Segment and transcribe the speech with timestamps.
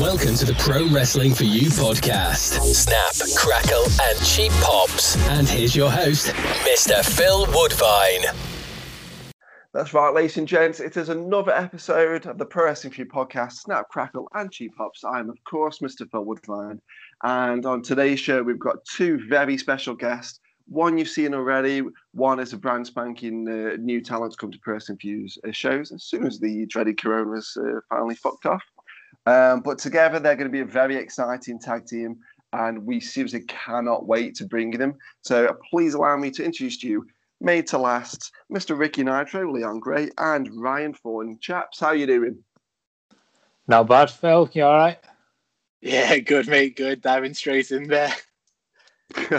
[0.00, 2.58] Welcome to the Pro Wrestling for You podcast.
[2.72, 5.16] Snap, crackle, and cheap pops.
[5.28, 7.04] And here's your host, Mr.
[7.04, 8.22] Phil Woodvine.
[9.74, 10.80] That's right, ladies and gents.
[10.80, 14.74] It is another episode of the Pro Wrestling for You podcast, Snap, Crackle, and Cheap
[14.76, 15.04] Pops.
[15.04, 16.10] I'm, of course, Mr.
[16.10, 16.80] Phil Woodvine.
[17.22, 20.40] And on today's show, we've got two very special guests.
[20.68, 21.82] One you've seen already.
[22.12, 25.52] One is a brand spanking uh, new talent to come to Pro Wrestling for uh,
[25.52, 28.62] shows as soon as the dreaded Corona's uh, finally fucked off.
[29.26, 32.18] Um, but together, they're going to be a very exciting tag team,
[32.52, 34.94] and we seriously cannot wait to bring them.
[35.22, 37.06] So please allow me to introduce to you,
[37.40, 38.78] made to last, Mr.
[38.78, 41.38] Ricky Nitro, Leon Grey, and Ryan Thorn.
[41.40, 42.42] Chaps, how you doing?
[43.68, 44.50] Not bad, Phil.
[44.52, 44.98] You all right?
[45.80, 46.76] Yeah, good, mate.
[46.76, 47.00] Good.
[47.00, 48.14] Diving straight in there.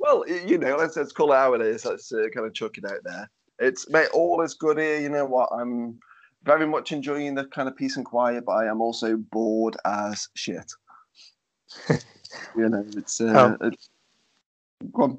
[0.00, 1.84] well, you know, let's, let's call it how it is.
[1.84, 3.30] Let's uh, kind of chuck it out there.
[3.58, 4.98] It's mate, all is good here.
[5.00, 5.50] You know what?
[5.52, 5.98] I'm
[6.44, 10.28] very much enjoying the kind of peace and quiet, but I am also bored as
[10.34, 10.70] shit.
[12.56, 13.66] you know, it's uh, Oh.
[13.66, 13.90] it's,
[14.92, 15.18] go on.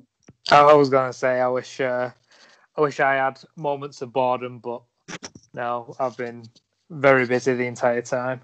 [0.51, 2.09] I was gonna say I wish uh,
[2.75, 4.81] I wish I had moments of boredom, but
[5.53, 6.43] no, I've been
[6.89, 8.41] very busy the entire time.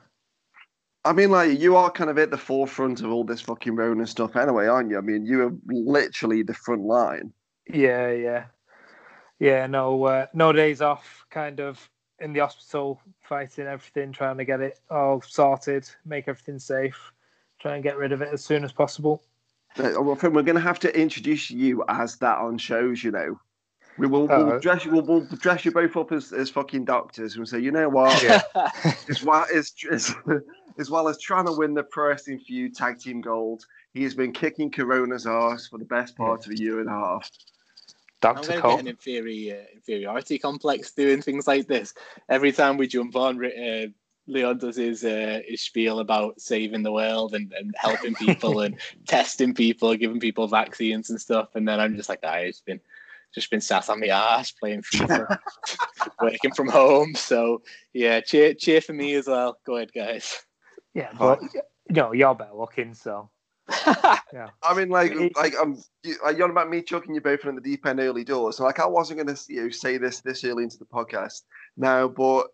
[1.06, 4.06] I mean, like you are kind of at the forefront of all this fucking Rona
[4.06, 4.98] stuff, anyway, aren't you?
[4.98, 7.32] I mean, you are literally the front line.
[7.70, 8.46] Yeah, yeah,
[9.40, 9.68] yeah.
[9.68, 11.26] No, uh, no days off.
[11.30, 16.60] Kind of in the hospital, fighting everything, trying to get it all sorted, make everything
[16.60, 17.12] safe,
[17.60, 19.24] try and get rid of it as soon as possible.
[19.78, 23.04] Uh, well, Finn, we're going to have to introduce you as that on shows.
[23.04, 23.40] You know,
[23.98, 24.92] we will we'll Uh, dress you.
[24.92, 28.22] We'll, we'll dress you both up as, as fucking doctors and say, you know what?
[28.24, 28.42] Yeah.
[29.10, 30.16] as well as, as
[30.80, 34.14] as well as trying to win the Pro Wrestling 4U Tag Team Gold, he has
[34.14, 37.30] been kicking Corona's ass for the best part of a year and a half.
[38.24, 38.72] I'm Doctor going to Cole.
[38.72, 41.94] get an inferior, inferiority complex doing things like this.
[42.30, 43.88] Every time we jump on, uh,
[44.28, 48.80] Leon does his uh, his spiel about saving the world and, and helping people and
[49.08, 51.50] testing people, giving people vaccines and stuff.
[51.56, 52.82] And then I'm just like, I just been
[53.34, 55.38] just been sat on the ass playing FIFA,
[56.22, 57.14] working from home.
[57.16, 57.62] So
[57.94, 59.58] yeah, cheer cheer for me as well.
[59.66, 60.44] Go ahead, guys.
[60.94, 61.40] Yeah, but
[61.90, 63.30] no, you're better looking, so
[64.34, 64.50] yeah.
[64.64, 67.56] I mean, like, like I'm you, like, you're on about me chucking you both in
[67.56, 68.58] the deep end early doors.
[68.58, 71.42] So, like, I wasn't going to you know, say this this early into the podcast
[71.76, 72.48] now, but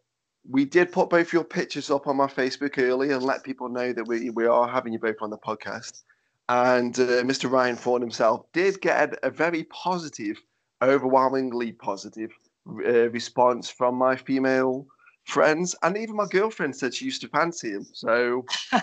[0.50, 3.94] we did put both your pictures up on my Facebook early and let people know
[3.94, 6.04] that we we are having you both on the podcast.
[6.50, 7.50] And uh, Mr.
[7.50, 10.42] Ryan Thorn himself did get a, a very positive,
[10.82, 12.32] overwhelmingly positive
[12.68, 14.86] uh, response from my female
[15.26, 17.86] friends, and even my girlfriend said she used to fancy him.
[17.94, 18.46] So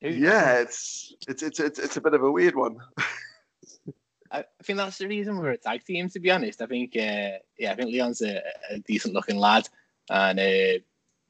[0.00, 2.78] yeah, it's it's it's it's, it's a bit of a weird one.
[4.30, 6.08] I think that's the reason we're a tag team.
[6.10, 9.68] To be honest, I think uh, yeah, I think Leon's a, a decent looking lad,
[10.10, 10.80] and uh,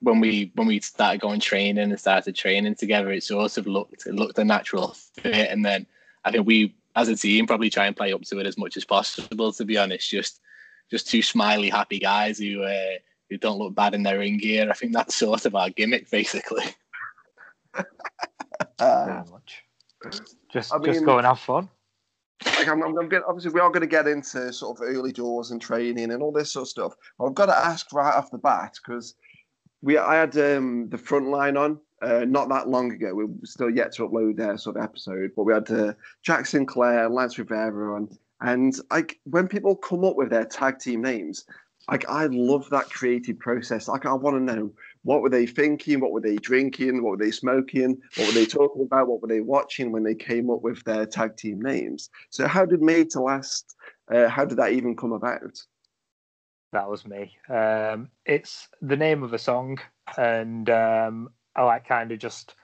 [0.00, 4.06] when we when we started going training and started training together, it sort of looked
[4.06, 5.50] it looked a natural fit.
[5.50, 5.86] And then
[6.24, 8.76] I think we, as a team, probably try and play up to it as much
[8.76, 9.52] as possible.
[9.52, 10.40] To be honest, just
[10.90, 12.98] just two smiley, happy guys who uh,
[13.30, 14.70] who don't look bad in their ring gear.
[14.70, 16.64] I think that's sort of our gimmick, basically.
[18.78, 19.64] Uh, much.
[20.52, 21.68] Just I just mean- go and have fun.
[22.44, 25.50] like I'm, I'm, get, obviously we are going to get into sort of early doors
[25.50, 26.94] and training and all this sort of stuff.
[27.20, 29.14] I've got to ask right off the bat because
[29.82, 33.14] we I had um, the front line on uh, not that long ago.
[33.14, 37.08] We're still yet to upload their sort of episode, but we had uh, Jack Sinclair
[37.08, 38.08] Lance Rivera on,
[38.40, 41.44] and like when people come up with their tag team names,
[41.90, 43.88] like I love that creative process.
[43.88, 44.70] Like I want to know
[45.02, 48.46] what were they thinking, what were they drinking, what were they smoking, what were they
[48.46, 52.10] talking about, what were they watching when they came up with their tag team names.
[52.30, 53.76] So how did Made to Last?
[54.12, 55.62] Uh, how did that even come about?
[56.72, 57.36] That was me.
[57.48, 59.78] Um, it's the name of a song,
[60.18, 62.54] and um, I like kind of just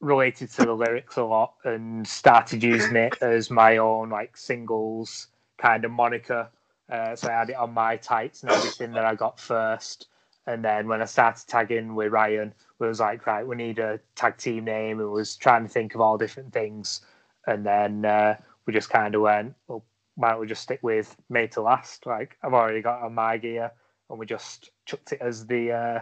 [0.00, 5.28] related to the lyrics a lot, and started using it as my own like singles
[5.56, 6.48] kind of moniker.
[6.90, 10.08] Uh, so I had it on my tights and everything that I got first,
[10.48, 14.00] and then when I started tagging with Ryan, we was like, right, we need a
[14.16, 17.02] tag team name, and was trying to think of all different things,
[17.46, 18.36] and then uh,
[18.66, 19.84] we just kind of went, well,
[20.18, 22.06] don't we just stick with made to last?
[22.06, 23.70] Like I've already got on my gear,
[24.08, 26.00] and we just chucked it as the uh,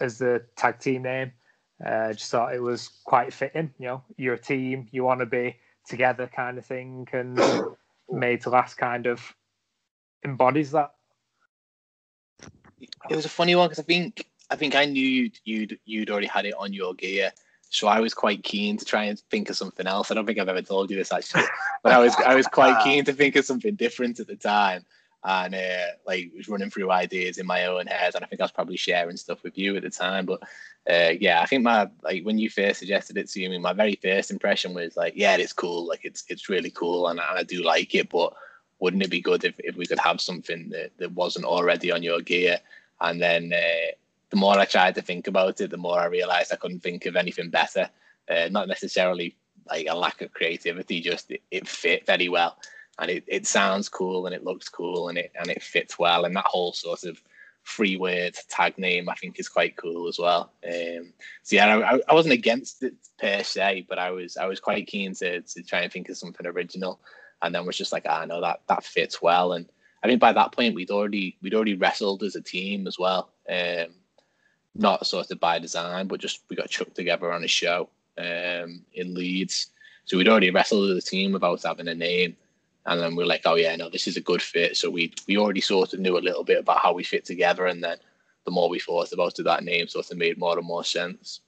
[0.00, 1.32] as the tag team name.
[1.84, 3.72] Uh, just thought it was quite fitting.
[3.78, 5.56] You know, you're a team, you want to be
[5.86, 7.40] together, kind of thing, and
[8.10, 9.34] made to last kind of
[10.22, 10.95] embodies that.
[13.10, 16.10] It was a funny one because I think I think I knew you'd, you'd you'd
[16.10, 17.32] already had it on your gear,
[17.68, 20.10] so I was quite keen to try and think of something else.
[20.10, 21.44] I don't think I've ever told you this actually,
[21.82, 24.84] but I was I was quite keen to think of something different at the time.
[25.24, 28.44] and uh, like was running through ideas in my own head, and I think I
[28.44, 30.26] was probably sharing stuff with you at the time.
[30.26, 30.42] But
[30.88, 33.98] uh, yeah, I think my like when you first suggested it to me, my very
[34.02, 37.62] first impression was like, yeah, it's cool, like it's it's really cool, and, I do
[37.64, 38.08] like it.
[38.10, 38.34] But
[38.78, 42.02] wouldn't it be good if, if we could have something that, that wasn't already on
[42.02, 42.60] your gear?
[43.00, 43.92] And then uh,
[44.30, 47.06] the more I tried to think about it, the more I realized I couldn't think
[47.06, 47.90] of anything better.
[48.28, 49.36] Uh, not necessarily
[49.68, 52.56] like a lack of creativity, just it, it fit very well
[52.98, 56.24] and it, it sounds cool and it looks cool and it and it fits well
[56.24, 57.20] and that whole sort of
[57.62, 60.52] free word tag name I think is quite cool as well.
[60.64, 64.60] Um, so yeah, I, I wasn't against it per se, but I was I was
[64.60, 67.00] quite keen to to try and think of something original,
[67.42, 69.52] and then was just like, ah, no, that that fits well.
[69.52, 69.66] And
[70.06, 73.30] I think by that point we'd already we'd already wrestled as a team as well,
[73.50, 73.88] um,
[74.74, 78.82] not sort of by design, but just we got chucked together on a show um,
[78.94, 79.68] in Leeds.
[80.04, 82.36] So we'd already wrestled as a team without having a name
[82.86, 84.76] and then we are like, oh yeah, no, this is a good fit.
[84.76, 87.66] So we we already sort of knew a little bit about how we fit together,
[87.66, 87.98] and then
[88.44, 91.40] the more we thought about it, that name sort of made more and more sense.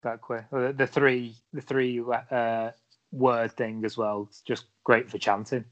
[0.00, 0.40] Exactly.
[0.50, 2.70] The, the three the three uh,
[3.12, 4.26] word thing as well.
[4.28, 5.64] It's just great for chanting.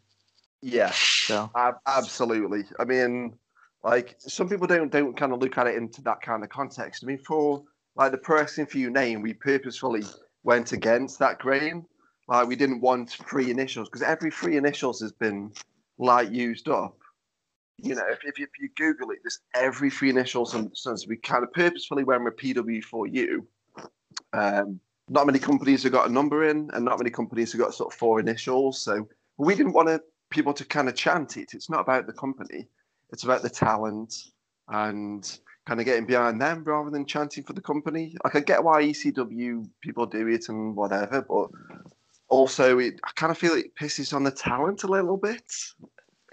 [0.63, 0.93] Yeah.
[1.31, 1.51] So
[1.87, 2.65] absolutely.
[2.79, 3.35] I mean,
[3.83, 7.03] like some people don't don't kind of look at it into that kind of context.
[7.03, 7.63] I mean, for
[7.97, 10.03] like the Pro Wrestling for You name, we purposefully
[10.43, 11.85] went against that grain
[12.31, 15.53] like we didn't want free initials because every free initials has been
[15.99, 16.97] like used up.
[17.77, 20.95] You know, if, if, you, if you Google it, there's every free initials, and so
[21.09, 23.45] we kind of purposefully went with PW4U.
[24.33, 24.79] Um,
[25.09, 27.93] not many companies have got a number in, and not many companies have got sort
[27.93, 28.81] of four initials.
[28.81, 30.01] So we didn't want to,
[30.31, 31.55] people to kind of chant it.
[31.55, 32.67] It's not about the company;
[33.11, 34.15] it's about the talent
[34.69, 38.17] and kind of getting behind them rather than chanting for the company.
[38.25, 41.51] I get why ECW people do it and whatever, but
[42.31, 45.53] also, it, I kind of feel it pisses on the talent a little bit.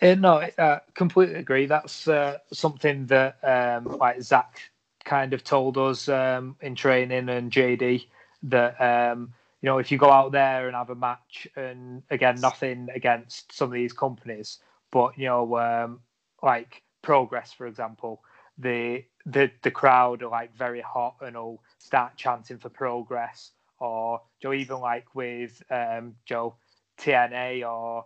[0.01, 1.65] Uh, no, I uh, completely agree.
[1.65, 4.61] That's uh, something that um, like Zach
[5.03, 8.05] kind of told us um, in training and JD
[8.43, 9.33] that um,
[9.67, 13.51] you know if you go out there and have a match and again nothing against
[13.51, 14.59] some of these companies,
[14.93, 15.99] but you know um,
[16.41, 18.23] like Progress for example,
[18.57, 24.21] the the the crowd are like very hot and all start chanting for Progress or
[24.41, 26.55] Joe, even like with um, Joe
[26.97, 28.05] TNA or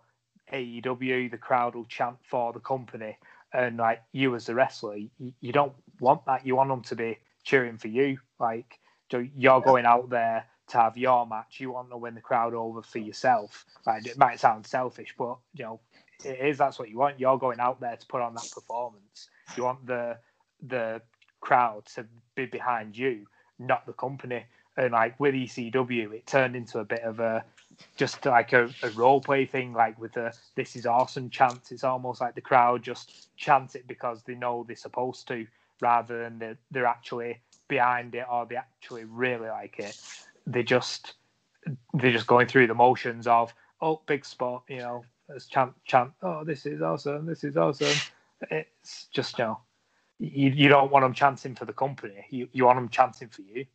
[0.52, 3.20] AEW, the crowd will chant for the company,
[3.54, 5.12] and like you as a wrestler, you,
[5.42, 6.44] you don't want that.
[6.44, 8.18] You want them to be cheering for you.
[8.40, 8.80] Like
[9.10, 11.60] Joe, you're going out there to have your match.
[11.60, 13.66] You want to win the crowd over for yourself.
[13.86, 15.80] Like it might sound selfish, but you know
[16.24, 16.58] it is.
[16.58, 17.20] That's what you want.
[17.20, 19.30] You're going out there to put on that performance.
[19.56, 20.18] You want the
[20.68, 21.02] the
[21.40, 23.26] crowd to be behind you,
[23.60, 24.46] not the company
[24.78, 27.44] and like with ECW, it turned into a bit of a
[27.98, 31.72] just like a, a role play thing, like with the "This is awesome" chants.
[31.72, 35.46] It's almost like the crowd just chant it because they know they're supposed to,
[35.82, 40.00] rather than they're, they're actually behind it or they actually really like it.
[40.48, 41.14] They just
[41.94, 45.04] they're just going through the motions of oh big spot, you know,
[45.34, 46.12] as chant chant.
[46.22, 47.26] Oh, this is awesome!
[47.26, 47.96] This is awesome.
[48.50, 49.60] It's just you know,
[50.20, 52.26] you, you don't want them chanting for the company.
[52.30, 53.66] You you want them chanting for you.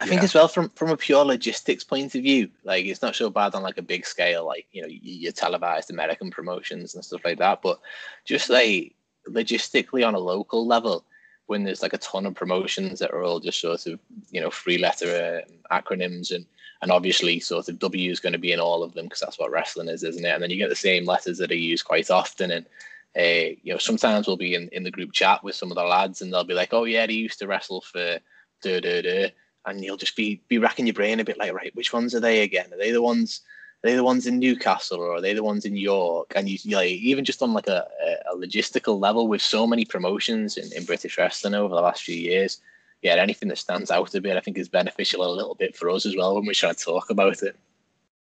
[0.00, 3.14] I think as well from from a pure logistics point of view, like it's not
[3.14, 7.04] so bad on like a big scale, like you know your televised American promotions and
[7.04, 7.62] stuff like that.
[7.62, 7.80] But
[8.24, 8.94] just like
[9.28, 11.04] logistically on a local level,
[11.46, 13.98] when there's like a ton of promotions that are all just sort of
[14.30, 16.46] you know three letter uh, acronyms and
[16.82, 19.38] and obviously sort of W is going to be in all of them because that's
[19.38, 20.28] what wrestling is, isn't it?
[20.28, 22.66] And then you get the same letters that are used quite often and.
[23.16, 25.84] Uh, you know, sometimes we'll be in, in the group chat with some of the
[25.84, 28.18] lads, and they'll be like, "Oh yeah, he used to wrestle for
[28.60, 29.30] da da da,"
[29.66, 32.20] and you'll just be be racking your brain a bit like, right, which ones are
[32.20, 32.72] they again?
[32.72, 33.42] Are they the ones?
[33.84, 36.32] Are they the ones in Newcastle or are they the ones in York?
[36.34, 37.86] And you, you like even just on like a,
[38.32, 42.16] a logistical level with so many promotions in, in British wrestling over the last few
[42.16, 42.60] years,
[43.02, 45.90] yeah, anything that stands out a bit, I think is beneficial a little bit for
[45.90, 47.56] us as well when we try to talk about it.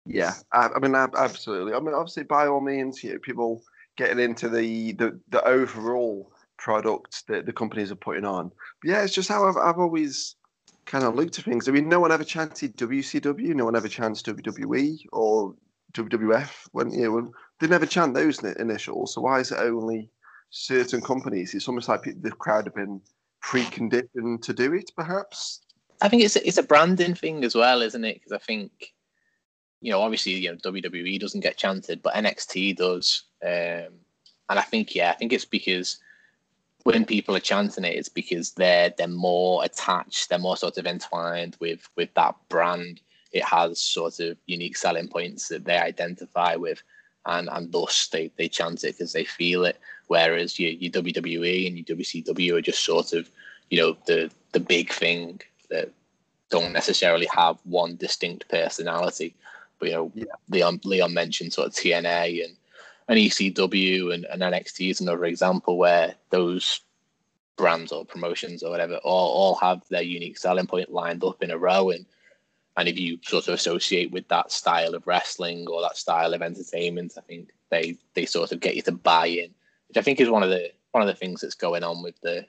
[0.05, 1.73] Yeah, I, I mean, absolutely.
[1.73, 3.61] I mean, obviously, by all means, you know, people
[3.97, 8.51] getting into the the, the overall product that the companies are putting on.
[8.81, 10.35] But yeah, it's just how I've, I've always
[10.85, 11.67] kind of looked at things.
[11.67, 15.55] I mean, no one ever chanted WCW, no one ever chants WWE or
[15.93, 16.67] WWF.
[16.71, 19.13] When you know, they never chant those initials.
[19.13, 20.09] So why is it only
[20.49, 21.53] certain companies?
[21.53, 23.01] It's almost like the crowd have been
[23.43, 25.61] preconditioned to do it, perhaps.
[26.01, 28.15] I think it's a, it's a branding thing as well, isn't it?
[28.15, 28.71] Because I think,
[29.81, 33.23] you know, obviously, you know, WWE doesn't get chanted, but NXT does.
[33.43, 33.93] Um,
[34.49, 35.99] and I think, yeah, I think it's because
[36.83, 40.85] when people are chanting it, it's because they're they're more attached, they're more sort of
[40.85, 43.01] entwined with with that brand.
[43.31, 46.83] It has sort of unique selling points that they identify with.
[47.25, 49.79] and and thus they they chant it because they feel it.
[50.07, 53.29] Whereas your your WWE and your WCW are just sort of
[53.69, 55.91] you know the the big thing that
[56.49, 59.35] don't necessarily have one distinct personality.
[59.79, 60.25] But you know, yeah.
[60.49, 62.55] Leon Leon mentioned sort of TNA and
[63.11, 66.79] and ECW and, and NXT is another example where those
[67.57, 71.51] brands or promotions or whatever all, all have their unique selling point lined up in
[71.51, 71.89] a row.
[71.89, 72.05] And
[72.77, 76.41] and if you sort of associate with that style of wrestling or that style of
[76.41, 79.53] entertainment, I think they they sort of get you to buy in,
[79.89, 82.15] which I think is one of the one of the things that's going on with
[82.21, 82.45] the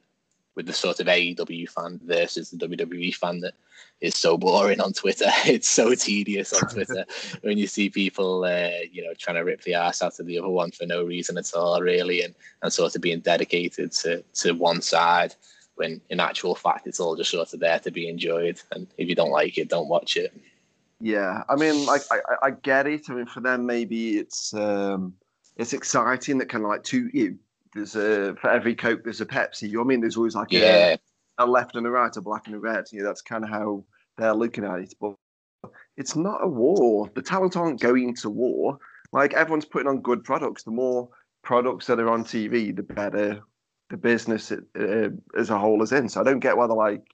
[0.54, 3.54] with the sort of AEW fan versus the WWE fan that
[4.00, 5.30] is so boring on Twitter.
[5.46, 7.04] It's so tedious on Twitter
[7.42, 10.38] when you see people, uh, you know, trying to rip the ass out of the
[10.38, 14.22] other one for no reason at all, really, and, and sort of being dedicated to,
[14.34, 15.34] to one side
[15.76, 18.60] when in actual fact it's all just sort of there to be enjoyed.
[18.72, 20.32] And if you don't like it, don't watch it.
[21.00, 23.10] Yeah, I mean, like I, I get it.
[23.10, 25.14] I mean, for them, maybe it's um,
[25.56, 27.38] it's exciting that kind of like two you
[27.74, 29.62] there's a for every Coke there's a Pepsi.
[29.62, 30.00] You know what I mean?
[30.00, 30.96] There's always like yeah.
[31.38, 32.84] a, a left and a right, a black and a red.
[32.92, 33.84] You know, that's kind of how
[34.18, 34.94] they're looking at it.
[35.00, 35.14] But
[35.96, 37.10] it's not a war.
[37.14, 38.78] The talent aren't going to war.
[39.12, 40.62] Like everyone's putting on good products.
[40.62, 41.08] The more
[41.42, 43.42] products that are on TV, the better
[43.90, 46.08] the business it, uh, as a whole is in.
[46.08, 47.04] So I don't get why they're like,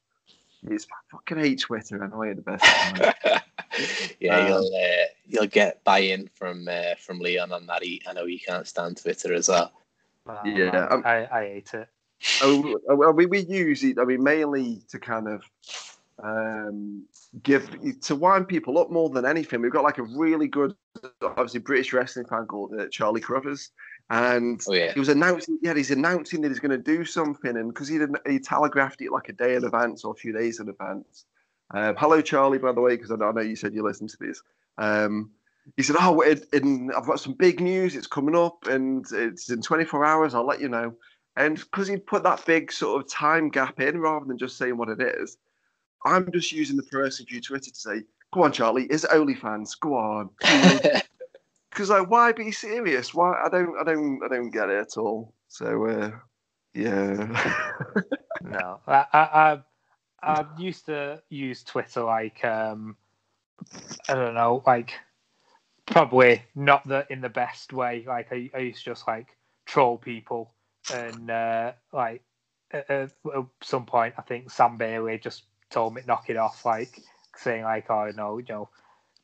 [0.68, 4.14] it's fucking hate Twitter and I am the best.
[4.20, 7.82] yeah, um, you'll uh, you'll get buy-in from uh, from Leon on that.
[7.82, 9.72] He, I know he can't stand Twitter as well
[10.44, 11.88] yeah, um, I, I hate it.
[12.42, 13.98] Oh, well, we, we use it.
[13.98, 15.42] I mean, mainly to kind of
[16.22, 17.04] um,
[17.42, 17.70] give
[18.00, 19.60] to wind people up more than anything.
[19.60, 20.74] We've got like a really good,
[21.22, 23.70] obviously British wrestling fan called uh, Charlie Crothers,
[24.10, 24.92] and oh, yeah.
[24.92, 25.58] he was announcing.
[25.62, 29.00] Yeah, he's announcing that he's going to do something, and because he didn't, he telegraphed
[29.00, 31.24] it like a day in advance or a few days in advance.
[31.70, 34.16] Um, hello, Charlie, by the way, because I, I know you said you listened to
[34.18, 34.42] this.
[34.78, 35.30] Um,
[35.76, 37.94] he said, "Oh, in, in, I've got some big news.
[37.96, 40.34] It's coming up, and it's in 24 hours.
[40.34, 40.94] I'll let you know."
[41.36, 44.76] And because he put that big sort of time gap in, rather than just saying
[44.76, 45.36] what it is,
[46.04, 48.86] I'm just using the PW4U Twitter to say, "Go on, Charlie.
[48.86, 49.78] Is it OnlyFans?
[49.78, 50.30] Go on."
[51.78, 53.14] Because like, why be serious?
[53.14, 53.40] Why?
[53.44, 55.32] I don't, I don't, I don't get it at all.
[55.46, 56.10] So, uh,
[56.74, 57.62] yeah.
[58.42, 59.62] no, I, I, I,
[60.22, 62.96] I used to use Twitter like, um,
[64.08, 64.92] I don't know, like
[65.90, 68.04] probably not the in the best way.
[68.06, 70.52] Like I, I used to just like troll people,
[70.92, 72.22] and uh, like
[72.70, 73.10] at, at,
[73.62, 77.00] some point, I think Sam Bailey just told me knock it off, like
[77.36, 78.68] saying like, "Oh no, you know,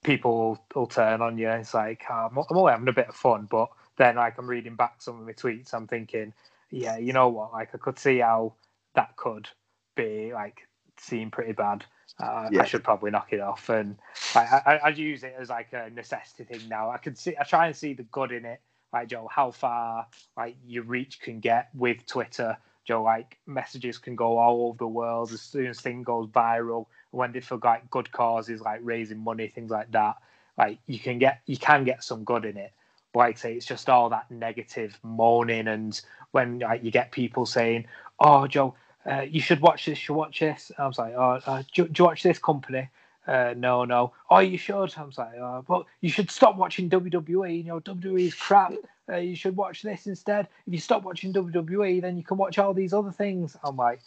[0.02, 3.08] people will, will turn on you." It's like oh, I'm, I'm only having a bit
[3.08, 6.32] of fun, but then like I'm reading back some of my tweets, I'm thinking,
[6.70, 7.52] yeah, you know what?
[7.52, 8.54] Like I could see how
[8.94, 9.48] that could
[9.96, 10.66] be like
[10.98, 11.84] seem pretty bad.
[12.20, 12.62] Uh, yeah.
[12.62, 13.96] I should probably knock it off, and
[14.34, 16.90] I, I, I use it as like a necessity thing now.
[16.90, 18.60] I can see, I try and see the good in it,
[18.92, 22.56] like Joe, how far like your reach can get with Twitter.
[22.84, 26.86] Joe, like messages can go all over the world as soon as thing goes viral.
[27.10, 30.16] When they for like good causes, like raising money, things like that,
[30.56, 32.72] like you can get you can get some good in it.
[33.12, 37.10] But like I say, it's just all that negative moaning, and when like you get
[37.10, 37.86] people saying,
[38.20, 38.74] "Oh, Joe,
[39.10, 40.72] uh, you should watch this, you should watch this.
[40.78, 42.88] I was like, oh, uh, do, do, you watch this company?
[43.26, 44.12] Uh, no, no.
[44.30, 44.94] Oh, you should.
[44.96, 47.58] I was like, oh, but you should stop watching WWE.
[47.58, 48.72] You know, WWE is crap.
[49.08, 50.48] Uh, you should watch this instead.
[50.66, 53.56] If you stop watching WWE, then you can watch all these other things.
[53.62, 54.00] I'm like,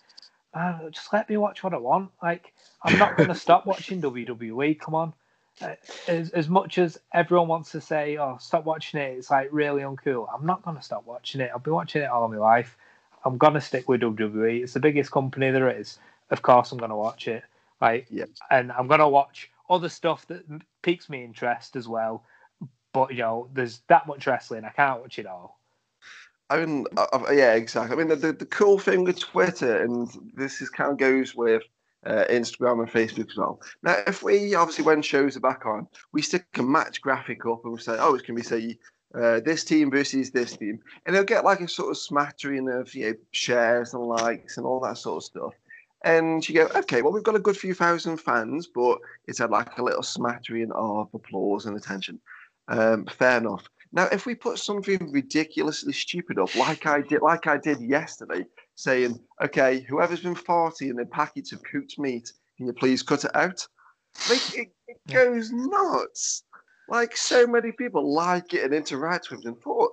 [0.91, 2.11] just let me watch what I want.
[2.21, 4.79] Like, I'm not going to stop watching WWE.
[4.79, 5.13] Come on.
[5.61, 5.73] Uh,
[6.07, 9.81] as, as much as everyone wants to say, oh, stop watching it, it's like really
[9.81, 10.27] uncool.
[10.33, 11.51] I'm not going to stop watching it.
[11.53, 12.77] I've been watching it all my life.
[13.27, 14.63] I'm gonna stick with WWE.
[14.63, 15.99] It's the biggest company there is.
[16.29, 17.43] Of course, I'm gonna watch it.
[17.81, 18.25] Right, yeah.
[18.49, 20.43] and I'm gonna watch other stuff that
[20.81, 22.23] piques me interest as well.
[22.93, 24.63] But you know, there's that much wrestling.
[24.63, 25.59] I can't watch it all.
[26.49, 27.93] I mean, uh, yeah, exactly.
[27.93, 31.35] I mean, the, the, the, cool thing with Twitter, and this is kind of goes
[31.35, 31.63] with
[32.05, 33.61] uh, Instagram and Facebook as well.
[33.83, 37.65] Now, if we obviously when shows are back on, we stick a match graphic up
[37.65, 38.77] and we say, oh, it's going to be say
[39.15, 42.93] uh, this team versus this team, and they'll get like a sort of smattering of
[42.93, 45.53] you know shares and likes and all that sort of stuff.
[46.03, 49.49] And you go, okay, well, we've got a good few thousand fans, but it's had
[49.49, 52.19] like a little smattering of applause and attention.
[52.67, 53.67] Um, fair enough.
[53.91, 58.45] Now, if we put something ridiculously stupid up, like I did, like I did yesterday,
[58.75, 63.35] saying, okay, whoever's been farting in packets of cooked meat, can you please cut it
[63.35, 63.65] out?
[64.29, 66.43] Like, it, it goes nuts
[66.89, 69.91] like so many people like it and interact with it and thought,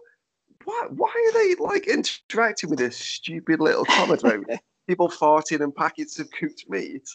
[0.65, 4.45] why, why are they like interacting with this stupid little comment about
[4.89, 7.09] people farting and packets of cooked meat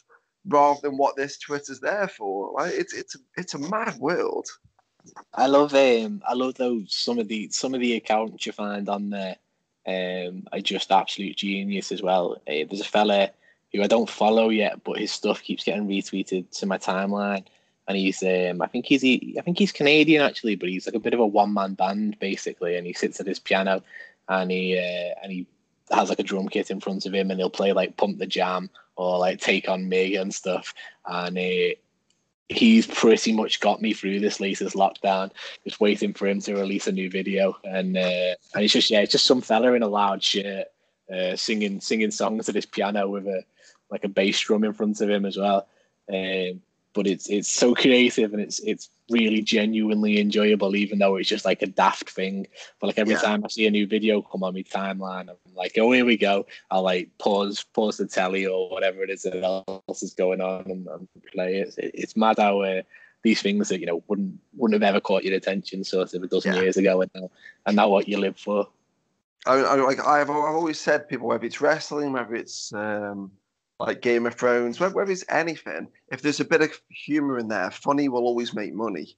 [0.47, 2.51] rather than what this Twitter's there for?
[2.53, 4.47] Like it's it's it's a mad world.
[5.33, 8.89] I love um I love those some of the some of the accounts you find
[8.89, 9.37] on there
[9.87, 12.33] um are just absolute genius as well.
[12.47, 13.31] Uh, there's a fella
[13.73, 17.45] who I don't follow yet, but his stuff keeps getting retweeted to my timeline.
[17.89, 20.95] And he's um I think he's he, I think he's Canadian actually, but he's like
[20.95, 23.83] a bit of a one man band basically, and he sits at his piano
[24.29, 25.47] and he uh, and he
[25.91, 28.27] has like a drum kit in front of him and he'll play like Pump the
[28.27, 30.73] Jam or like Take on Me and stuff.
[31.05, 31.75] And uh,
[32.49, 35.31] he's pretty much got me through this latest lockdown.
[35.63, 39.01] Just waiting for him to release a new video, and uh, and it's just yeah,
[39.01, 40.67] it's just some fella in a loud shirt
[41.13, 43.43] uh, singing singing songs at his piano with a
[43.89, 45.67] like a bass drum in front of him as well.
[46.11, 46.61] Um,
[46.93, 51.45] but it's it's so creative and it's it's really genuinely enjoyable, even though it's just
[51.45, 52.47] like a daft thing.
[52.79, 53.21] But like every yeah.
[53.21, 56.17] time I see a new video come on my timeline, I'm like, oh here we
[56.17, 56.45] go.
[56.71, 60.61] I'll like pause pause the telly or whatever it is that else is going on
[60.69, 61.73] and, and play it.
[61.77, 62.81] It's mad how uh,
[63.23, 66.27] these things that you know wouldn't wouldn't have ever caught your attention sort of a
[66.27, 66.61] dozen yeah.
[66.61, 67.31] years ago, and now
[67.65, 68.67] and now what you live for.
[69.45, 73.31] I, I like I've I've always said people whether it's wrestling, whether it's um,
[73.79, 77.71] like Game of Thrones, whether, it's anything, if there's a bit of humor in there,
[77.71, 79.17] funny will always make money.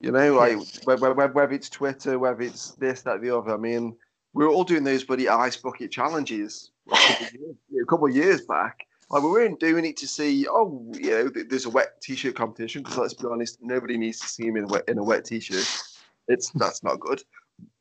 [0.00, 3.54] You know, like whether, whether it's Twitter, whether it's this, that, the other.
[3.54, 3.96] I mean,
[4.32, 8.08] we were all doing those bloody ice bucket challenges a couple, of years, a couple
[8.08, 8.86] of years back.
[9.10, 12.82] Like we weren't doing it to see, oh, you know, there's a wet t-shirt competition.
[12.82, 15.24] Because let's be honest, nobody needs to see him in a wet, in a wet
[15.24, 15.66] t-shirt.
[16.28, 17.22] It's that's not good.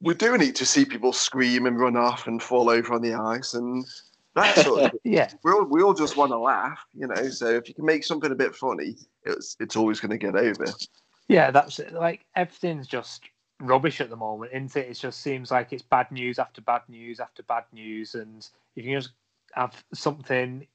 [0.02, 3.16] We're doing it to see people scream and run off and fall over on the
[3.16, 3.86] ice and
[4.36, 5.30] that sort of yeah.
[5.44, 7.30] We all we all just want to laugh, you know.
[7.30, 10.36] So if you can make something a bit funny, it's it's always going to get
[10.36, 10.66] over.
[11.28, 11.94] Yeah, that's it.
[11.94, 13.24] Like everything's just
[13.60, 14.90] rubbish at the moment, isn't it?
[14.90, 18.84] It just seems like it's bad news after bad news after bad news, and if
[18.86, 19.14] you can just
[19.54, 20.66] have something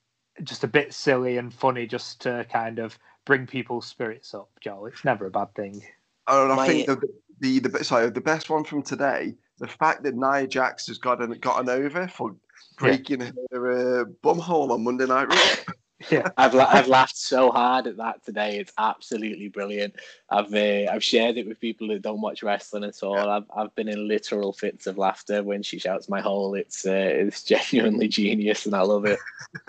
[0.44, 4.86] just a bit silly and funny, just to kind of bring people's spirits up, Joel,
[4.86, 5.82] it's never a bad thing.
[6.28, 7.00] Oh, and I think the,
[7.40, 11.32] the the sorry the best one from today, the fact that Nia Jax has gotten
[11.32, 12.36] gotten over for
[12.76, 13.30] breaking yeah.
[13.52, 15.74] her uh, bumhole on Monday Night Raw.
[16.10, 18.58] yeah, I've I've laughed so hard at that today.
[18.58, 19.96] It's absolutely brilliant.
[20.30, 23.16] I've uh, I've shared it with people that don't watch wrestling at all.
[23.16, 23.26] Yeah.
[23.26, 26.54] I've I've been in literal fits of laughter when she shouts my hole.
[26.54, 29.18] It's uh, it's genuinely genius, and I love it.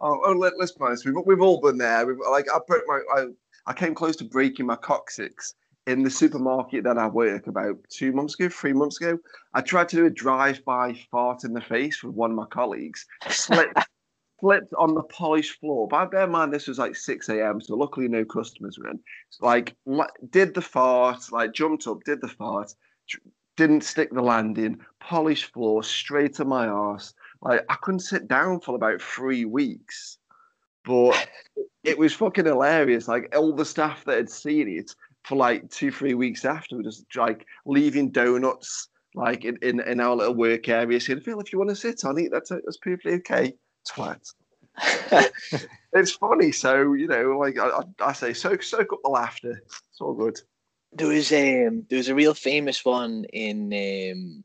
[0.00, 1.06] oh, oh let, us be honest.
[1.06, 2.06] We've we've all been there.
[2.06, 3.26] We've, like I put my I,
[3.66, 5.54] I came close to breaking my coccyx
[5.86, 9.18] in the supermarket that I work about two months ago, three months ago,
[9.54, 13.06] I tried to do a drive-by fart in the face with one of my colleagues,
[13.28, 13.78] slipped,
[14.40, 15.88] slipped on the polished floor.
[15.88, 19.00] But bear in mind, this was like 6 a.m., so luckily no customers were in.
[19.40, 19.74] Like,
[20.30, 22.74] did the fart, like jumped up, did the fart,
[23.56, 27.14] didn't stick the landing, polished floor, straight to my ass.
[27.42, 30.18] Like, I couldn't sit down for about three weeks.
[30.84, 31.28] But
[31.84, 33.08] it was fucking hilarious.
[33.08, 36.84] Like all the staff that had seen it for like two, three weeks after, we
[36.84, 41.52] just like leaving donuts like in, in, in our little work area, saying, Phil, if
[41.52, 43.54] you want to sit on it, that's that's perfectly okay.
[43.88, 44.32] Twat.
[45.92, 49.62] it's funny, so you know, like I, I say, soak soak up the laughter.
[49.90, 50.40] It's all good.
[50.92, 54.44] There was um there was a real famous one in um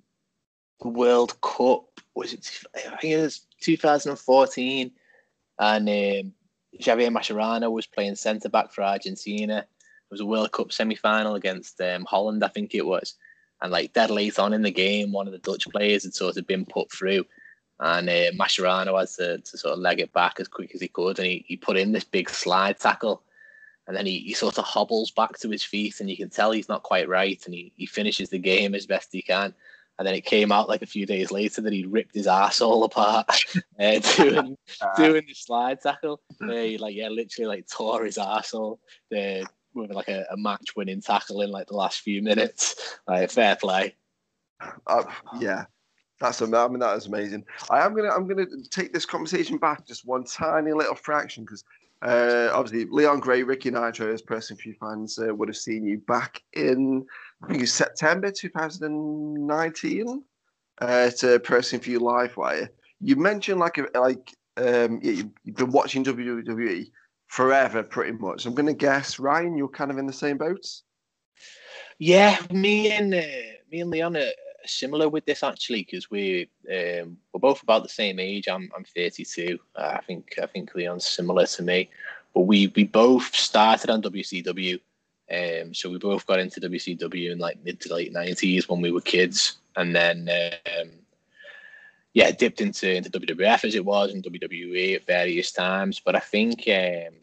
[0.81, 1.85] the World Cup.
[2.15, 2.49] Was it?
[2.75, 4.91] I think it was 2014,
[5.59, 6.33] and um,
[6.79, 9.67] Javier Mascherano was playing centre back for Argentina
[10.15, 13.15] was a World Cup semi final against um, Holland, I think it was.
[13.61, 16.37] And like dead late on in the game, one of the Dutch players had sort
[16.37, 17.25] of been put through.
[17.79, 20.87] And uh, Mascherano had to, to sort of leg it back as quick as he
[20.87, 21.19] could.
[21.19, 23.23] And he, he put in this big slide tackle.
[23.87, 26.51] And then he, he sort of hobbles back to his feet, and you can tell
[26.51, 27.39] he's not quite right.
[27.45, 29.53] And he, he finishes the game as best he can.
[29.97, 32.83] And then it came out like a few days later that he'd ripped his all
[32.83, 33.29] apart
[33.79, 34.57] uh, doing
[34.97, 36.19] doing the slide tackle.
[36.41, 38.79] Uh, he like yeah, literally like tore his arsehole.
[39.09, 42.97] The with like a, a match winning tackle in like the last few minutes.
[43.07, 43.95] Like fair play.
[44.87, 45.03] Uh,
[45.39, 45.65] yeah,
[46.19, 47.45] that's I mean that is amazing.
[47.69, 51.63] I am gonna I'm gonna take this conversation back just one tiny little fraction because
[52.01, 56.41] uh, obviously Leon Grey, Ricky Nitro, as PW4U fans uh, would have seen you back
[56.53, 57.05] in
[57.43, 60.23] I think it was September 2019
[60.79, 62.69] uh, to PW4U Live Wire.
[63.01, 66.89] You mentioned like a, like um, yeah, you've been watching WWE
[67.27, 68.45] forever, pretty much.
[68.45, 70.83] I'm going to guess, Ryan, you're kind of in the same boats.
[71.97, 73.21] Yeah, me and uh,
[73.71, 74.31] me and Leon are
[74.65, 78.47] similar with this actually because we um, we're both about the same age.
[78.47, 79.57] I'm I'm 32.
[79.75, 81.89] Uh, I think I think Leon's similar to me,
[82.33, 84.79] but we we both started on WCW.
[85.31, 88.91] Um, so we both got into WCW in like mid to late 90s when we
[88.91, 90.89] were kids, and then um,
[92.15, 95.99] yeah, dipped into into WWF as it was and WWE at various times.
[95.99, 97.13] But I think um,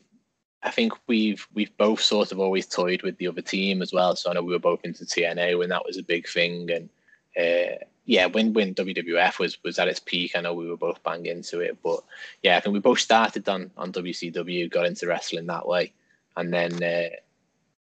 [0.62, 4.14] I think we've we've both sort of always toyed with the other team as well.
[4.14, 6.90] So I know we were both into TNA when that was a big thing, and
[7.38, 11.02] uh, yeah, when when WWF was was at its peak, I know we were both
[11.02, 11.78] bang into it.
[11.82, 12.00] But
[12.42, 15.94] yeah, I think we both started on on WCW, got into wrestling that way,
[16.36, 17.16] and then uh,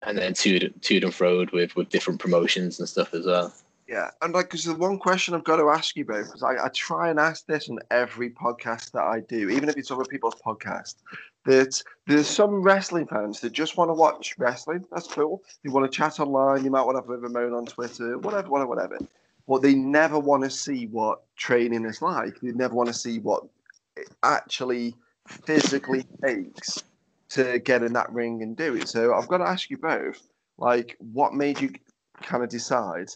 [0.02, 3.54] and then toed toed and froed with with different promotions and stuff as well.
[3.90, 6.64] Yeah, and like, because the one question I've got to ask you both, because I,
[6.64, 10.06] I try and ask this on every podcast that I do, even if it's other
[10.06, 10.98] people's podcast,
[11.46, 14.86] that there's some wrestling fans that just want to watch wrestling.
[14.92, 15.42] That's cool.
[15.64, 16.64] They want to chat online.
[16.64, 19.00] You might want to have a bit of a moan on Twitter, whatever, whatever, whatever.
[19.48, 22.40] But they never want to see what training is like.
[22.42, 23.44] They never want to see what
[23.98, 24.94] it actually
[25.28, 26.84] physically takes
[27.30, 28.88] to get in that ring and do it.
[28.88, 31.72] So I've got to ask you both, like, what made you
[32.22, 33.10] kind of decide?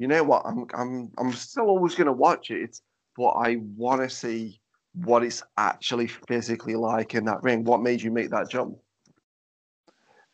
[0.00, 0.42] You know what?
[0.46, 2.80] I'm I'm I'm still always going to watch it,
[3.18, 4.58] but I want to see
[4.94, 7.64] what it's actually physically like in that ring.
[7.64, 8.78] What made you make that jump?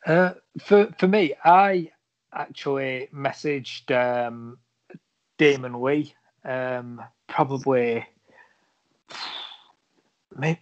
[0.06, 1.90] Uh, for for me, I
[2.32, 4.58] actually messaged um,
[5.36, 8.06] Damon Lee um, probably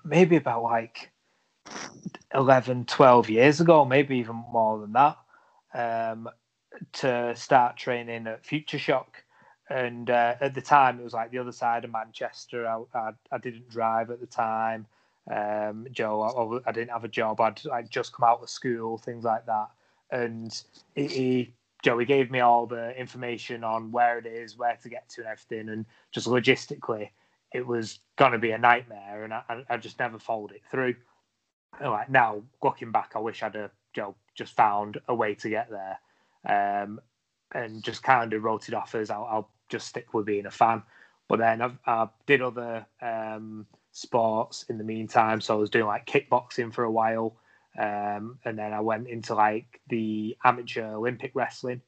[0.02, 1.10] maybe about like
[2.32, 5.18] 11, 12 years ago, maybe even more than that.
[5.74, 6.30] Um,
[6.94, 9.24] to start training at Future Shock.
[9.70, 12.66] And uh, at the time, it was like the other side of Manchester.
[12.66, 14.86] I, I, I didn't drive at the time.
[15.30, 17.40] Um, Joe, I, I, didn't have a job.
[17.40, 19.68] I'd, I'd just come out of school, things like that.
[20.10, 20.62] And
[20.94, 25.08] he, Joe, he gave me all the information on where it is, where to get
[25.10, 25.70] to, and everything.
[25.70, 27.08] And just logistically,
[27.54, 29.24] it was going to be a nightmare.
[29.24, 30.94] And I, I just never followed it through.
[31.80, 35.48] And like now, looking back, I wish I'd have Joe just found a way to
[35.48, 35.98] get there
[36.46, 37.00] um,
[37.54, 40.50] and just kind of wrote it off as I'll, I'll, just stick with being a
[40.50, 40.82] fan.
[41.26, 45.40] But then I, did other um, sports in the meantime.
[45.40, 47.36] So I was doing like kickboxing for a while.
[47.78, 51.80] Um, and then I went into like the amateur Olympic wrestling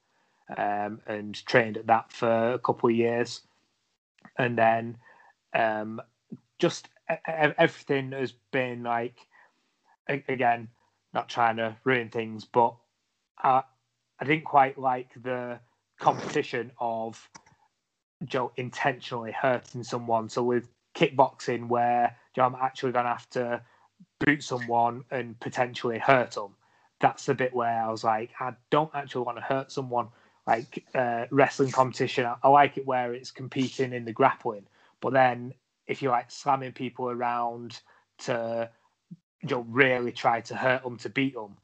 [0.57, 3.43] um, and trained at that for a couple of years.
[4.39, 4.97] And then
[5.55, 6.01] um,
[6.59, 6.89] just
[7.27, 9.19] everything has been like,
[10.09, 10.69] again,
[11.13, 12.75] not trying to ruin things, but
[14.21, 15.59] I didn't quite like the
[15.99, 17.29] competition of
[18.25, 20.29] Joe intentionally hurting someone.
[20.29, 23.63] So with kickboxing, where Joe, I'm actually going to have to
[24.21, 26.55] boot someone and potentially hurt them.
[27.01, 30.09] That's the bit where I was like, I don't actually want to hurt someone.
[30.47, 34.67] Like uh, wrestling competition, I, I like it where it's competing in the grappling,
[35.01, 35.53] but then
[35.89, 37.81] if you're like slamming people around
[38.19, 38.71] to
[39.43, 41.57] you know, really try to hurt them to beat them,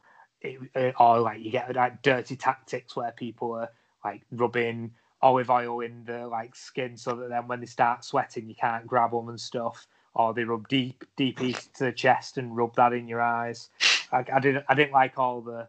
[0.43, 3.71] it, uh, or like you get like dirty tactics where people are
[4.05, 8.49] like rubbing olive oil in the like skin so that then when they start sweating
[8.49, 12.57] you can't grab them and stuff or they rub deep deep into the chest and
[12.57, 13.71] rub that in your eyes.
[14.11, 15.69] I, I didn't i didn't like all the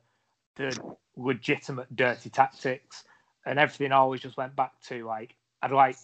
[0.56, 3.04] the legitimate dirty tactics
[3.46, 5.98] and everything always just went back to like i'd like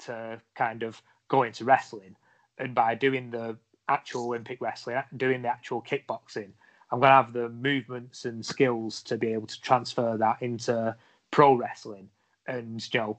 [0.00, 2.16] to kind of go into wrestling
[2.58, 3.56] and by doing the
[3.88, 6.50] actual olympic wrestling doing the actual kickboxing
[6.90, 10.96] I'm going to have the movements and skills to be able to transfer that into
[11.30, 12.08] pro wrestling
[12.46, 13.18] and you know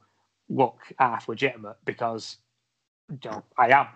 [0.49, 2.37] look half legitimate because
[3.09, 3.87] you know I am,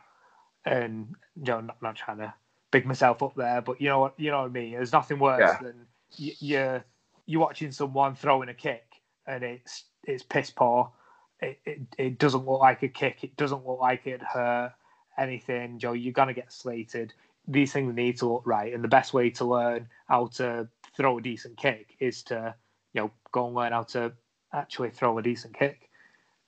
[0.65, 2.33] and you know not, not trying to
[2.71, 4.73] big myself up there, but you know what you know what I mean.
[4.73, 5.57] There's nothing worse yeah.
[5.61, 6.85] than you, you're
[7.25, 10.91] you're watching someone throwing a kick and it's it's piss poor.
[11.39, 13.23] It, it, it doesn't look like a kick.
[13.23, 14.73] It doesn't look like it hurt
[15.17, 15.79] anything.
[15.79, 17.13] Joe, you're gonna get slated
[17.47, 21.17] these things need to look right, and the best way to learn how to throw
[21.17, 22.55] a decent kick is to
[22.93, 24.13] you know go and learn how to
[24.53, 25.89] actually throw a decent kick.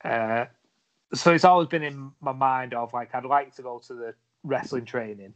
[0.03, 0.45] Uh,
[1.13, 4.13] so it's always been in my mind of like I'd like to go to the
[4.43, 5.33] wrestling training,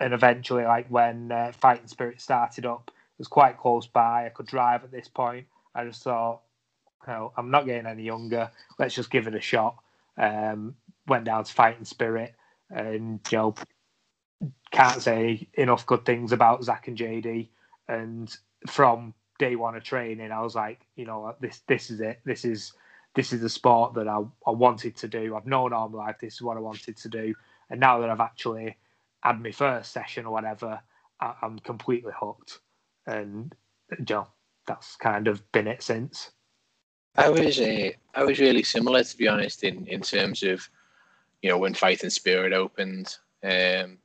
[0.00, 4.26] and eventually like when uh, Fighting Spirit started up, it was quite close by.
[4.26, 5.46] I could drive at this point.
[5.74, 6.40] I just thought,
[7.06, 8.50] you know, I'm not getting any younger.
[8.78, 9.76] Let's just give it a shot.
[10.16, 10.74] Um,
[11.06, 12.34] went down to Fighting Spirit,
[12.70, 13.54] and you know
[14.70, 17.48] can't say enough good things about Zach and JD.
[17.88, 18.34] And
[18.66, 22.20] from day one of training, I was like, you know, this this is it.
[22.24, 22.72] This is
[23.14, 25.34] this is the sport that I, I wanted to do.
[25.34, 27.34] I've known all my life this is what I wanted to do.
[27.70, 28.76] And now that I've actually
[29.22, 30.80] had my first session or whatever,
[31.20, 32.60] I, am completely hooked.
[33.06, 33.54] And
[33.98, 34.28] you know,
[34.66, 36.30] that's kind of been it since.
[37.16, 40.68] I was uh, I was really similar to be honest in in terms of
[41.42, 43.16] you know when Fighting Spirit opened.
[43.42, 43.98] Um,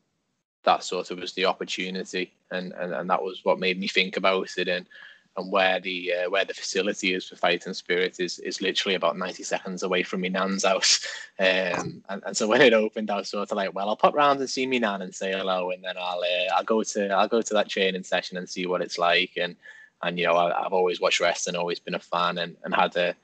[0.63, 4.17] that sort of was the opportunity, and, and, and that was what made me think
[4.17, 4.67] about it.
[4.67, 4.88] And
[5.36, 9.17] and where the uh, where the facility is for Fighting Spirit is is literally about
[9.17, 11.06] 90 seconds away from my nan's house.
[11.39, 14.13] Um, and, and so when it opened, I was sort of like, well, I'll pop
[14.13, 17.10] round and see me nan and say hello, and then I'll uh, I'll go to
[17.10, 19.32] I'll go to that training session and see what it's like.
[19.36, 19.56] And
[20.04, 22.95] and you know I, have always watched wrestling, always been a fan, and and had
[22.97, 23.15] a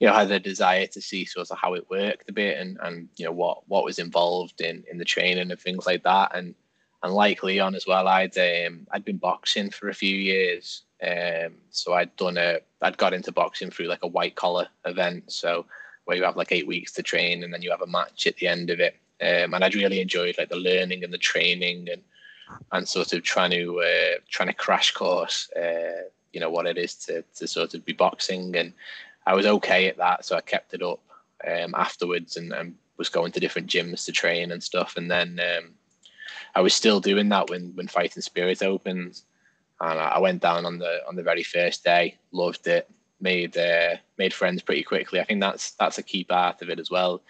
[0.00, 2.78] you know had a desire to see sort of how it worked a bit, and
[2.82, 6.34] and you know what what was involved in in the training and things like that,
[6.34, 6.56] and
[7.06, 11.54] and like Leon as well, I'd um, I'd been boxing for a few years, um,
[11.70, 15.66] so I'd done a I'd got into boxing through like a white collar event, so
[16.04, 18.36] where you have like eight weeks to train and then you have a match at
[18.36, 21.88] the end of it, um, and I'd really enjoyed like the learning and the training
[21.90, 22.02] and
[22.72, 26.76] and sort of trying to uh, trying to crash course, uh, you know what it
[26.76, 28.72] is to to sort of be boxing, and
[29.26, 31.00] I was okay at that, so I kept it up
[31.46, 35.40] um, afterwards and, and was going to different gyms to train and stuff, and then.
[36.56, 39.20] I was still doing that when when Fighting Spirit opened,
[39.78, 42.16] and I went down on the on the very first day.
[42.32, 42.88] Loved it.
[43.20, 45.20] Made uh, made friends pretty quickly.
[45.20, 47.22] I think that's that's a key part of it as well,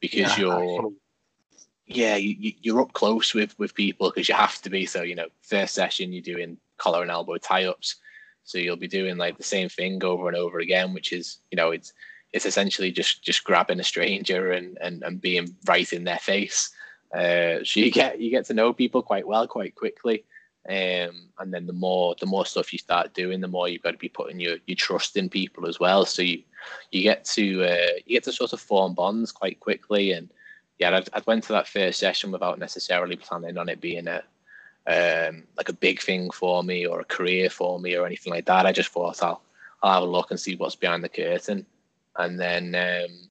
[0.00, 0.96] because yeah, you're absolutely.
[1.88, 4.86] yeah you, you're up close with with people because you have to be.
[4.86, 7.96] So you know, first session you're doing collar and elbow tie ups,
[8.44, 11.56] so you'll be doing like the same thing over and over again, which is you
[11.56, 11.92] know it's
[12.32, 16.70] it's essentially just just grabbing a stranger and and, and being right in their face
[17.14, 20.24] uh, so you get you get to know people quite well quite quickly,
[20.68, 23.92] um, and then the more the more stuff you start doing, the more you've got
[23.92, 26.04] to be putting your, your trust in people as well.
[26.04, 26.42] So you
[26.92, 30.12] you get to uh, you get to sort of form bonds quite quickly.
[30.12, 30.30] And
[30.78, 34.22] yeah, I, I went to that first session without necessarily planning on it being a
[34.86, 38.46] um, like a big thing for me or a career for me or anything like
[38.46, 38.66] that.
[38.66, 39.42] I just thought I'll
[39.82, 41.66] I'll have a look and see what's behind the curtain,
[42.16, 43.30] and then um,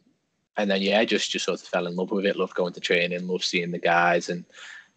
[0.60, 2.36] and then yeah, just just sort of fell in love with it.
[2.36, 4.44] Loved going to training, loved seeing the guys, and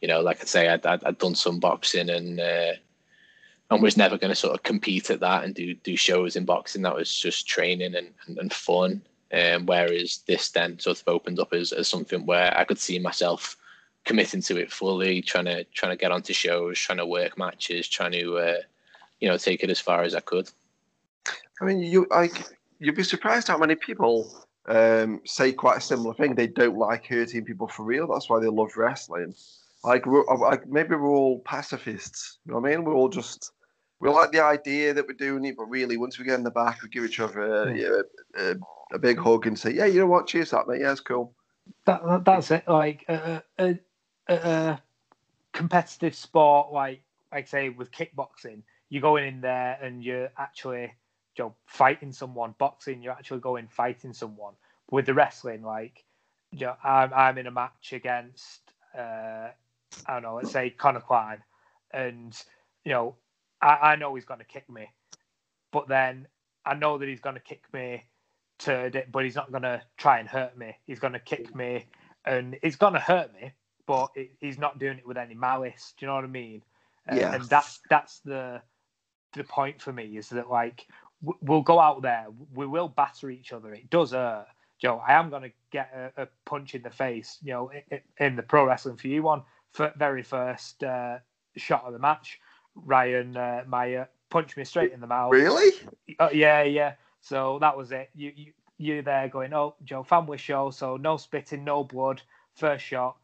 [0.01, 2.73] you know, like I say, I'd, I'd, I'd done some boxing and uh,
[3.71, 6.45] and was never going to sort of compete at that and do do shows in
[6.45, 6.83] boxing.
[6.83, 9.03] That was just training and and, and fun.
[9.33, 12.99] Um, whereas this then sort of opened up as, as something where I could see
[12.99, 13.57] myself
[14.05, 17.89] committing to it fully, trying to trying to get onto shows, trying to work matches,
[17.89, 18.59] trying to uh,
[19.21, 20.51] you know take it as far as I could.
[21.61, 26.15] I mean, you like you'd be surprised how many people um, say quite a similar
[26.15, 26.35] thing.
[26.35, 28.07] They don't like hurting people for real.
[28.07, 29.35] That's why they love wrestling.
[29.85, 32.39] Like, we're, uh, like maybe we're all pacifists.
[32.47, 32.85] You know what I mean?
[32.85, 33.53] We're all just
[34.03, 36.51] we like the idea that we're doing it, but really, once we get in the
[36.51, 38.03] back, we give each other a, a,
[38.37, 38.55] a,
[38.95, 40.27] a big hug and say, "Yeah, you know what?
[40.27, 40.81] Cheers, that mate.
[40.81, 41.35] Yeah, it's cool."
[41.87, 42.67] That, that that's it.
[42.67, 43.79] Like a, a,
[44.29, 44.81] a
[45.53, 50.93] competitive sport, like like say with kickboxing, you're going in there and you're actually
[51.37, 52.55] you know, fighting someone.
[52.59, 54.55] Boxing, you're actually going fighting someone.
[54.89, 56.05] But With the wrestling, like,
[56.51, 58.61] you know, I'm I'm in a match against
[58.97, 59.49] uh,
[60.07, 61.43] I don't know, let's say Conor Klein,
[61.93, 62.37] and
[62.85, 63.17] you know,
[63.61, 64.91] I, I know he's going to kick me,
[65.71, 66.27] but then
[66.65, 68.05] I know that he's going to kick me
[68.61, 70.77] to, but he's not going to try and hurt me.
[70.87, 71.87] He's going to kick me,
[72.25, 73.53] and it's going to hurt me,
[73.87, 75.95] but it, he's not doing it with any malice.
[75.99, 76.63] Do you know what I mean?
[77.13, 77.35] Yeah.
[77.35, 78.63] And that's that's the
[79.35, 80.87] the point for me is that like
[81.23, 83.73] we'll go out there, we will batter each other.
[83.73, 84.47] It does hurt.
[84.79, 88.01] Joe, I am going to get a, a, punch in the face, you know, in,
[88.19, 91.19] in, the pro wrestling for you one for very first uh,
[91.57, 92.41] shot of the match.
[92.75, 95.31] Ryan uh, Meyer punched me straight in the mouth.
[95.31, 95.71] Really?
[96.19, 96.95] Uh, yeah, yeah.
[97.21, 98.11] So that was it.
[98.15, 102.21] You you you there going, oh, Joe, family show, so no spitting, no blood.
[102.57, 103.17] First shot,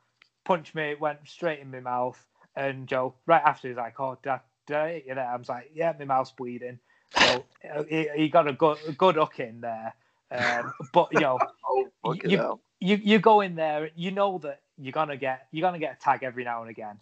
[0.44, 2.24] punched me, went straight in my mouth.
[2.54, 5.26] And Joe, right after, he's like, oh, did I, did I hit you there?
[5.26, 6.78] I was like, yeah, my mouth's bleeding.
[7.16, 7.44] So
[7.74, 9.94] uh, he, he, got a good good hook in there.
[10.30, 11.38] Um, but you know,
[12.04, 15.78] oh, you, you, you go in there, you know that you're gonna get you're gonna
[15.78, 16.98] get a tag every now and again.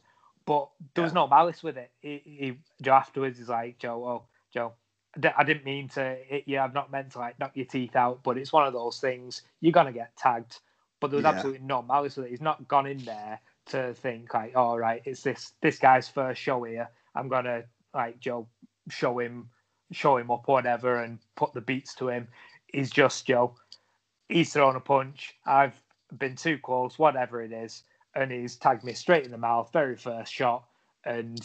[0.47, 1.23] But there was yeah.
[1.23, 1.91] no malice with it.
[2.01, 4.23] He, he, Joe afterwards is like, Joe, oh,
[4.55, 4.75] Joe,
[5.37, 6.61] I didn't mean to hit you.
[6.61, 9.43] I've not meant to like knock your teeth out, but it's one of those things.
[9.61, 10.61] You're gonna get tagged.
[11.01, 11.31] But there was yeah.
[11.31, 12.31] absolutely no malice with it.
[12.31, 16.09] He's not gone in there to think like, all oh, right, it's this this guy's
[16.09, 16.89] first show here.
[17.15, 18.47] I'm gonna like Joe
[18.89, 19.51] show him
[19.93, 22.29] show him up or whatever and put the beats to him.
[22.67, 23.55] He's just Joe.
[24.29, 25.35] He's thrown a punch.
[25.47, 25.81] I've
[26.19, 29.97] been too close, whatever it is, and he's tagged me straight in the mouth, very
[29.97, 30.65] first shot.
[31.05, 31.41] And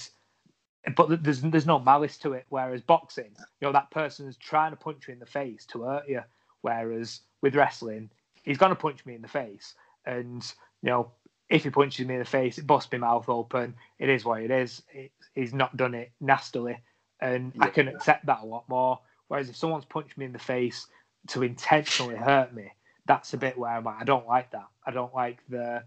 [0.96, 2.46] but there's there's no malice to it.
[2.50, 6.10] Whereas boxing, you know, that person's trying to punch you in the face to hurt
[6.10, 6.22] you.
[6.62, 8.10] Whereas with wrestling,
[8.44, 9.76] he's gonna punch me in the face,
[10.06, 10.44] and
[10.82, 11.12] you know,
[11.50, 13.76] if he punches me in the face, it busts my mouth open.
[14.00, 14.82] It is what it is.
[14.92, 16.78] It, he's not done it nastily
[17.22, 17.66] and yeah.
[17.66, 19.00] I can accept that a lot more.
[19.28, 20.88] Whereas if someone's punched me in the face
[21.28, 22.72] to intentionally hurt me,
[23.06, 24.68] that's a bit where I'm like, I don't like that.
[24.86, 25.84] I don't like the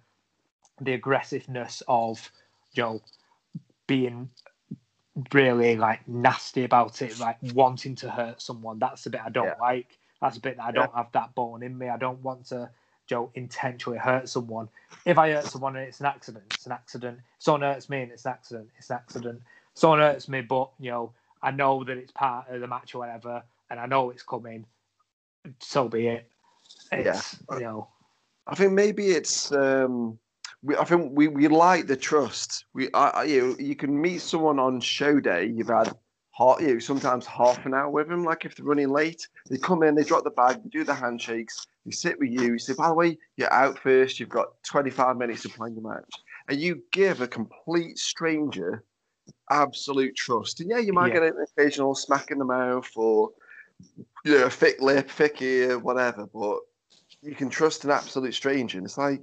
[0.80, 2.30] the aggressiveness of
[2.72, 3.00] you know
[3.86, 4.28] being
[5.32, 8.78] really like nasty about it, like wanting to hurt someone.
[8.78, 9.54] That's the bit I don't Yeah.
[9.60, 9.98] like.
[10.20, 11.88] That's a bit that I don't have that bone in me.
[11.88, 12.70] I don't want to
[13.06, 14.68] Joe intentionally hurt someone.
[15.04, 17.18] If I hurt someone and it's an accident, it's an accident.
[17.38, 19.42] Someone hurts me and it's an accident, it's an accident.
[19.74, 21.12] Someone hurts me, but you know,
[21.44, 24.64] I know that it's part of the match or whatever, and I know it's coming.
[25.60, 26.30] So be it.
[26.90, 27.88] It's you know,
[28.46, 29.52] I think maybe it's.
[29.52, 30.18] Um,
[30.62, 32.64] we, I think we, we like the trust.
[32.72, 35.44] We, I, I- you, you can meet someone on show day.
[35.54, 35.94] You've had
[36.32, 38.24] half, you know, sometimes half an hour with them.
[38.24, 40.94] Like if they're running late, they come in, they drop the bag, they do the
[40.94, 42.52] handshakes, they sit with you.
[42.52, 44.18] You say, by the way, you're out first.
[44.18, 46.10] You've got 25 minutes to plan your match,
[46.48, 48.82] and you give a complete stranger
[49.50, 50.60] absolute trust.
[50.60, 51.20] And yeah, you might Yeah.
[51.20, 53.30] get an occasional smack in the mouth or
[54.24, 56.60] you know, a thick lip, thick ear, whatever, but
[57.22, 58.78] you can trust an absolute stranger.
[58.78, 59.20] And it's like,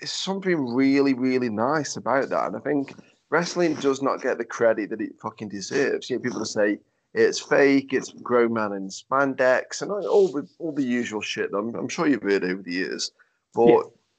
[0.00, 2.46] it's something really, really nice about that.
[2.46, 2.94] And I think
[3.30, 6.08] wrestling does not get the credit that it fucking deserves.
[6.08, 6.78] You know, people say
[7.14, 11.50] it's fake, it's grown man in spandex, and all the all the usual shit.
[11.52, 13.10] I'm, I'm sure you've heard over the years,
[13.54, 13.66] but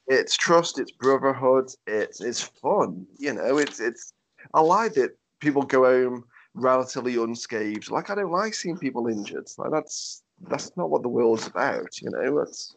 [0.08, 0.18] Yeah.
[0.18, 3.06] it's trust, it's brotherhood, it's it's fun.
[3.18, 4.12] You know, it's it's.
[4.54, 6.24] I like that people go home
[6.54, 7.90] relatively unscathed.
[7.90, 9.48] Like I don't like seeing people injured.
[9.58, 12.00] Like that's that's not what the world's about.
[12.00, 12.76] You know, it's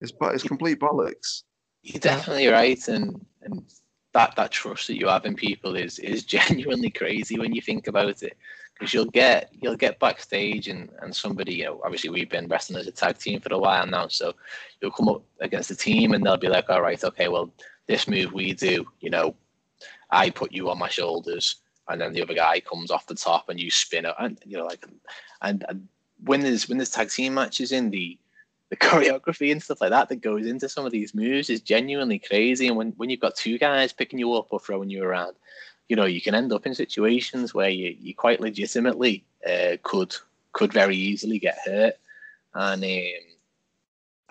[0.00, 1.42] it's it's complete bollocks.
[1.82, 3.64] You're definitely right, and and
[4.12, 7.86] that that trust that you have in people is is genuinely crazy when you think
[7.86, 8.36] about it.
[8.74, 12.80] Because you'll get you'll get backstage and and somebody you know obviously we've been wrestling
[12.80, 14.32] as a tag team for a while now, so
[14.80, 17.52] you'll come up against a team and they'll be like, all right, okay, well
[17.86, 19.34] this move we do, you know,
[20.10, 21.56] I put you on my shoulders,
[21.90, 24.56] and then the other guy comes off the top and you spin it, and you
[24.56, 24.86] know like,
[25.42, 25.88] and, and
[26.24, 28.18] when there's when there's tag team matches in the
[28.70, 32.18] the choreography and stuff like that that goes into some of these moves is genuinely
[32.18, 32.68] crazy.
[32.68, 35.34] And when, when you've got two guys picking you up or throwing you around,
[35.88, 40.14] you know, you can end up in situations where you, you quite legitimately uh, could
[40.52, 41.94] could very easily get hurt.
[42.54, 43.00] And um,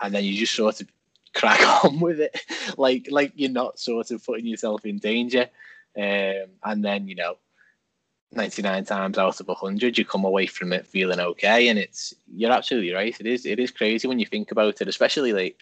[0.02, 0.88] and then you just sort of
[1.34, 2.40] crack on with it.
[2.78, 5.48] like like you're not sort of putting yourself in danger.
[5.96, 7.36] Um, and then, you know,
[8.32, 12.52] 99 times out of 100 you come away from it feeling okay and it's you're
[12.52, 13.18] absolutely right.
[13.18, 15.60] It is it is crazy when you think about it especially like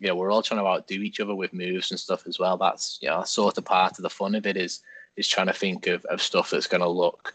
[0.00, 2.56] you know we're all trying to outdo each other with moves and stuff as well.
[2.56, 4.80] That's you know sort of part of the fun of it is
[5.16, 7.34] is trying to think of, of stuff that's going to look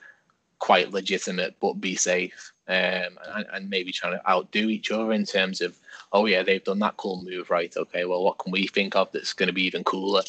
[0.60, 5.26] quite legitimate but be safe um and, and maybe trying to outdo each other in
[5.26, 5.78] terms of
[6.14, 9.12] oh yeah they've done that cool move right okay well what can we think of
[9.12, 10.24] that's going to be even cooler?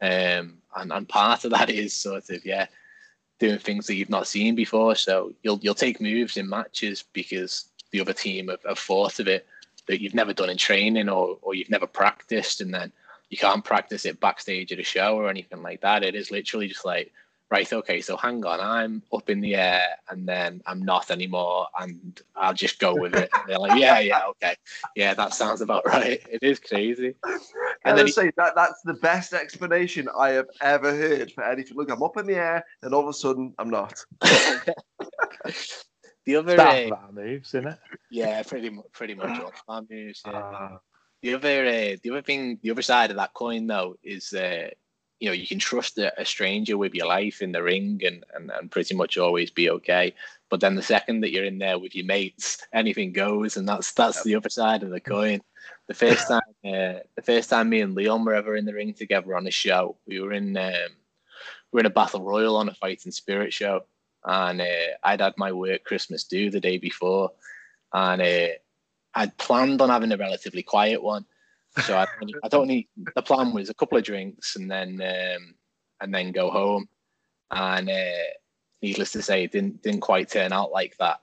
[0.00, 2.66] Um and, and part of that is sort of yeah
[3.38, 4.94] doing things that you've not seen before.
[4.94, 9.28] So you'll you'll take moves in matches because the other team have, have thought of
[9.28, 9.46] it
[9.86, 12.92] that you've never done in training or or you've never practiced, and then
[13.30, 16.02] you can't practice it backstage at a show or anything like that.
[16.02, 17.12] It is literally just like,
[17.50, 21.66] right, okay, so hang on, I'm up in the air and then I'm not anymore,
[21.78, 23.30] and I'll just go with it.
[23.46, 24.54] They're like, yeah, yeah, okay,
[24.96, 26.22] yeah, that sounds about right.
[26.30, 27.14] It is crazy.
[27.84, 31.44] And then I he- say that that's the best explanation I have ever heard for
[31.44, 31.76] anything.
[31.76, 33.94] Look, I'm up in the air, and all of a sudden I'm not.
[36.26, 37.78] the other, That's uh, moves, isn't it?
[38.10, 40.22] yeah, pretty much, pretty much all my moves.
[40.26, 40.32] Yeah.
[40.38, 40.78] Uh,
[41.22, 44.68] The other, uh, the other thing, the other side of that coin, though, is uh,
[45.20, 48.24] you know you can trust a, a stranger with your life in the ring and,
[48.34, 50.14] and and pretty much always be okay.
[50.50, 53.92] But then the second that you're in there with your mates, anything goes, and that's
[53.92, 55.40] that's the other side of the coin.
[55.88, 58.94] The first time, uh, the first time me and Leon were ever in the ring
[58.94, 60.72] together on a show, we were in um,
[61.72, 63.84] we were in a battle royal on a fighting spirit show,
[64.24, 67.32] and uh, I'd had my work Christmas due the day before,
[67.92, 68.48] and uh,
[69.14, 71.26] I'd planned on having a relatively quiet one.
[71.80, 72.06] So I,
[72.42, 72.88] I don't need.
[73.14, 75.54] The plan was a couple of drinks and then um,
[76.00, 76.88] and then go home.
[77.50, 78.28] And uh,
[78.82, 81.20] needless to say, it didn't didn't quite turn out like that.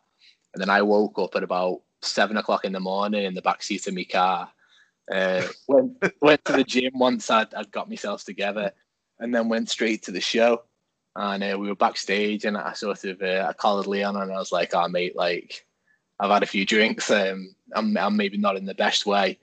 [0.53, 3.63] And then I woke up at about seven o'clock in the morning in the back
[3.63, 4.51] seat of my car.
[5.11, 8.71] Uh, went went to the gym once I'd, I'd got myself together,
[9.19, 10.63] and then went straight to the show.
[11.17, 14.37] And uh, we were backstage, and I sort of uh, I called Leon, and I
[14.37, 15.65] was like, "Oh mate, like
[16.19, 17.11] I've had a few drinks.
[17.11, 19.37] Um, I'm I'm maybe not in the best way.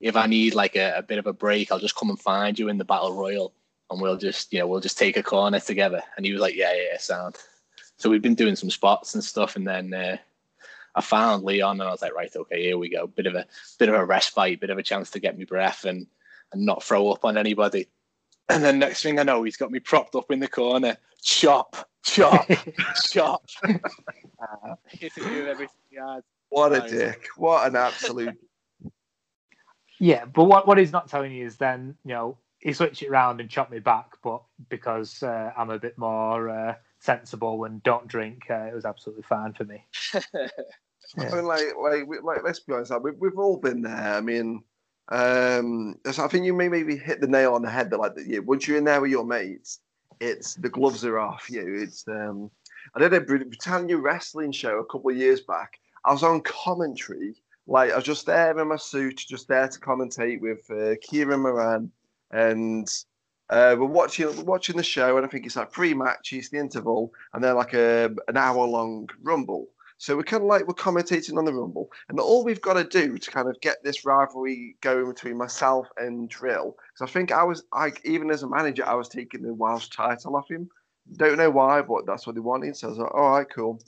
[0.00, 2.58] If I need like a, a bit of a break, I'll just come and find
[2.58, 3.52] you in the battle royal,
[3.90, 6.54] and we'll just you know we'll just take a corner together." And he was like,
[6.54, 7.36] "Yeah, yeah, yeah sound."
[7.96, 10.16] So we've been doing some spots and stuff, and then uh,
[10.94, 13.06] I found Leon, and I was like, "Right, okay, here we go.
[13.06, 13.46] Bit of a
[13.78, 16.06] bit of a respite, bit of a chance to get me breath and
[16.52, 17.88] and not throw up on anybody."
[18.50, 21.86] And then next thing I know, he's got me propped up in the corner, chop,
[22.02, 22.48] chop,
[23.10, 26.22] chop, uh, hitting me with everything he had.
[26.48, 27.26] What a dick!
[27.36, 28.38] What an absolute.
[29.98, 33.08] Yeah, but what, what he's not telling you is then, you know, he switched it
[33.08, 37.82] around and chopped me back, but because uh, I'm a bit more uh, sensible and
[37.82, 39.84] don't drink, uh, it was absolutely fine for me.
[40.14, 44.14] I mean, like, like, like, let's be honest, like, we've, we've all been there.
[44.14, 44.62] I mean,
[45.10, 48.12] um, so I think you may maybe hit the nail on the head that, like,
[48.26, 49.80] yeah, once you're in there with your mates,
[50.20, 51.48] it's the gloves are off.
[51.48, 52.50] You, it's um,
[52.94, 55.78] I did a Brit- Britannia wrestling show a couple of years back.
[56.04, 57.34] I was on commentary,
[57.68, 61.40] like I was just there in my suit, just there to commentate with uh, Kieran
[61.40, 61.92] Moran,
[62.30, 62.88] and
[63.50, 66.58] uh, we're watching we're watching the show, and I think it's like three matches, the
[66.58, 69.68] interval, and then like a an hour long rumble.
[69.98, 72.84] So we're kind of like we're commentating on the rumble, and all we've got to
[72.84, 77.32] do to kind of get this rivalry going between myself and Drill, because I think
[77.32, 80.70] I was, I even as a manager, I was taking the Welsh title off him.
[81.16, 82.76] Don't know why, but that's what they wanted.
[82.76, 83.82] So I was like, all right, cool.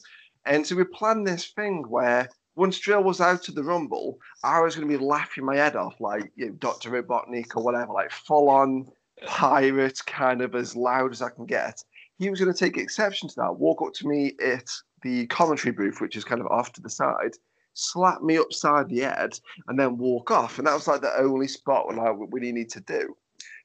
[0.47, 2.29] And so we planned this thing where
[2.61, 5.77] once Drill was out of the rumble, I was going to be laughing my head
[5.77, 6.91] off, like you know, Dr.
[6.91, 8.87] Robotnik or whatever, like full on
[9.27, 11.83] pirate, kind of as loud as I can get.
[12.19, 14.69] He was going to take exception to that, walk up to me at
[15.03, 17.33] the commentary booth, which is kind of off to the side,
[17.73, 19.33] slap me upside the head,
[19.69, 20.59] and then walk off.
[20.59, 23.17] And that was like the only spot when I we need to do.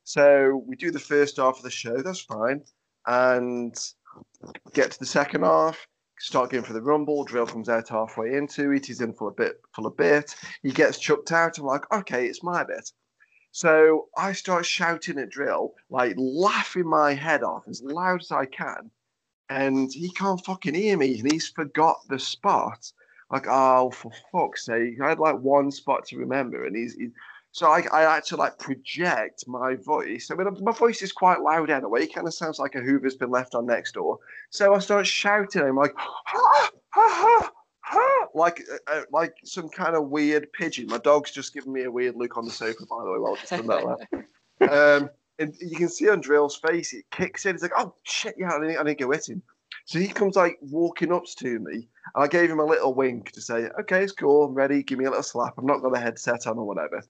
[0.06, 2.64] So we do the first half of the show, that's fine,
[3.08, 3.76] and
[4.74, 5.86] get to the second half.
[6.18, 7.24] Start going for the rumble.
[7.26, 8.86] Drill comes out halfway into it.
[8.86, 10.36] He's in for a bit, for a bit.
[10.64, 11.58] He gets chucked out.
[11.58, 12.92] I'm like, okay, it's my bit.
[13.52, 18.46] So I start shouting at Drill, like laughing my head off as loud as I
[18.46, 18.92] can.
[19.50, 21.20] And he can't fucking hear me.
[21.20, 22.92] And he's forgot the spot.
[23.32, 25.00] Like, oh, for fuck's sake.
[25.02, 26.66] I had like one spot to remember.
[26.66, 27.10] And he's, he,
[27.56, 30.30] so I, I had to like project my voice.
[30.30, 32.04] I mean, my voice is quite loud anyway.
[32.04, 34.20] It kind of sounds like a Hoover's been left on next door.
[34.50, 35.62] So I start shouting.
[35.62, 40.88] I'm like, ha, ha, ha, ha, like, uh, uh, like some kind of weird pigeon.
[40.88, 43.38] My dog's just giving me a weird look on the sofa, by the way, while
[43.42, 43.52] I've just
[44.60, 45.00] that.
[45.00, 47.56] um, and you can see on Drill's face, it kicks in.
[47.56, 49.42] He's like, oh shit, yeah, I didn't, I didn't go hit him.
[49.86, 53.32] So he comes like walking up to me, and I gave him a little wink
[53.32, 54.82] to say, okay, it's cool, I'm ready.
[54.84, 55.54] Give me a little slap.
[55.58, 57.04] I've not got a headset on or whatever.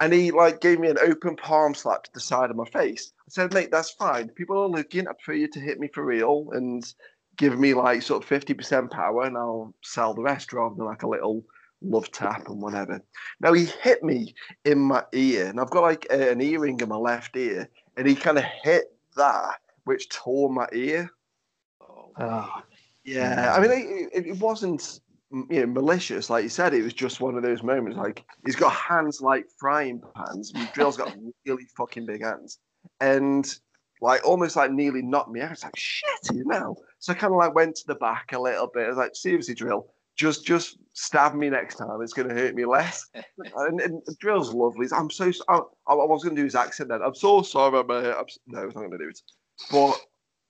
[0.00, 3.12] And he like gave me an open palm slap to the side of my face.
[3.20, 4.28] I said, mate, that's fine.
[4.28, 5.06] People are looking.
[5.06, 6.84] I prefer you to hit me for real and
[7.36, 10.86] give me like sort of fifty percent power, and I'll sell the rest rather than
[10.86, 11.44] like a little
[11.80, 13.00] love tap and whatever.
[13.40, 14.34] Now he hit me
[14.64, 18.06] in my ear, and I've got like a, an earring in my left ear, and
[18.06, 21.10] he kind of hit that, which tore my ear.
[21.80, 22.64] Oh, ah.
[23.04, 26.74] Yeah, I mean, it, it, it wasn't m- you know malicious, like you said.
[26.74, 27.98] It was just one of those moments.
[27.98, 30.52] Like he's got hands like frying pans.
[30.74, 31.14] Drill's got
[31.46, 32.58] really fucking big hands,
[33.00, 33.46] and
[34.00, 35.52] like almost like nearly knocked me out.
[35.52, 36.76] It's like shit, you know.
[36.98, 38.86] So I kind of like went to the back a little bit.
[38.86, 42.02] I was like, seriously, Drill, just just stab me next time.
[42.02, 43.06] It's going to hurt me less.
[43.56, 44.88] and, and Drill's lovely.
[44.94, 45.32] I'm so.
[45.48, 47.02] I, I was going to do his accent then.
[47.02, 47.90] I'm so sorry, mate.
[47.90, 49.20] I'm, uh, no, I was not going to do it.
[49.70, 49.98] But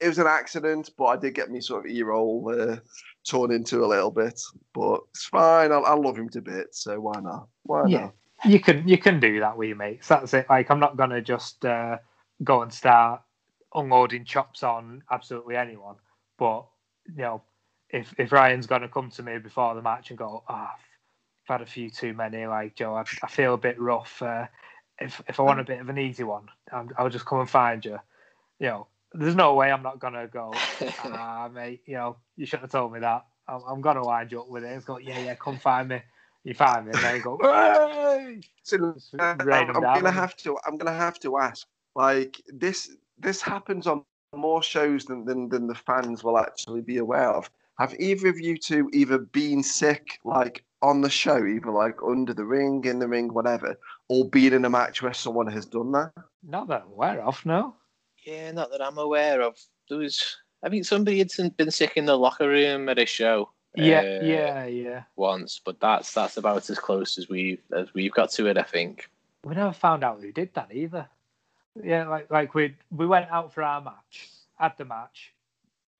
[0.03, 0.89] it was an accident.
[0.97, 2.77] But I did get me sort of ear roll uh,
[3.27, 4.39] torn into a little bit.
[4.73, 5.71] But it's fine.
[5.71, 6.83] I, I love him to bits.
[6.83, 7.47] So why not?
[7.63, 8.01] Why Yeah.
[8.01, 8.13] not?
[8.45, 10.07] you can you can do that with your mates.
[10.07, 10.47] That's it.
[10.49, 11.97] Like I'm not gonna just uh,
[12.43, 13.21] go and start
[13.73, 15.95] unloading chops on absolutely anyone.
[16.37, 16.65] But
[17.07, 17.43] you know,
[17.89, 20.69] if if Ryan's gonna come to me before the match and go, oh, I've
[21.45, 24.21] had a few too many, like Joe, I, I feel a bit rough.
[24.21, 24.47] Uh,
[24.99, 27.49] if if I want a bit of an easy one, I'm, I'll just come and
[27.49, 27.97] find you.
[28.59, 30.51] You know, there's no way I'm not gonna go.
[31.05, 33.25] Ah, mate, you know, you shouldn't have told me that.
[33.47, 34.67] I'm, I'm gonna wind you up with it.
[34.67, 36.01] It's go, yeah, yeah, come find me.
[36.43, 38.41] You find me, and then you go, hey!
[38.63, 39.81] So, uh, I'm down.
[39.81, 40.57] gonna have to.
[40.65, 41.67] I'm gonna have to ask.
[41.95, 44.03] Like this, this happens on
[44.35, 47.49] more shows than, than than the fans will actually be aware of.
[47.79, 52.33] Have either of you two either been sick, like on the show, either like under
[52.33, 53.75] the ring, in the ring, whatever,
[54.09, 56.11] or been in a match where someone has done that?
[56.43, 57.75] Not that I'm aware of, no.
[58.25, 59.57] Yeah, not that I'm aware of.
[59.89, 63.49] There was, I think somebody had been- sick in the locker room at a show.
[63.75, 65.03] Yeah, uh, yeah, yeah.
[65.15, 68.57] Once, but that's that's about as close as we've as we've got to it.
[68.57, 69.09] I think.
[69.43, 71.07] We never found out who did that either.
[71.83, 75.33] Yeah, like like we we went out for our match, had the match,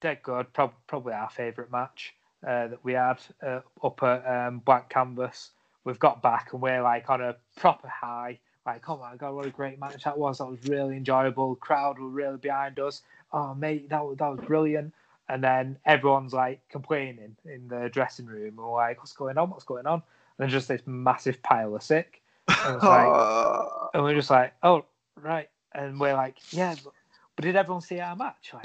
[0.02, 2.14] dead good, prob- probably our favourite match
[2.46, 5.50] uh, that we had uh, up at um, Blank Canvas.
[5.84, 8.40] We've got back and we're like on a proper high.
[8.66, 10.38] Like, oh my god, what a great match that was!
[10.38, 11.56] That was really enjoyable.
[11.56, 13.02] Crowd were really behind us.
[13.32, 14.94] Oh mate, that was that was brilliant.
[15.30, 18.48] And then everyone's like complaining in the dressing room.
[18.48, 19.50] And we're like, what's going on?
[19.50, 20.04] What's going on?
[20.38, 22.22] And just this massive pile of sick.
[22.48, 24.86] And like, and we're just like, oh,
[25.22, 25.50] right.
[25.74, 26.94] And we're like, yeah, but,
[27.36, 28.52] but did everyone see our match?
[28.54, 28.64] Like,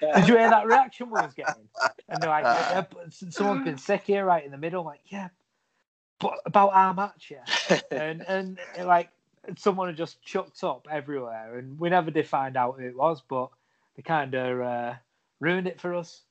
[0.00, 1.68] did you hear that reaction we was getting?
[2.08, 2.84] And they're like, yeah,
[3.30, 4.80] someone's been sick here, right in the middle.
[4.80, 5.28] I'm like, yeah,
[6.20, 7.80] but about our match, yeah.
[7.90, 9.10] And and like
[9.56, 13.22] someone had just chucked up everywhere, and we never did find out who it was,
[13.28, 13.50] but
[13.96, 14.94] they kind of uh,
[15.40, 16.22] ruined it for us.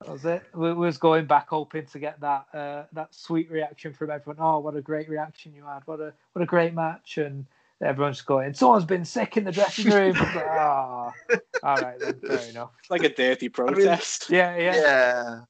[0.00, 0.42] That was it.
[0.54, 4.36] We was going back hoping to get that uh, that sweet reaction from everyone.
[4.40, 5.80] Oh, what a great reaction you had!
[5.86, 7.18] What a what a great match!
[7.18, 7.46] And
[7.82, 8.54] everyone's going.
[8.54, 10.14] Someone's been sick in the dressing room.
[10.16, 12.70] Ah, oh, all right, then, fair enough.
[12.78, 14.26] It's like a dirty protest.
[14.28, 15.40] I mean, yeah, yeah, yeah.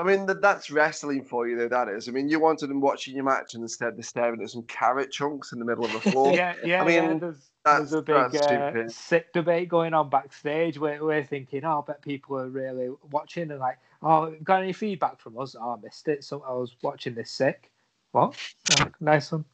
[0.00, 1.68] I mean, that, that's wrestling for you, though.
[1.68, 2.08] That is.
[2.08, 5.10] I mean, you wanted them watching your match, and instead they're staring at some carrot
[5.10, 6.32] chunks in the middle of the floor.
[6.32, 6.82] yeah, yeah.
[6.82, 10.78] I mean, yeah, there's, there's a big uh, sick debate going on backstage.
[10.78, 14.72] Where we're thinking, oh, I bet people are really watching and like, oh, got any
[14.72, 15.54] feedback from us?
[15.60, 16.24] Oh, I missed it.
[16.24, 17.70] So I was watching this sick.
[18.12, 18.34] What?
[18.80, 19.44] Oh, nice one.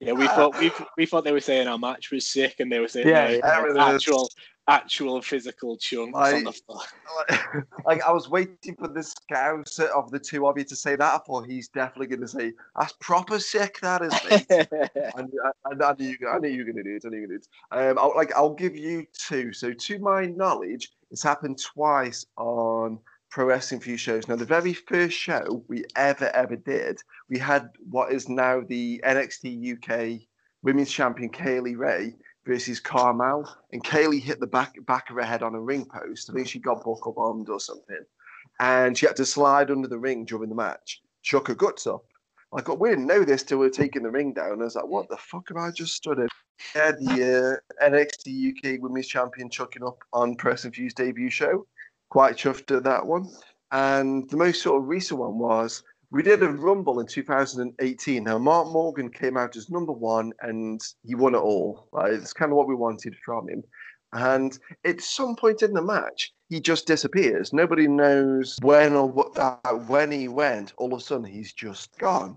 [0.00, 2.80] Yeah, we thought we we thought they were saying our match was sick, and they
[2.80, 4.30] were saying yeah, yeah actual
[4.70, 6.80] actual physical chunks like, on the floor.
[7.84, 11.14] Like, I was waiting for the scouser of the two of you to say that.
[11.14, 13.80] I thought he's definitely going to say that's proper sick.
[13.80, 14.12] That is.
[14.22, 16.28] I, knew, I, I, knew you.
[16.28, 17.04] I knew you were going to do it.
[17.04, 17.90] I knew you were going to do it.
[17.90, 19.52] Um, I'll, like I'll give you two.
[19.52, 22.98] So to my knowledge, it's happened twice on
[23.30, 24.28] Pro Wrestling 4U shows.
[24.28, 29.02] Now, the very first show we ever ever did, we had what is now the
[29.04, 30.22] NXT UK
[30.62, 32.14] Women's Champion Kay Lee Ray
[32.46, 35.84] versus Carmel, and Kay Lee hit the back back of her head on a ring
[35.84, 36.30] post.
[36.30, 38.04] I think she got buckle bombed or something,
[38.60, 41.02] and she had to slide under the ring during the match.
[41.22, 42.04] Shook her guts up.
[42.52, 44.60] Like we didn't know this till we were taking the ring down.
[44.60, 46.28] I was like, "What the fuck have I just stood in?"
[46.74, 51.66] Yeah, the uh, NXT UK Women's Champion chucking up on Pro Wrestling 4U debut show.
[52.10, 53.28] Quite chuffed at that one.
[53.72, 58.24] And the most sort of recent one was we did a Rumble in 2018.
[58.24, 61.88] Now, Mark Morgan came out as number one and he won it all.
[61.92, 62.12] Right?
[62.12, 63.62] It's kind of what we wanted from him.
[64.12, 67.52] And at some point in the match, he just disappears.
[67.52, 70.72] Nobody knows when or what, uh, when he went.
[70.78, 72.36] All of a sudden, he's just gone.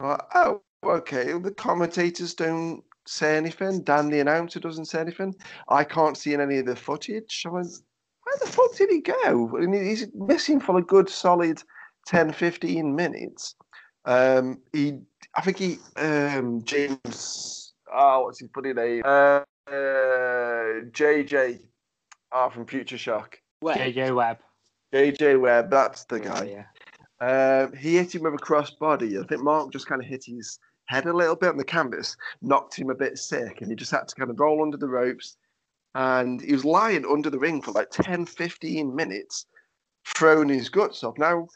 [0.00, 1.38] Oh, okay.
[1.38, 3.82] The commentators don't say anything.
[3.82, 5.34] Dan, the announcer, doesn't say anything.
[5.68, 7.42] I can't see in any of the footage.
[7.44, 7.68] I went,
[8.22, 9.56] where the fuck did he go?
[9.56, 11.62] And he's missing for a good solid
[12.08, 13.54] 10, 15 minutes.
[14.06, 14.98] Um, he,
[15.34, 19.02] I think he, um, James, oh, what's his funny name?
[19.04, 21.60] Uh, uh, JJ
[22.32, 23.38] uh, from Future Shock.
[23.62, 24.38] JJ Webb.
[24.94, 26.44] JJ Webb, that's the guy.
[26.44, 26.64] Yeah,
[27.20, 27.26] yeah.
[27.26, 29.18] Uh, he hit him with a cross body.
[29.18, 32.16] I think Mark just kind of hit his head a little bit on the canvas,
[32.40, 34.88] knocked him a bit sick, and he just had to kind of roll under the
[34.88, 35.36] ropes.
[35.94, 39.44] And he was lying under the ring for like 10, 15 minutes,
[40.06, 41.18] throwing his guts off.
[41.18, 41.48] Now,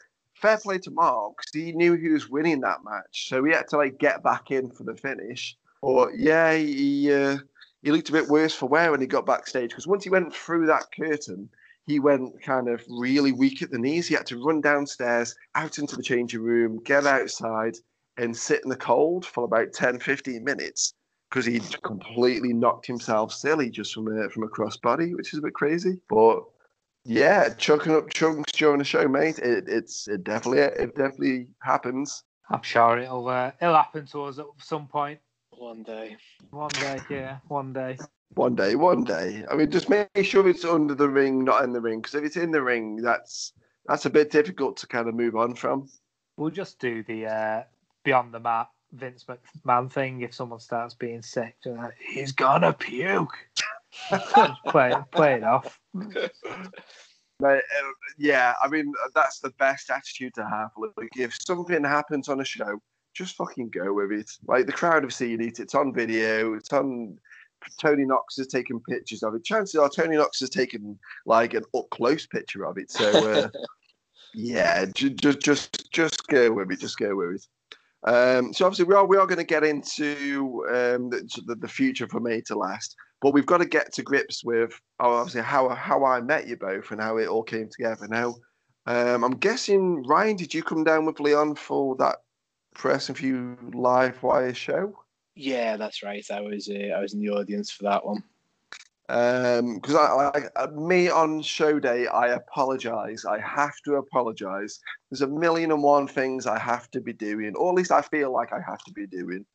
[0.43, 3.67] fair play to Mark because he knew he was winning that match, so he had
[3.69, 5.57] to like get back in for the finish.
[5.81, 7.37] But yeah, he uh,
[7.81, 10.35] he looked a bit worse for wear when he got backstage because once he went
[10.35, 11.49] through that curtain,
[11.87, 14.07] he went kind of really weak at the knees.
[14.07, 17.77] He had to run downstairs, out into the changing room, get outside,
[18.17, 20.93] and sit in the cold for about 10, 15 minutes
[21.29, 25.41] because he completely knocked himself silly just from a from a crossbody, which is a
[25.41, 25.99] bit crazy.
[26.09, 26.43] But
[27.05, 29.39] yeah, chucking up chunks during the show, mate.
[29.39, 32.23] It, it's it definitely it definitely happens.
[32.49, 35.19] I'm sure it'll uh, it'll happen to us at some point.
[35.51, 36.17] One day.
[36.49, 37.97] One day, yeah, one day.
[38.35, 39.45] One day, one day.
[39.49, 42.01] I mean, just make sure it's under the ring, not in the ring.
[42.01, 43.53] Because if it's in the ring, that's
[43.85, 45.87] that's a bit difficult to kind of move on from.
[46.37, 47.63] We'll just do the uh,
[48.03, 49.25] beyond the mat Vince
[49.65, 50.21] McMahon thing.
[50.21, 53.37] If someone starts being sick, like, he's gonna puke.
[54.67, 55.79] play, play it off.
[57.39, 60.69] But, uh, yeah, I mean that's the best attitude to have.
[60.77, 62.79] Like, if something happens on a show,
[63.13, 64.29] just fucking go with it.
[64.47, 65.59] Like the crowd have seen it.
[65.59, 66.53] It's on video.
[66.53, 67.17] It's on.
[67.79, 69.45] Tony Knox has taken pictures of it.
[69.45, 72.91] Chances are Tony Knox has taken like an up close picture of it.
[72.91, 73.49] So uh,
[74.33, 76.79] yeah, just just just go with it.
[76.79, 77.47] Just go with it.
[78.05, 82.05] Um, so obviously we are we are going to get into um, the, the, future
[82.05, 85.69] for Made to Last, but we've got to get to grips with oh, obviously how
[85.69, 88.05] how I met you both and how it all came together.
[88.09, 88.35] Now,
[88.85, 92.17] um, I'm guessing Ryan, did you come down with Leon for that
[92.75, 94.93] Pro Wrestling 4U live wire show?
[95.35, 96.25] Yeah, that's right.
[96.29, 98.23] I was uh, I was in the audience for that one.
[99.07, 103.25] Because um, I, I, me on show day, I apologize.
[103.25, 104.79] I have to apologize.
[105.09, 108.01] There's a million and one things I have to be doing, or at least I
[108.01, 109.45] feel like I have to be doing.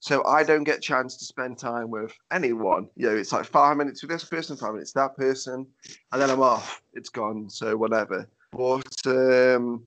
[0.00, 2.88] So I don't get a chance to spend time with anyone.
[2.96, 5.66] You know, it's like five minutes with this person, five minutes that person,
[6.12, 6.82] and then I'm off.
[6.92, 7.50] It's gone.
[7.50, 8.28] So whatever.
[8.52, 9.84] But um,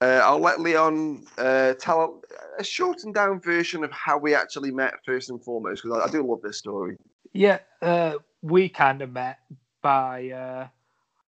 [0.00, 2.22] uh, I'll let Leon uh, tell
[2.58, 6.10] a shortened down version of how we actually met first and foremost, because I, I,
[6.10, 6.96] do love this story.
[7.32, 9.38] Yeah, uh, we kind of met
[9.80, 10.68] by uh,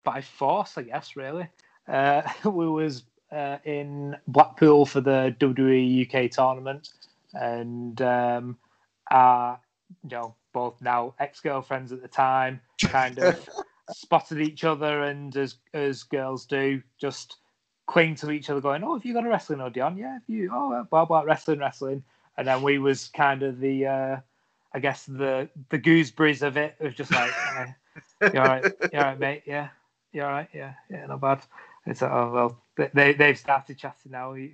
[0.05, 1.17] by force, I guess.
[1.17, 1.49] Really,
[1.89, 3.03] uh, we was
[3.33, 6.91] uh, in Blackpool for the WWE UK tournament,
[7.35, 8.59] and um,
[9.11, 9.61] are,
[10.03, 13.49] you know, both now ex girlfriends at the time, kind of
[13.91, 17.37] spotted each other, and as as girls do, just
[17.87, 19.97] cling to each other, going, "Oh, have you got a wrestling hoodie on?
[19.97, 20.51] Yeah, have you?
[20.53, 22.03] Oh, blah blah, wrestling, wrestling."
[22.37, 24.17] And then we was kind of the, uh,
[24.73, 26.77] I guess the the gooseberries of it.
[26.81, 27.73] It was just like, eh,
[28.33, 28.73] "You all right?
[28.93, 29.43] You all right, mate?
[29.47, 29.69] Yeah,
[30.13, 30.49] you all right?
[30.53, 31.43] Yeah, yeah, not bad."
[31.87, 34.35] It's like, oh well, they they've started chatting now.
[34.35, 34.53] You,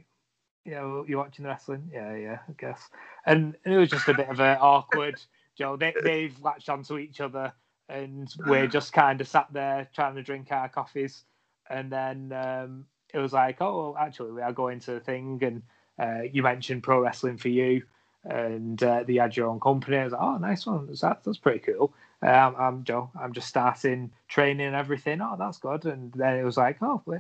[0.65, 1.91] you know, you watching the wrestling?
[1.93, 2.89] Yeah, yeah, I guess.
[3.27, 5.21] And, and it was just a bit of an awkward.
[5.57, 7.53] Joe, they they've latched onto each other,
[7.89, 11.25] and we're just kind of sat there trying to drink our coffees,
[11.69, 15.41] and then um, it was like, oh, well, actually, we are going to the thing,
[15.43, 15.63] and
[15.99, 17.83] uh, you mentioned Pro Wrestling 4U,
[18.25, 19.97] and uh, they had your own company.
[19.97, 20.87] I was like, oh, nice one.
[20.87, 21.93] That's that's pretty cool.
[22.23, 23.11] Um, I'm Joe.
[23.19, 25.21] I'm just starting training and everything.
[25.21, 25.87] Oh, that's good.
[25.87, 27.19] And then it was like, oh, we,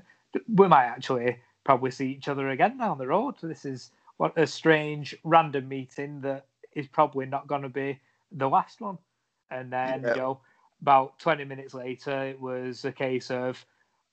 [0.52, 3.34] we might actually probably see each other again down the road.
[3.42, 8.00] This is what a strange random meeting that is probably not going to be
[8.32, 8.96] the last one.
[9.50, 10.14] And then, yeah.
[10.14, 10.40] you know,
[10.80, 13.62] about 20 minutes later, it was a case of,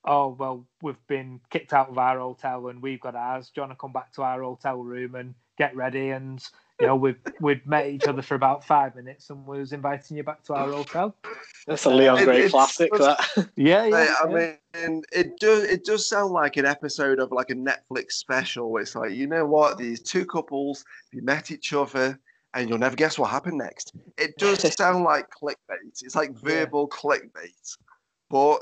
[0.04, 3.46] oh, well, we've been kicked out of our hotel and we've got ours.
[3.46, 6.10] Do you want to come back to our hotel room and get ready?
[6.10, 6.46] And
[6.80, 10.22] you know, we've we'd met each other for about five minutes and was inviting you
[10.22, 11.16] back to our hotel.
[11.66, 12.92] That's a Leon Grey classic.
[12.92, 13.48] That.
[13.56, 14.14] Yeah, yeah.
[14.22, 14.56] I yeah.
[14.74, 18.76] mean, it does it does sound like an episode of like a Netflix special.
[18.76, 22.20] It's like, you know what, these two couples, they met each other,
[22.52, 23.92] and you'll never guess what happened next.
[24.18, 26.02] It does sound like clickbait.
[26.02, 26.98] It's like verbal yeah.
[26.98, 27.76] clickbait,
[28.28, 28.58] but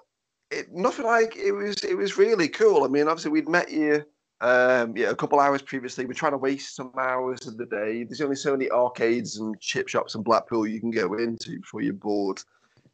[0.52, 1.82] it nothing like it was.
[1.82, 2.84] It was really cool.
[2.84, 4.04] I mean, obviously we'd met you
[4.40, 6.04] um, yeah, a couple hours previously.
[6.04, 8.04] We're trying to waste some hours of the day.
[8.04, 11.82] There's only so many arcades and chip shops in Blackpool you can go into before
[11.82, 12.42] you're bored.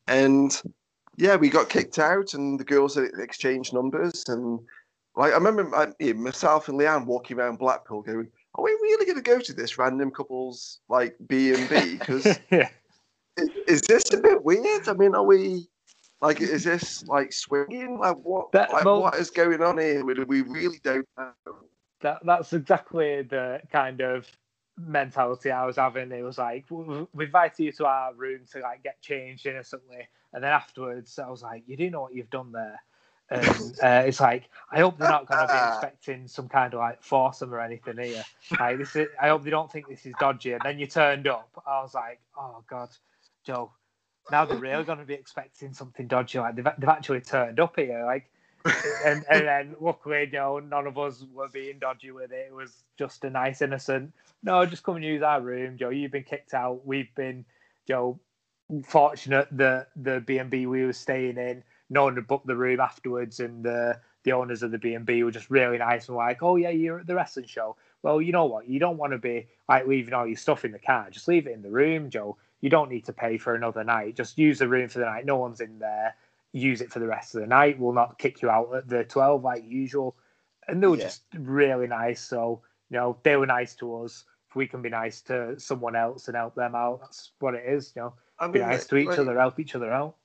[0.06, 0.60] And
[1.16, 4.24] yeah, we got kicked out, and the girls exchanged numbers.
[4.28, 4.60] And
[5.16, 9.18] like I remember my, myself and Leanne walking around Blackpool, going, "Are we really going
[9.18, 11.96] to go to this random couples like B and B?
[11.98, 12.68] Because yeah.
[13.66, 14.88] is this a bit weird?
[14.88, 15.68] I mean, are we?"
[16.20, 17.98] Like, is this like swinging?
[17.98, 18.52] Like, what?
[18.52, 20.04] That, like, well, what is going on here?
[20.04, 21.32] We, we really don't know.
[22.02, 24.26] That that's exactly the kind of
[24.78, 26.12] mentality I was having.
[26.12, 30.44] It was like we invited you to our room to like get changed innocently, and
[30.44, 32.80] then afterwards I was like, you do know what you've done there.
[33.30, 33.48] And
[33.82, 37.02] uh, it's like I hope they're not going to be expecting some kind of like
[37.02, 38.24] foursome or anything here.
[38.58, 40.52] Like this, is, I hope they don't think this is dodgy.
[40.52, 41.50] And then you turned up.
[41.66, 42.90] I was like, oh god,
[43.44, 43.72] Joe,
[44.30, 46.38] now they're really going to be expecting something dodgy.
[46.38, 48.30] Like they've, they've actually turned up here, like,
[49.04, 52.46] and and then luckily, you know, none of us were being dodgy with it.
[52.48, 54.12] It was just a nice, innocent.
[54.42, 55.90] No, just come and use our room, Joe.
[55.90, 56.86] You've been kicked out.
[56.86, 57.44] We've been,
[57.86, 58.18] Joe,
[58.86, 62.56] fortunate that the B and B we were staying in, no one had booked the
[62.56, 66.08] room afterwards, and the the owners of the B and B were just really nice
[66.08, 67.76] and like, oh yeah, you're at the wrestling show.
[68.02, 68.68] Well, you know what?
[68.68, 71.08] You don't want to be like leaving all your stuff in the car.
[71.10, 74.16] Just leave it in the room, Joe you don't need to pay for another night.
[74.16, 75.24] Just use the room for the night.
[75.24, 76.14] No one's in there.
[76.52, 77.78] Use it for the rest of the night.
[77.78, 80.16] We'll not kick you out at the 12 like usual.
[80.68, 81.04] And they were yeah.
[81.04, 82.20] just really nice.
[82.20, 84.24] So, you know, they were nice to us.
[84.48, 87.64] If we can be nice to someone else and help them out, that's what it
[87.66, 87.92] is.
[87.94, 90.16] You know, I mean, be nice to each like, other, help each other out.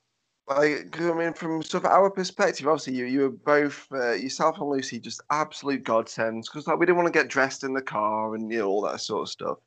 [0.48, 4.58] Like, I mean, from sort of our perspective, obviously, you you were both uh, yourself
[4.58, 7.82] and Lucy just absolute godsends because like we didn't want to get dressed in the
[7.82, 9.58] car and you know all that sort of stuff.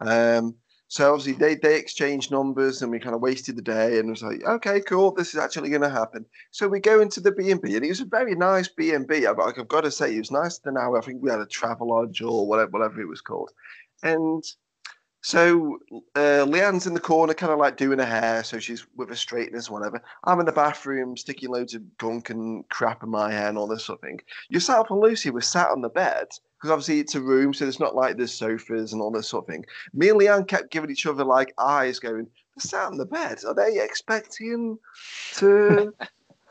[0.00, 0.56] Um,
[0.88, 4.10] so obviously they they exchanged numbers and we kind of wasted the day and it
[4.10, 6.24] was like, okay, cool, this is actually going to happen.
[6.50, 8.92] So we go into the B and B and it was a very nice B
[8.92, 9.26] and B.
[9.26, 9.36] I've
[9.68, 10.98] got to say, it was nicer than our.
[10.98, 13.50] I think we had a Travelodge or whatever whatever it was called,
[14.02, 14.44] and
[15.24, 15.78] so
[16.16, 19.14] uh, Leanne's in the corner, kind of like doing her hair, so she's with her
[19.14, 20.02] straighteners, whatever.
[20.24, 23.66] I'm in the bathroom, sticking loads of gunk and crap in my hair and all
[23.66, 24.20] this sort of thing.
[24.50, 26.26] Yourself and Lucy were sat on the bed
[26.58, 29.44] because obviously it's a room, so it's not like there's sofas and all this sort
[29.44, 29.64] of thing.
[29.94, 33.42] Me and Leanne kept giving each other like eyes, going, "They're sat on the bed.
[33.46, 34.78] Are they expecting
[35.36, 35.94] to?"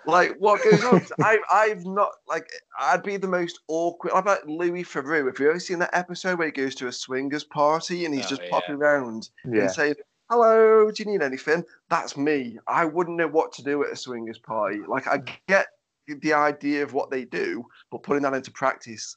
[0.06, 1.02] Like what goes on?
[1.22, 2.50] I I've not like
[2.80, 4.14] I'd be the most awkward.
[4.14, 5.28] How about Louis Theroux?
[5.28, 8.26] Have you ever seen that episode where he goes to a swingers party and he's
[8.26, 8.50] oh, just yeah.
[8.50, 9.62] popping around yeah.
[9.62, 9.96] and saying,
[10.30, 12.58] "Hello, do you need anything?" That's me.
[12.68, 14.80] I wouldn't know what to do at a swingers party.
[14.88, 15.68] Like I get
[16.08, 19.16] the idea of what they do, but putting that into practice,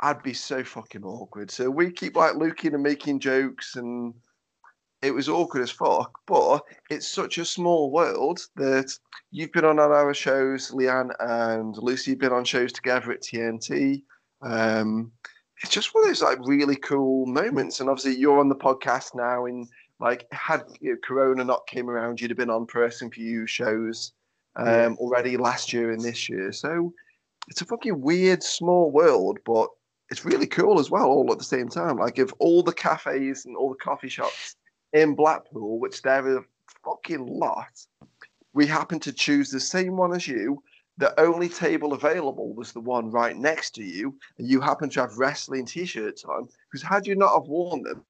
[0.00, 1.50] I'd be so fucking awkward.
[1.50, 4.14] So we keep like looking and making jokes and
[5.02, 8.92] it was awkward as fuck, but it's such a small world that
[9.30, 14.02] you've been on our shows, Leanne and Lucy have been on shows together at TNT.
[14.42, 15.12] Um,
[15.62, 19.14] it's just one of those like really cool moments, and obviously you're on the podcast
[19.14, 19.46] now.
[19.46, 19.68] In
[20.00, 23.48] like, had you know, Corona not came around, you'd have been on Pro Wrestling 4U
[23.48, 24.12] shows
[24.56, 24.88] um, yeah.
[24.98, 26.52] already last year and this year.
[26.52, 26.92] So
[27.48, 29.68] it's a fucking weird small world, but
[30.10, 31.98] it's really cool as well, all at the same time.
[31.98, 34.56] Like, if all the cafes and all the coffee shops
[34.92, 36.44] in Blackpool, which there are a
[36.84, 37.86] fucking lot,
[38.52, 40.62] we happened to choose the same one as you.
[40.96, 45.00] The only table available was the one right next to you, and you happen to
[45.00, 46.48] have wrestling t-shirts on.
[46.70, 48.04] Because had you not have worn them,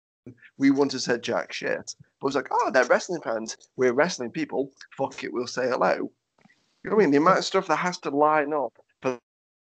[0.57, 1.95] we wouldn't have said jack shit.
[2.21, 3.57] But it was like, oh, they're wrestling fans.
[3.77, 4.71] We're wrestling people.
[4.97, 6.11] Fuck it, we'll say hello.
[6.83, 7.11] You know what I mean?
[7.11, 8.73] The amount of stuff that has to line up
[9.03, 9.19] for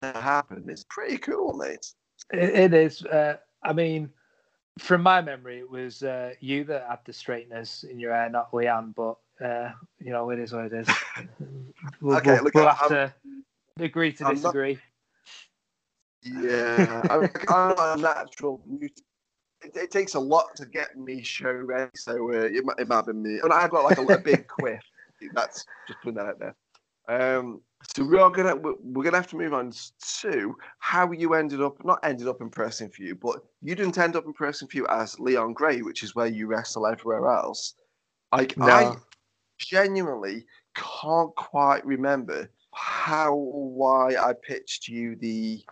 [0.01, 1.93] that to happen is pretty cool, mate.
[2.31, 3.03] It, it is.
[3.03, 4.09] Uh, I mean,
[4.77, 8.51] from my memory, it was uh, you that had the straighteners in your hair, not
[8.51, 8.93] Leanne.
[8.95, 10.87] But uh, you know, it is what it is.
[12.01, 13.13] We'll, Okay, we'll, look, we'll have to
[13.79, 14.79] agree to I'm not- disagree.
[16.23, 18.61] Yeah, I'm, I'm a natural.
[18.81, 18.91] It,
[19.61, 22.95] it takes a lot to get me show ready, so uh, it, might, it might
[22.97, 23.39] have been me.
[23.43, 24.83] And I've got like a, a big quiff.
[25.33, 26.55] That's just putting that out there.
[27.07, 27.61] Um,
[27.95, 29.71] so we are gonna we're, gonna have to move on
[30.21, 33.97] to how you ended up not ended up in Pro Wrestling 4U, but you didn't
[33.97, 37.27] end up in Pro Wrestling 4U as Leon Grey, which is where you wrestle everywhere
[37.29, 37.75] else.
[38.31, 38.95] Like I
[39.57, 40.45] genuinely
[40.75, 45.63] can't quite remember how or why I pitched you the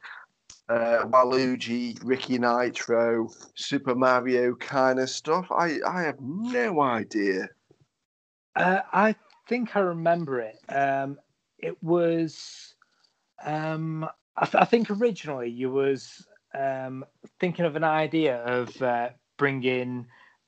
[0.70, 5.48] uh, Waluigi, Ricky Nitro, Super Mario kind of stuff.
[5.52, 7.48] I, I have no idea.
[8.56, 9.16] Uh, I
[9.48, 10.58] think I remember it.
[10.70, 11.20] Um,
[11.66, 12.76] it was,
[13.44, 14.08] um,
[14.38, 17.04] I, th- I think originally you was um,
[17.40, 20.06] thinking of an idea of uh, bringing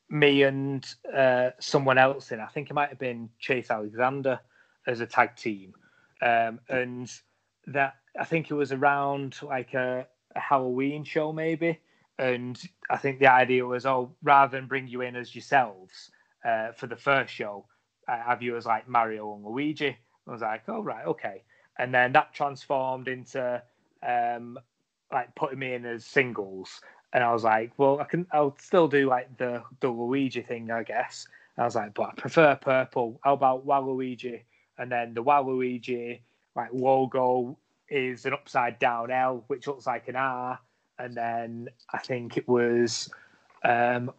[0.09, 2.39] me and uh, someone else in.
[2.39, 4.39] I think it might have been Chase Alexander
[4.85, 5.73] as a tag team,
[6.21, 7.11] um, and
[7.65, 11.79] that I think it was around like a, a Halloween show maybe.
[12.19, 12.59] And
[12.89, 16.09] I think the idea was, oh, rather than bring you in as yourselves
[16.43, 17.65] uh, for the first show,
[18.07, 19.97] uh, have you as like Mario and Luigi.
[20.27, 21.43] I was like, oh right, okay.
[21.79, 23.61] And then that transformed into
[24.07, 24.57] um,
[25.11, 26.81] like putting me in as singles.
[27.13, 30.69] And I was like, well, I can, I'll still do like the the Luigi thing,
[30.71, 31.27] I guess.
[31.55, 33.19] And I was like, but I prefer purple.
[33.23, 34.41] How about Waluigi?
[34.77, 36.19] And then the Waluigi
[36.55, 37.57] like logo
[37.89, 40.59] is an upside down L, which looks like an R.
[40.99, 43.09] And then I think it was
[43.63, 44.11] um,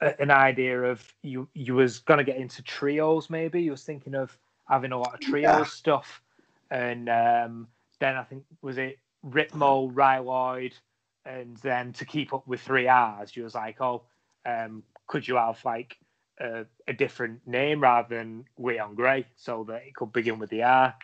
[0.00, 4.36] an idea of you you was gonna get into trios maybe you was thinking of
[4.68, 5.70] having a lot of trios Yeah.
[5.70, 6.22] stuff
[6.70, 7.68] and um,
[8.00, 10.74] then I think was it Ritmo Ryloid
[11.24, 14.04] and then to keep up with three R's you was like oh
[14.46, 15.96] um, could you have like
[16.40, 20.62] a, a different name rather than Leon Grey so that it could begin with the
[20.62, 20.94] R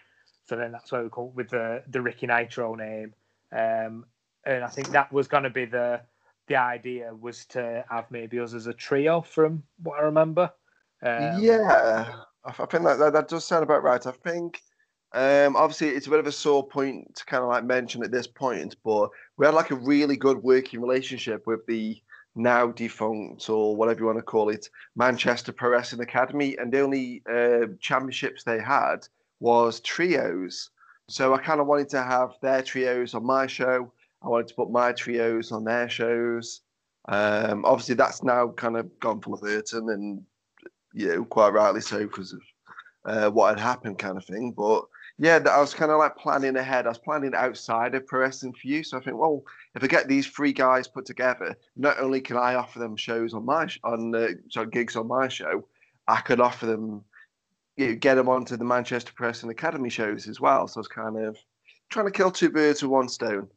[0.45, 3.15] so then that's why we come up with the the Ricky Nitro name
[3.53, 4.07] um,
[4.45, 6.01] and I think that was going to be the
[6.49, 10.53] the idea was to have maybe us as a trio from what I remember.
[11.03, 14.05] Um, yeah, I, think that, that that does sound about right.
[14.07, 14.61] I think
[15.13, 18.11] um, obviously it's a bit of a sore point to kind of like mention at
[18.11, 22.01] this point, but we had like a really good working relationship with the
[22.37, 26.81] now defunct or whatever you want to call it Manchester Pro Wrestling Academy, and the
[26.81, 29.07] only uh, championships they had
[29.41, 30.71] was trios.
[31.09, 33.93] So I kind of wanted to have their trios on my show.
[34.23, 36.63] I wanted to put my trios on their shows.
[37.09, 40.23] Um, obviously, that's now kind of gone full of and
[40.95, 42.41] you know, quite rightly so because of
[43.05, 44.53] uh, what had happened, kind of thing.
[44.53, 44.85] But
[45.19, 46.87] yeah, I was kind of like planning ahead.
[46.87, 48.87] I was planning outside of Pro Wrestling 4U.
[48.87, 49.43] So I think, well,
[49.75, 53.35] if I get these three guys put together, not only can I offer them shows
[53.35, 55.67] on my sh- on uh, sorry, gigs on my show,
[56.09, 57.05] I could offer them,
[57.77, 60.67] you know, get them onto the Manchester Pro Wrestling Academy shows as well.
[60.69, 61.37] So I was kind of
[61.91, 63.49] trying to kill two birds with one stone.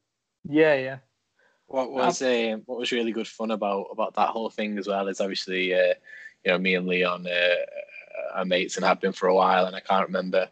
[0.50, 0.98] yeah, yeah.
[1.68, 5.08] What was uh, what was really good fun about about that whole thing as well
[5.10, 5.96] is obviously uh,
[6.48, 7.56] you know me and Leon uh,
[8.34, 10.48] are mates and have been for a while, and I can't remember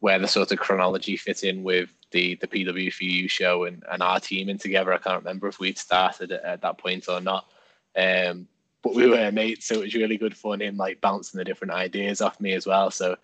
[0.00, 4.20] where the sort of chronology fit in with the the PW4U show and, and our
[4.20, 4.92] teaming together.
[4.94, 7.46] I can't remember if we'd started at, at that point or not.
[7.94, 8.48] Um,
[8.82, 11.74] but we were mates, so it was really good fun him like bouncing the different
[11.74, 12.90] ideas off me as well.
[12.90, 13.16] So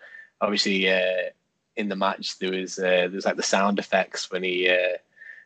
[0.43, 1.31] obviously uh,
[1.77, 4.99] in the match there was uh, there was like the sound effects when he uh,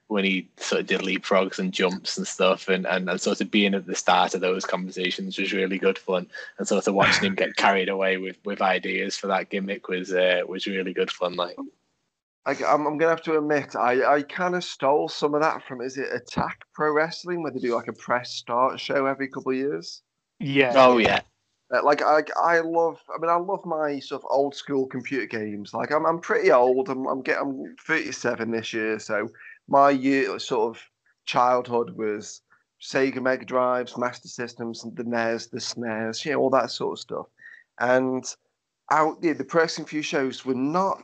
[0.08, 3.50] when he sort of did leapfrogs and jumps and stuff and, and, and sort of
[3.50, 6.26] being at the start of those conversations was really good fun
[6.58, 10.12] and sort of watching him get carried away with, with ideas for that gimmick was
[10.12, 11.56] uh, was really good fun like
[12.46, 15.62] I, I'm, I'm gonna have to admit, I, I kind of stole some of that
[15.66, 19.28] from is it Attack Pro Wrestling, where they do like a press start show every
[19.28, 20.02] couple of years.
[20.40, 20.72] Yeah.
[20.76, 21.20] oh yeah
[21.72, 23.00] Uh, like I, I love.
[23.08, 25.72] I mean, I love my sort of old school computer games.
[25.72, 26.90] Like I'm, I'm pretty old.
[26.90, 29.28] I'm, I'm getting, I'm 37 this year, so
[29.68, 30.82] my year sort of
[31.24, 32.42] childhood was
[32.80, 37.00] Sega Mega Drives, Master Systems, the NES, the SNES, you know, all that sort of
[37.00, 37.26] stuff.
[37.80, 38.24] And
[38.90, 41.02] out yeah, the Pro Wrestling 4U shows were not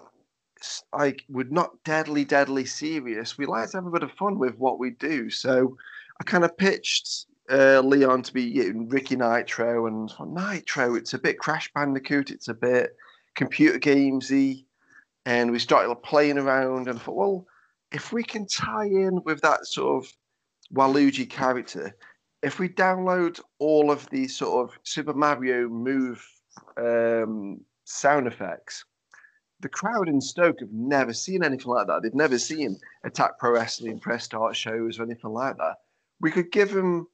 [0.92, 3.38] like we're not deadly, deadly serious.
[3.38, 5.30] We like to have a bit of fun with what we do.
[5.30, 5.76] So
[6.20, 11.14] I kind of pitched uh, Leon to be you know, Ricky Nitro, and Nitro, it's
[11.14, 12.94] a bit Crash Bandicoot, it's a bit
[13.34, 14.64] computer gamesy,
[15.26, 17.46] and we started playing around, and I thought, well,
[17.92, 20.12] if we can tie in with that sort of
[20.74, 21.96] Waluigi character,
[22.42, 26.24] if we download all of these sort of Super Mario move
[26.76, 28.84] um, sound effects,
[29.60, 32.02] the crowd in Stoke have never seen anything like that.
[32.02, 35.76] They've never seen Attack Pro Wrestling, press start shows, or anything like that.
[36.20, 37.08] We could give them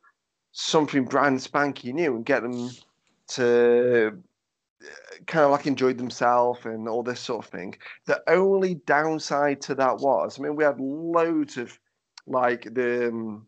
[0.52, 2.70] something brand spanky new and get them
[3.28, 4.22] to
[5.26, 7.76] kind of like enjoyed themselves and all this sort of thing.
[8.06, 11.78] The only downside to that was, I mean, we had loads of
[12.26, 13.46] like the um,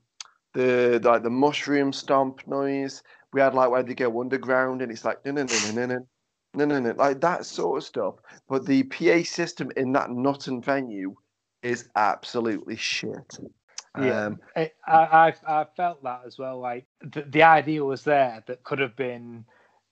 [0.54, 3.02] the like the mushroom stomp noise.
[3.32, 6.06] We had like where they go underground and it's like no no no no no
[6.54, 8.14] no no no like that sort of stuff.
[8.48, 11.14] But the PA system in that Knutton venue
[11.62, 13.38] is absolutely shit.
[14.00, 16.60] Yeah, um, I, I I felt that as well.
[16.60, 19.44] Like the, the idea was there that could have been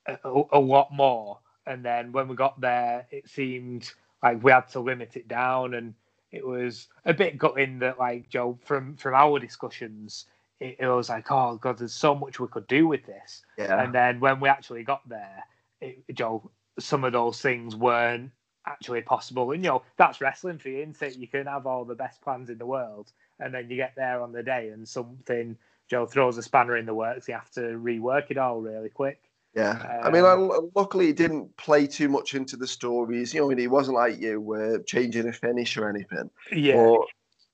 [0.09, 3.93] a, a, lot more, and then when we got there, it seemed
[4.23, 5.95] like we had to limit it down, and
[6.33, 10.27] it was a bit gutting that like Joe from from our discussions,
[10.61, 13.83] it, it was like oh god, there's so much we could do with this, yeah.
[13.83, 15.45] and then when we actually got there,
[15.81, 18.31] it, Joe, some of those things weren't
[18.67, 21.17] actually possible, and you know that's wrestling for you, isn't it?
[21.17, 24.21] You can have all the best plans in the world and then you get there
[24.21, 25.57] on the day and something
[25.89, 27.29] Joe throws a spanner in the works.
[27.29, 29.26] You have to rework it all really quick.
[29.57, 33.33] Yeah, um, I mean, um, luckily he didn't play too much into the stories.
[33.33, 36.29] You know, I mean, he wasn't like you were changing a finish or anything.
[36.53, 36.95] Yeah.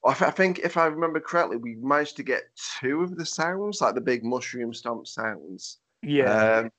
[0.02, 2.42] But I think if I remember correctly, we managed to get
[2.80, 5.78] two of the sounds, like the big mushroom stomp sounds.
[6.02, 6.62] Yeah.
[6.64, 6.72] Um,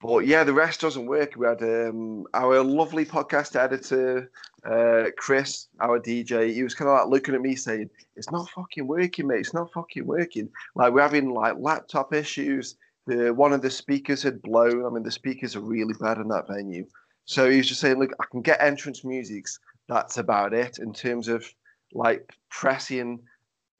[0.00, 1.34] but yeah, the rest doesn't work.
[1.36, 4.30] We had um, our lovely podcast editor,
[4.68, 6.52] uh, Chris, our DJ.
[6.52, 9.38] He was kind of like looking at me saying, "It's not fucking working, mate.
[9.38, 12.76] It's not fucking working." Like we're having like laptop issues.
[13.06, 14.84] The one of the speakers had blown.
[14.84, 16.86] I mean, the speakers are really bad in that venue.
[17.26, 19.58] So he was just saying, "Look, I can get entrance musics.
[19.88, 21.46] That's about it in terms of
[21.92, 23.20] like pressing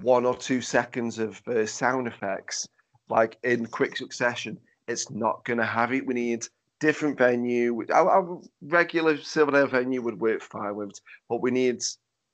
[0.00, 2.68] one or two seconds of uh, sound effects,
[3.08, 6.06] like in quick succession." it's not going to have it.
[6.06, 6.46] We need
[6.80, 7.84] different venue.
[7.92, 11.82] Our, regular Silverdale venue would work fine with, but we need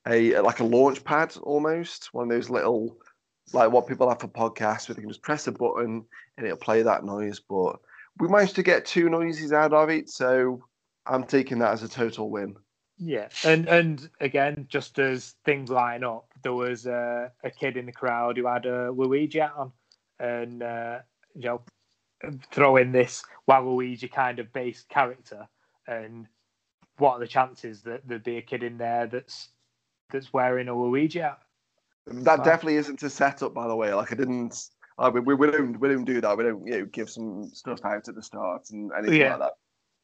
[0.09, 2.97] a like a launch pad almost, one of those little
[3.53, 6.05] like what people have for podcasts where they can just press a button
[6.37, 7.41] and it'll play that noise.
[7.41, 7.77] But
[8.19, 10.63] we managed to get two noises out of it, so
[11.07, 12.57] I'm taking that as a total win.
[12.99, 17.93] Yeah, and and again, just as things line up, there was a kid in the
[17.93, 19.73] crowd who had a Luigi on,
[20.19, 20.99] and uh,
[21.35, 21.63] you know
[22.53, 25.49] throw in this Waluigi kind of based character,
[25.87, 26.27] and
[26.99, 29.49] what are the chances that there'd be a kid in there that's
[30.11, 31.41] that's wearing a Luigi hat?
[32.07, 33.93] That definitely isn't a setup, by the way.
[33.95, 34.69] Like I didn't.
[34.99, 36.37] I mean, we, we don't we don't do that.
[36.37, 39.31] We don't you know give some stuff out at the start and anything yeah.
[39.37, 39.53] like that.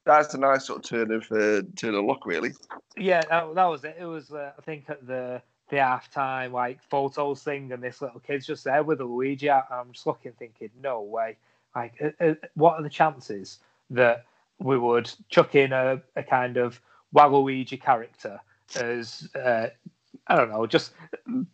[0.05, 2.53] That's a nice sort of turn of uh, turn of luck, really.
[2.97, 3.97] Yeah, that, that was it.
[3.99, 8.20] It was uh, I think at the the halftime like photos thing, and this little
[8.20, 9.66] kid's just there with a Luigi hat.
[9.70, 11.36] I'm just looking, thinking, no way.
[11.74, 13.59] Like, uh, uh, what are the chances
[13.90, 14.24] that
[14.59, 16.80] we would chuck in a, a kind of
[17.14, 18.40] Waluigi character
[18.80, 19.68] as uh,
[20.28, 20.92] I don't know, just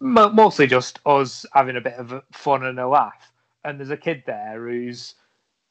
[0.00, 3.32] mostly just us having a bit of fun and a laugh.
[3.64, 5.14] And there's a kid there who's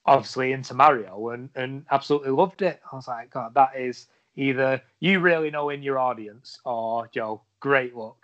[0.05, 2.81] obviously into Mario and, and absolutely loved it.
[2.91, 7.41] I was like, God, that is either you really know in your audience or Joe,
[7.59, 8.17] great luck.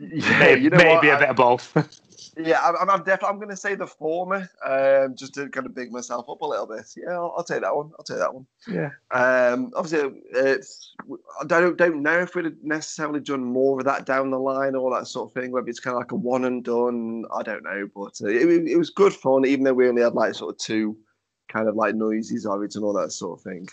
[0.00, 1.76] Yeah, maybe, you know maybe a bit of both.
[2.36, 3.28] Yeah, I'm, I'm definitely.
[3.28, 6.46] I'm going to say the former, um, just to kind of big myself up a
[6.46, 6.86] little bit.
[6.96, 7.90] Yeah, I'll, I'll take that one.
[7.98, 8.46] I'll take that one.
[8.68, 8.90] Yeah.
[9.10, 10.94] Um, obviously, it's.
[11.40, 14.74] I don't don't know if we'd have necessarily done more of that down the line
[14.74, 15.50] or that sort of thing.
[15.50, 17.88] Whether it's kind of like a one and done, I don't know.
[17.94, 20.58] But uh, it, it was good fun, even though we only had like sort of
[20.58, 20.96] two,
[21.48, 23.68] kind of like noises of it and all that sort of thing.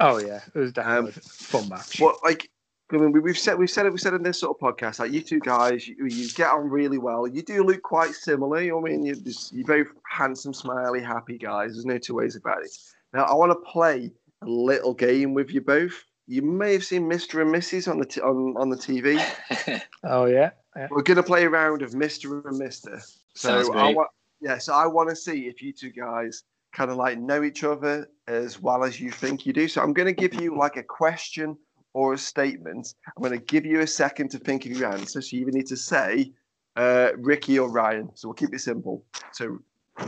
[0.00, 2.00] Oh yeah, it was definitely um, fun match.
[2.00, 2.50] But like
[2.94, 3.92] I mean, we've said we've said it.
[3.92, 6.68] We said in this sort of podcast, like you two guys, you, you get on
[6.68, 7.26] really well.
[7.26, 8.58] You do look quite similar.
[8.58, 11.72] I mean, you're, just, you're both handsome, smiley, happy guys.
[11.72, 12.76] There's no two ways about it.
[13.12, 14.10] Now, I want to play
[14.42, 16.04] a little game with you both.
[16.26, 17.42] You may have seen Mr.
[17.42, 17.90] and Mrs.
[17.90, 19.20] on the t- on on the TV.
[20.04, 20.50] oh yeah.
[20.74, 20.88] yeah.
[20.90, 22.44] We're gonna play a round of Mr.
[22.46, 23.00] and Mister.
[23.34, 24.08] So I want,
[24.40, 24.58] yeah.
[24.58, 28.08] So I want to see if you two guys kind of like know each other
[28.26, 29.68] as well as you think you do.
[29.68, 31.58] So I'm gonna give you like a question
[31.94, 32.94] or a statement.
[33.06, 35.22] I'm going to give you a second to think of your answer.
[35.22, 36.32] So you need to say
[36.76, 38.10] uh, Ricky or Ryan.
[38.14, 39.04] So we'll keep it simple.
[39.32, 39.58] So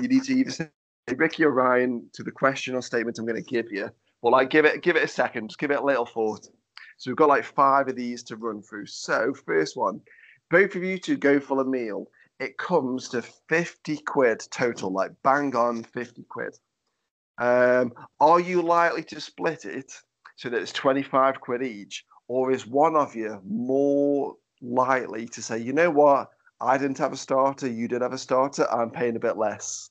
[0.00, 0.68] you need to either say
[1.16, 3.88] Ricky or Ryan to the question or statement I'm going to give you.
[4.20, 5.48] Well, like give it give it a second.
[5.48, 6.48] Just give it a little thought.
[6.98, 8.86] So we've got like five of these to run through.
[8.86, 10.00] So first one,
[10.50, 12.06] both of you to go for a meal.
[12.40, 16.54] it comes to 50 quid total, like bang on 50 quid.
[17.38, 19.92] Um, are you likely to split it
[20.36, 22.04] so that it's 25 quid each?
[22.28, 26.30] Or is one of you more likely to say, you know what,
[26.60, 29.90] I didn't have a starter, you did have a starter, I'm paying a bit less?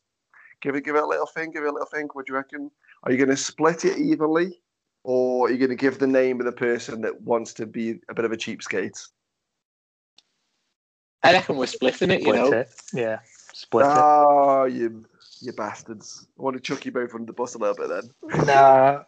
[0.62, 2.16] Give it, give it a little think, give it a little think.
[2.16, 2.72] What do you reckon?
[3.04, 4.60] Are you going to split it evenly,
[5.04, 8.00] or are you going to give the name of the person that wants to be
[8.10, 9.08] a bit of a cheapskate?
[11.24, 12.22] I reckon we're splitting it.
[12.22, 12.70] You Split know, it.
[12.94, 13.20] Yeah.
[13.54, 13.92] Split it.
[13.96, 15.06] Oh, you
[15.42, 16.28] you bastards!
[16.38, 18.46] I want to chuck you both under the bus a little bit then.
[18.46, 19.04] Nah.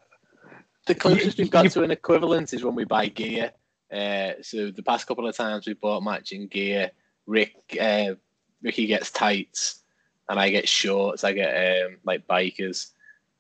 [0.88, 3.52] The closest we've got to an equivalent is when we buy gear.
[3.92, 6.92] Uh, so the past couple of times we bought matching gear,
[7.26, 8.16] Rick, uh,
[8.62, 9.82] Ricky gets tights,
[10.30, 11.24] and I get shorts.
[11.24, 12.92] I get um, like bikers,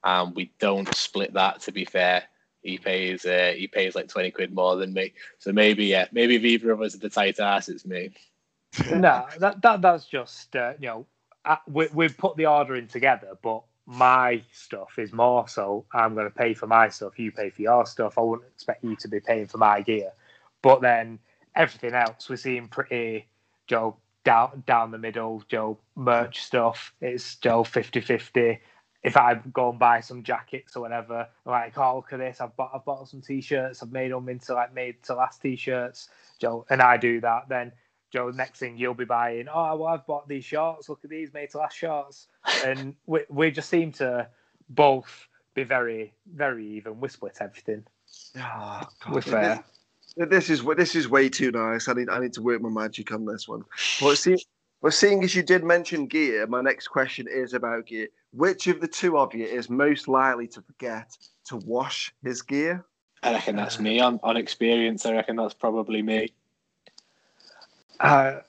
[0.04, 1.62] and we don't split that.
[1.62, 2.24] To be fair,
[2.62, 5.14] he pays uh, he pays like twenty quid more than me.
[5.40, 8.12] So maybe yeah, maybe if either of us are the tight ass, it's me.
[8.92, 11.06] no, that, that that's just uh, you know
[11.46, 16.14] uh, we we put the order in together, but my stuff is more so I'm
[16.14, 18.18] going to pay for my stuff, you pay for your stuff.
[18.18, 20.12] I wouldn't expect you to be paying for my gear,
[20.62, 21.20] but then
[21.56, 23.28] everything else we're seeing pretty
[23.66, 25.42] Joe down down the middle.
[25.48, 28.60] Joe merch stuff it's Joe 50-50.
[29.04, 32.42] If I go and buy some jackets or whatever, I'm like, oh look at this,
[32.42, 36.10] I've bought I've bought some t-shirts, I've made them into like made to last t-shirts,
[36.42, 37.72] Joe, and I do that, then
[38.12, 40.88] Joe, next thing you'll be buying, oh, well, I've bought these shorts.
[40.88, 42.28] Look at these made to last shorts.
[42.66, 44.28] And we, we just seem to
[44.70, 47.00] both be very, very even.
[47.00, 47.84] We split everything.
[48.38, 49.64] Oh, We're fair.
[50.16, 51.88] This is this is way too nice.
[51.88, 53.64] I need I need to work my magic on this one.
[54.02, 54.38] But see,
[54.82, 58.08] but seeing as you did mention gear, my next question is about gear.
[58.32, 62.84] Which of the two of you is most likely to forget to wash his gear?
[63.22, 65.06] I reckon that's me on on experience.
[65.06, 66.30] I reckon that's probably me.
[68.00, 68.40] Uh,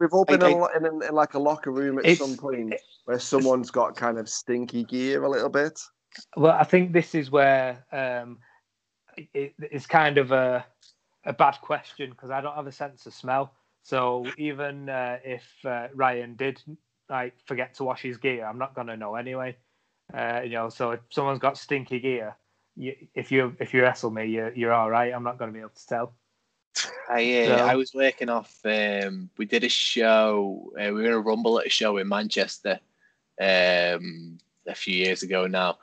[0.00, 2.74] We've all been I- in, in, in, in like a locker room at some point
[3.04, 5.80] where someone's got kind of stinky gear a little bit.
[6.36, 8.38] well, I think this is where um,
[9.16, 10.64] it, it's kind of a,
[11.24, 13.52] a bad question because I don't have a sense of smell.
[13.82, 16.60] So even uh, if uh, Ryan did
[17.10, 19.56] like forget to wash his gear, I'm not gonna know anyway.
[20.12, 22.36] Uh, you know, so if someone's got stinky gear,
[22.76, 25.12] you, if you if you wrestle me, you're you're all right.
[25.12, 26.14] I'm not gonna be able to tell.
[27.08, 28.58] I uh, I was working off.
[28.64, 30.72] Um, we did a show.
[30.78, 32.80] Uh, we were in a rumble at a show in Manchester
[33.40, 35.78] um, a few years ago now,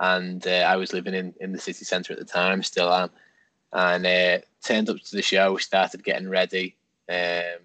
[0.00, 3.10] and uh, I was living in, in the city centre at the time, still am.
[3.72, 6.76] And uh, turned up to the show, started getting ready,
[7.08, 7.60] um,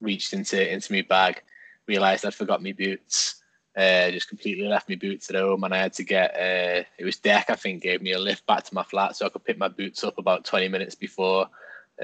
[0.00, 1.42] reached into into my bag,
[1.86, 3.39] realised I'd forgot my boots.
[3.76, 6.34] Uh, just completely left my boots at home, and I had to get.
[6.34, 9.26] Uh, it was Deck, I think, gave me a lift back to my flat so
[9.26, 11.46] I could pick my boots up about twenty minutes before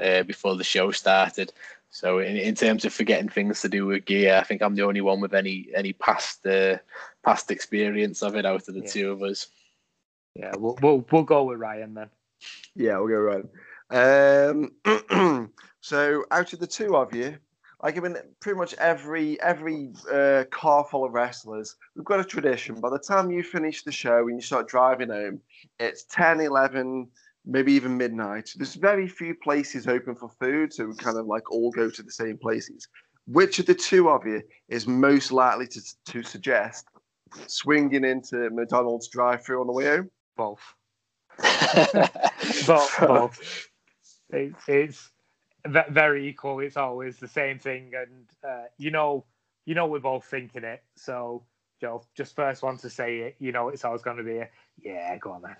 [0.01, 1.51] uh, before the show started.
[1.89, 4.83] So in, in terms of forgetting things to do with gear, I think I'm the
[4.83, 6.77] only one with any any past uh,
[7.23, 8.89] past experience of it out of the Yeah.
[8.91, 9.47] two of us.
[10.35, 12.09] Yeah, we'll we'll, we'll go with Ryan then.
[12.75, 13.45] Yeah, we'll go right.
[13.89, 15.51] Um,
[15.81, 17.37] so out of the two of you,
[17.83, 22.23] like I mean, pretty much every every uh, car full of wrestlers, we've got a
[22.23, 22.79] tradition.
[22.81, 25.39] By the time you finish the show and you start driving home,
[25.79, 27.07] it's 10, 11,
[27.45, 28.49] maybe even midnight.
[28.55, 32.03] There's very few places open for food, so we kind of like all go to
[32.03, 32.87] the same places.
[33.27, 36.87] Which of the two of you is most likely to, to suggest
[37.47, 40.09] swinging into McDonald's drive-through on the way home?
[40.35, 40.61] Both.
[42.65, 43.67] both, both.
[44.29, 45.16] It, it's ve-
[45.67, 46.59] very equal.
[46.59, 49.25] It's always the same thing, and uh, you know,
[49.65, 50.83] you know, we're both thinking it.
[50.95, 51.43] So,
[51.81, 53.35] Joe, just first one to say it.
[53.39, 54.49] You know, it's always going to be a
[54.81, 55.17] yeah.
[55.17, 55.55] Go on then.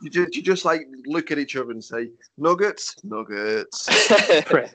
[0.00, 3.88] You just, you just like look at each other and say, "Nuggets, nuggets."
[4.46, 4.72] Pretty,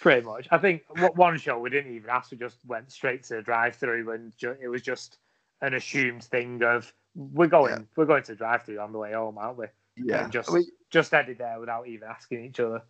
[0.00, 0.46] pretty much.
[0.52, 0.82] I think
[1.16, 2.30] one show we didn't even ask.
[2.30, 5.18] We just went straight to the drive-through, and ju- it was just
[5.62, 7.82] an assumed thing of we're going, Yeah.
[7.96, 9.66] we're going to drive-through on the way home, aren't we?
[9.96, 12.82] Yeah, And just I mean, just headed there without even asking each other.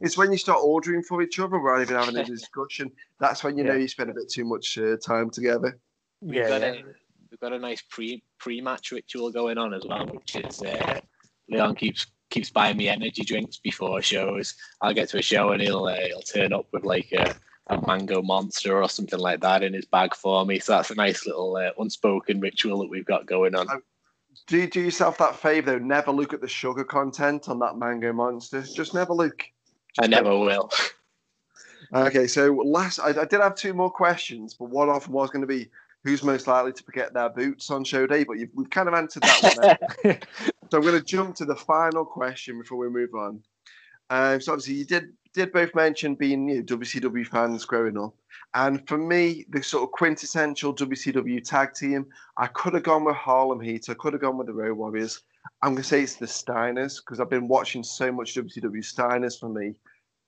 [0.00, 2.90] It's when you start ordering for each other without even having a discussion.
[3.20, 5.78] That's when you know you spend a bit too much uh, time together.
[6.20, 6.72] We've Yeah, got yeah.
[6.72, 6.84] a
[7.30, 11.00] we've got a nice pre pre match ritual going on as well, which is uh,
[11.48, 14.54] Leon keeps keeps buying me energy drinks before shows.
[14.80, 17.34] I'll get to a show and he'll uh, he'll turn up with like a,
[17.68, 20.58] a mango monster or something like that in his bag for me.
[20.58, 23.66] So that's a nice little uh, unspoken ritual that we've got going on.
[24.46, 25.84] Do do yourself that favour though?
[25.84, 28.62] Never look at the sugar content on that mango monster.
[28.62, 29.44] Just never look.
[30.00, 30.70] I never will.
[31.92, 35.30] Okay, so last I, I did have two more questions, but one of them was
[35.30, 35.70] going to be
[36.02, 38.24] who's most likely to forget their boots on show day.
[38.24, 40.18] But you've, we've kind of answered that one.
[40.70, 43.42] so I'm going to jump to the final question before we move on.
[44.10, 48.14] Um, so obviously you did did both mention being you know, WCW fans growing up,
[48.54, 52.06] and for me, the sort of quintessential WCW tag team,
[52.38, 53.90] I could have gone with Harlem Heat.
[53.90, 55.22] I could have gone with the Road Warriors.
[55.60, 59.48] I'm gonna say it's the Steiners because I've been watching so much WCW Steiners for
[59.48, 59.74] me.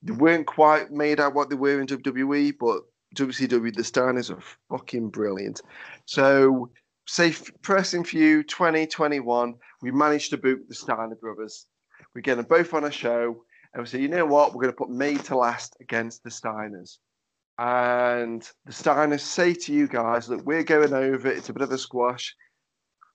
[0.02, 2.82] They weren't quite made out what they were in WWE, but
[3.14, 5.62] WCW the Steiners are fucking brilliant.
[6.04, 6.70] So,
[7.06, 7.32] say
[7.62, 11.66] pressing for you 2021, we managed to boot the Steiner brothers.
[12.14, 13.44] We get them both on a show,
[13.76, 16.30] and we say, you know what, we're going to put Made to Last against the
[16.30, 16.96] Steiners.
[17.58, 21.70] And the Steiners say to you guys that we're going over, it's a bit of
[21.70, 22.34] a squash.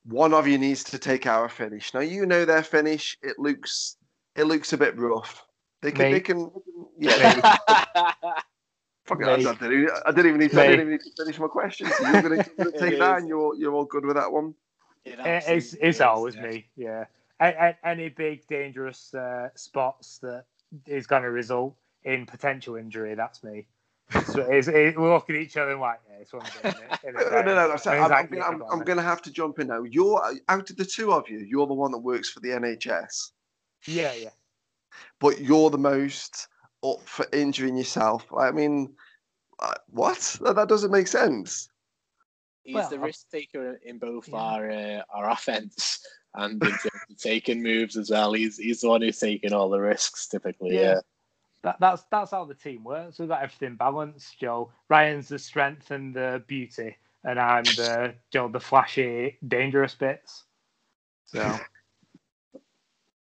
[0.06, 1.96] One of you needs to take our finish.
[1.96, 3.18] Now you know their finish.
[3.24, 3.98] It looks
[4.36, 5.44] it looks a bit rough.
[5.82, 6.52] They can, they can,
[7.00, 7.34] yeah.
[9.06, 11.40] Fuck it, I, didn't, I, didn't, even need to, I didn't even need to finish
[11.40, 11.88] my question.
[11.88, 14.54] So you're going to take that, and you're you're all good with that one.
[15.06, 16.42] It it's it's always yeah.
[16.44, 17.06] me, yeah.
[17.84, 20.46] Any big dangerous uh, spots that
[20.86, 23.68] is going to result in potential injury, that's me.
[24.26, 26.74] So it's, it's, we're looking at each other and like, yeah, it's one thing.
[27.14, 27.68] no, no, no.
[27.70, 27.76] no.
[27.78, 29.84] So I'm, I'm, I'm, I'm going to have to jump in now.
[29.84, 31.40] You're out of the two of you.
[31.40, 33.32] You're the one that works for the NHS.
[33.88, 34.30] Yeah, yeah.
[35.20, 36.48] But you're the most
[36.84, 38.26] up for injuring yourself.
[38.38, 38.94] I mean,
[39.60, 40.38] uh, what?
[40.42, 41.70] That, that doesn't make sense.
[42.64, 44.38] He's well, the risk taker in both yeah.
[44.38, 46.02] our uh, our offense
[46.36, 46.62] and
[47.18, 48.34] taking moves as well.
[48.34, 50.76] He's he's the one who's taking all the risks typically.
[50.76, 50.82] Yeah.
[50.82, 51.00] yeah.
[51.64, 53.20] That, that's that's how the team works.
[53.20, 54.40] We've got everything balanced.
[54.40, 60.46] Joe Ryan's the strength and the beauty, and I'm the Joe the flashy, dangerous bits.
[61.26, 61.40] So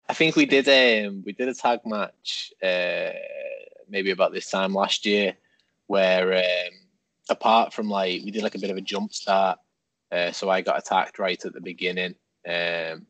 [0.09, 3.11] I think we did um we did a tag match uh
[3.87, 5.35] maybe about this time last year
[5.87, 6.73] where um,
[7.29, 9.59] apart from like we did like a bit of a jump start
[10.11, 12.15] uh, so I got attacked right at the beginning
[12.47, 13.05] um,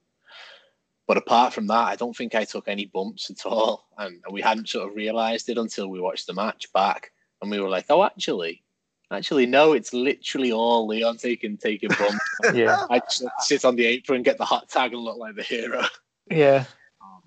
[1.07, 4.41] but apart from that I don't think I took any bumps at all and we
[4.41, 7.11] hadn't sort of realized it until we watched the match back
[7.41, 8.63] and we were like oh actually
[9.11, 9.73] Actually, no.
[9.73, 12.17] It's literally all Leon taking taking bumps.
[12.53, 15.43] yeah, I just sit on the apron, get the hot tag, and look like the
[15.43, 15.83] hero.
[16.29, 16.63] Yeah,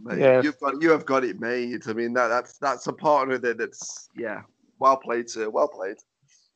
[0.01, 0.43] Mate, yeah.
[0.43, 1.87] you've got you have got it made.
[1.89, 4.43] I mean that that's that's a partner that that's yeah,
[4.79, 5.49] well played, sir.
[5.51, 5.97] Well played.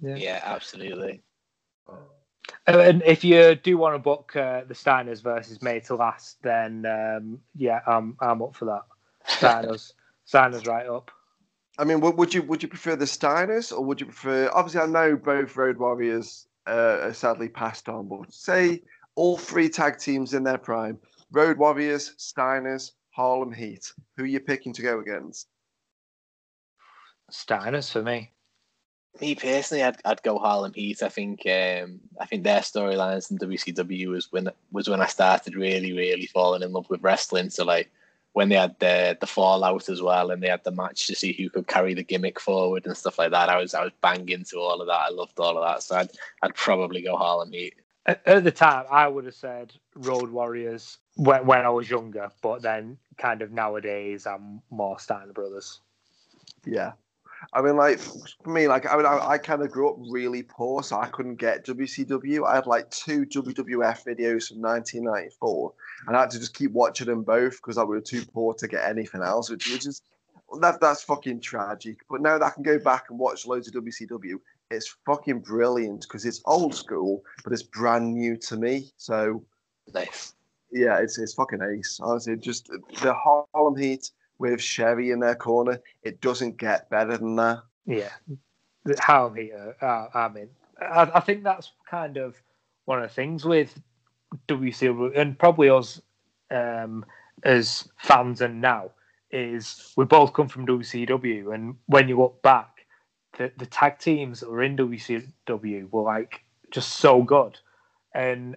[0.01, 1.23] Yeah, yeah absolutely.
[2.69, 6.85] And if you do want to book uh, the Steiners versus Made to Last, then
[6.85, 8.83] um, yeah, I'm I'm up for that.
[9.27, 9.95] Steiners,
[10.31, 11.11] Steiners right up.
[11.79, 14.51] I mean, would you would you prefer the Steiners or would you prefer?
[14.53, 18.83] Obviously, I know both Road Warriors uh, are sadly passed on, but say
[19.14, 20.99] all three tag teams in their prime:
[21.33, 23.91] Road Warriors, Steiners, Harlem Heat.
[24.19, 25.49] Who are you picking to go against?
[27.33, 28.33] Steiners for me.
[29.21, 31.03] Me personally, I'd, I'd go Harlem Heat.
[31.03, 35.57] I think um, I think their storylines in WCW was when was when I started
[35.57, 37.51] really really falling in love with wrestling.
[37.51, 37.91] So like
[38.35, 41.33] when they had the the fallout as well, and they had the match to see
[41.33, 43.49] who could carry the gimmick forward and stuff like that.
[43.49, 45.03] I was I was banging to all of that.
[45.07, 45.83] I loved all of that.
[45.83, 46.11] So I'd
[46.43, 47.75] I'd probably go Harlem Heat.
[48.07, 52.63] At the time, I would have said Road Warriors when, when I was younger, but
[52.63, 55.81] then kind of nowadays, I'm more Steiner Brothers.
[56.65, 56.93] Yeah.
[57.53, 60.43] I mean, like for me, like I mean, I, I kind of grew up really
[60.43, 62.47] poor, so I couldn't get WCW.
[62.47, 65.72] I had like two WWF videos from 1994,
[66.07, 68.68] and I had to just keep watching them both because I was too poor to
[68.68, 70.03] get anything else, which, which is
[70.61, 71.99] that that's fucking tragic.
[72.11, 74.39] But now that I can go back and watch loads of WCW,
[74.70, 78.91] it's fucking brilliant because it's old school, but it's brand new to me.
[78.97, 79.45] So
[79.95, 80.34] nice.
[80.70, 81.99] Yeah, it's it's fucking ace.
[82.03, 82.70] Honestly, just
[83.03, 87.62] the Harlem Heat with Sherri in their corner, it doesn't get better than that.
[87.86, 88.11] Yeah,
[88.99, 89.53] Harlem Heat.
[89.80, 90.49] Uh, I mean,
[90.80, 92.41] I, I think that's kind of
[92.84, 93.80] one of the things with
[94.49, 96.01] WCW and probably us
[96.51, 97.05] um,
[97.45, 98.91] as fans and now
[99.30, 102.78] is we both come from WCW, and when you look back
[103.39, 107.59] the, the tag teams that were in WCW were like just so good.
[108.15, 108.56] And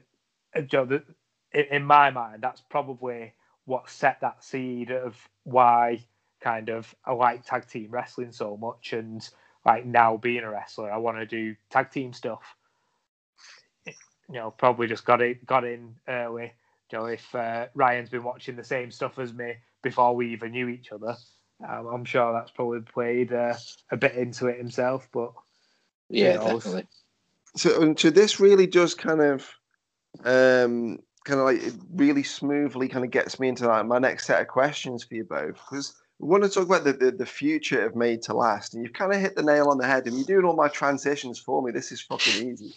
[0.55, 1.03] uh, you know, the,
[1.73, 3.33] in my mind, that's probably
[3.65, 6.05] what set that seed of why
[6.41, 8.93] kind of I like tag team wrestling so much.
[8.93, 9.27] And
[9.65, 12.41] like now being a wrestler, I want to do tag team stuff.
[13.85, 13.93] You
[14.30, 16.53] know, probably just got it got in early.
[16.91, 20.51] You know, if uh, Ryan's been watching the same stuff as me before we even
[20.51, 21.15] knew each other,
[21.68, 23.55] um, I'm sure that's probably played uh,
[23.91, 25.31] a bit into it himself, but
[26.09, 26.88] yeah, definitely.
[27.55, 29.49] So, so this really just kind of,
[30.23, 31.61] um, kind of like
[31.93, 35.23] really smoothly kind of gets me into like my next set of questions for you
[35.23, 38.73] both because we want to talk about the, the, the future of Made to Last,
[38.73, 40.68] and you've kind of hit the nail on the head, and you're doing all my
[40.68, 41.72] transitions for me.
[41.72, 42.76] This is fucking easy.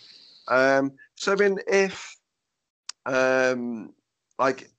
[0.49, 2.16] Um, so I mean, if
[3.05, 3.93] um,
[4.39, 4.71] like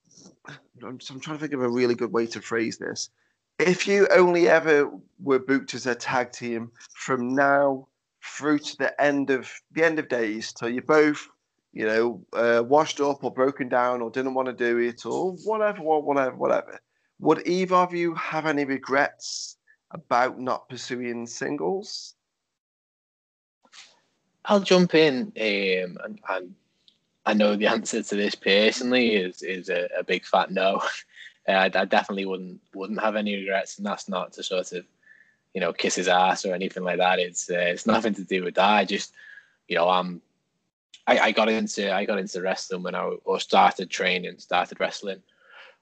[0.82, 3.10] I'm, I'm trying to think of a really good way to phrase this
[3.58, 4.90] if you only ever
[5.20, 7.86] were booked as a tag team from now
[8.22, 11.28] through to the end of the end of days till you both
[11.76, 15.32] you know uh, washed up or broken down or didn't want to do it or
[15.44, 16.80] whatever whatever whatever
[17.18, 19.58] would either of you have any regrets
[19.90, 22.14] about not pursuing singles
[24.48, 26.54] I'll jump in, um, and, and,
[27.28, 30.80] I know the answer to this personally is is a, a big fat no.
[31.48, 34.84] I, I, definitely wouldn't wouldn't have any regrets, and that's not to sort of,
[35.52, 37.18] you know, kiss his ass or anything like that.
[37.18, 38.68] It's uh, it's nothing to do with that.
[38.68, 39.12] I just,
[39.66, 40.22] you know, I'm.
[41.06, 45.22] I, I got into I got into wrestling when I or started training, started wrestling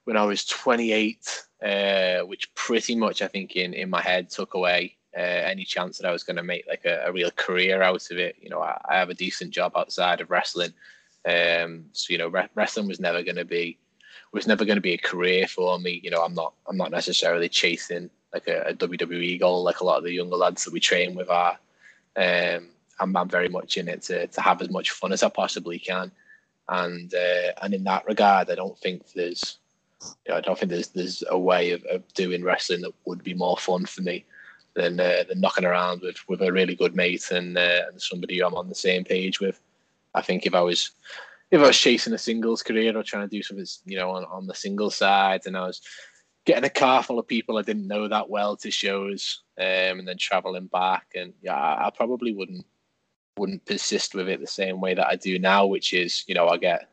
[0.05, 4.55] when I was 28, uh, which pretty much I think in in my head took
[4.55, 7.83] away uh, any chance that I was going to make like a, a, real career
[7.83, 8.37] out of it.
[8.41, 10.73] You know, I, I, have a decent job outside of wrestling,
[11.25, 13.79] um, so you know, re- wrestling was never going to be
[14.33, 16.01] was never going to be a career for me.
[16.03, 19.85] You know, I'm not I'm not necessarily chasing like a, a WWE goal like a
[19.85, 21.59] lot of the younger lads that we train with are.
[22.17, 25.29] Um, I'm, I'm very much in it to, to have as much fun as I
[25.29, 26.13] possibly can,
[26.69, 29.59] and uh, and in that regard, I don't think there's
[30.27, 33.23] you know, I don't think there's there's a way of, of doing wrestling that would
[33.23, 34.25] be more fun for me
[34.75, 38.43] than uh, than knocking around with with a really good mate and uh, and somebody
[38.43, 39.61] I'm on the same page with.
[40.15, 40.91] I think if I was
[41.51, 44.25] if I was chasing a singles career or trying to do something, you know, on,
[44.25, 45.81] on the single side, and I was
[46.45, 50.09] getting a car full of people I didn't know that well to shows, um, and
[50.09, 52.67] then traveling back, and yeah, I probably wouldn't
[53.37, 56.49] wouldn't persist with it the same way that I do now, which is, you know,
[56.49, 56.89] I get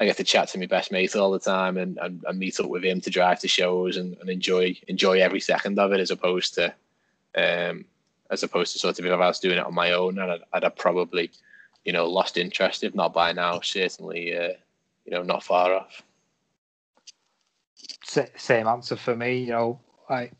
[0.00, 2.60] I get to chat to my best mate all the time and, and, and meet
[2.60, 6.00] up with him to drive to shows and, and enjoy enjoy every second of it
[6.00, 6.72] as opposed to
[7.36, 7.84] um,
[8.30, 10.40] as opposed to sort of if I was doing it on my own, and I'd,
[10.52, 11.30] I'd have probably,
[11.84, 12.84] you know, lost interest.
[12.84, 14.52] If not by now, certainly, uh,
[15.04, 16.02] you know, not far off.
[18.04, 19.38] Same answer for me.
[19.38, 20.32] You know, like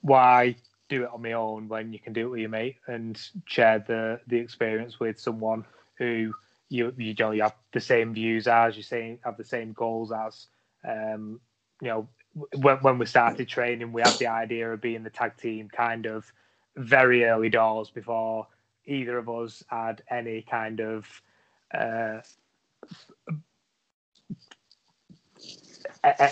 [0.00, 0.56] why
[0.88, 3.78] do it on my own when you can do it with your mate and share
[3.86, 5.64] the the experience with someone
[5.96, 6.32] who
[6.68, 10.46] you you you have the same views as you say have the same goals as.
[10.88, 11.40] Um,
[11.80, 12.08] you know,
[12.56, 16.06] when, when we started training, we had the idea of being the tag team kind
[16.06, 16.32] of
[16.76, 18.46] very early doors before
[18.86, 21.22] either of us had any kind of
[21.74, 22.20] uh,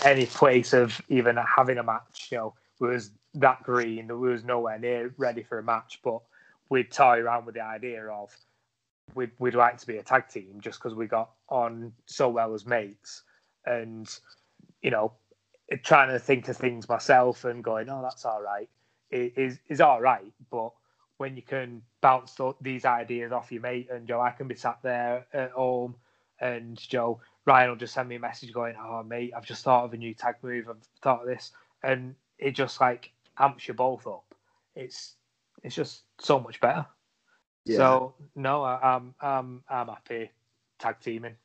[0.05, 2.29] any place of even having a match.
[2.31, 6.19] You know, was that green that was nowhere near ready for a match, but
[6.69, 8.35] we'd toy around with the idea of
[9.15, 12.53] we'd, we'd like to be a tag team just because we got on so well
[12.53, 13.23] as mates.
[13.65, 14.09] And,
[14.81, 15.13] you know,
[15.83, 18.69] trying to think of things myself and going, oh, that's all right,
[19.11, 20.31] is is all right.
[20.49, 20.71] But
[21.17, 24.79] when you can bounce these ideas off your mate, and Joe, I can be sat
[24.83, 25.95] there at home,
[26.39, 29.85] and Joe Ryan will just send me a message going, oh mate, I've just thought
[29.85, 31.51] of a new tag move, I've thought of this,
[31.83, 34.33] and it just like amps you both up.
[34.75, 35.15] It's
[35.63, 36.85] it's just so much better.
[37.65, 37.77] Yeah.
[37.77, 40.31] So no, I, I'm I'm I'm happy
[40.79, 41.35] tag teaming.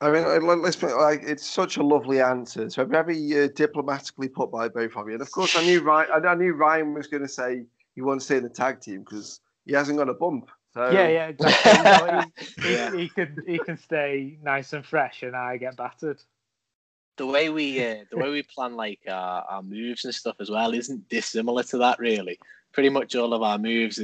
[0.00, 2.70] I mean, let's put like it's such a lovely answer.
[2.70, 5.14] So very uh, diplomatically put by both of you.
[5.14, 6.26] And of course, I knew Ryan.
[6.26, 7.64] I knew Ryan was going to say
[7.94, 10.50] he wants to stay in the tag team because he hasn't got a bump.
[10.74, 12.32] So yeah, yeah, exactly.
[12.62, 12.92] he, yeah.
[12.92, 16.22] He, he, can he can stay nice and fresh, and I get battered.
[17.18, 20.50] The way we uh, the way we plan like our, our moves and stuff as
[20.50, 22.38] well isn't dissimilar to that really.
[22.72, 24.00] Pretty much all of our moves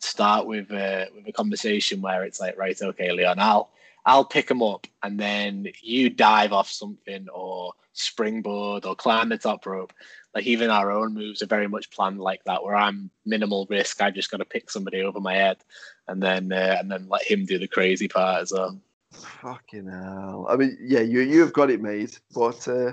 [0.00, 3.70] start with uh, with a conversation where it's like, right, okay, Leon, I'll
[4.04, 9.38] I'll pick him up and then you dive off something or springboard or climb the
[9.38, 9.92] top rope.
[10.34, 14.00] Like even our own moves are very much planned like that, where I'm minimal risk.
[14.00, 15.58] I just got to pick somebody over my head
[16.06, 18.78] and then uh, and then let him do the crazy part as well.
[19.12, 20.46] Fucking hell!
[20.48, 22.92] I mean, yeah, you you have got it made, but uh,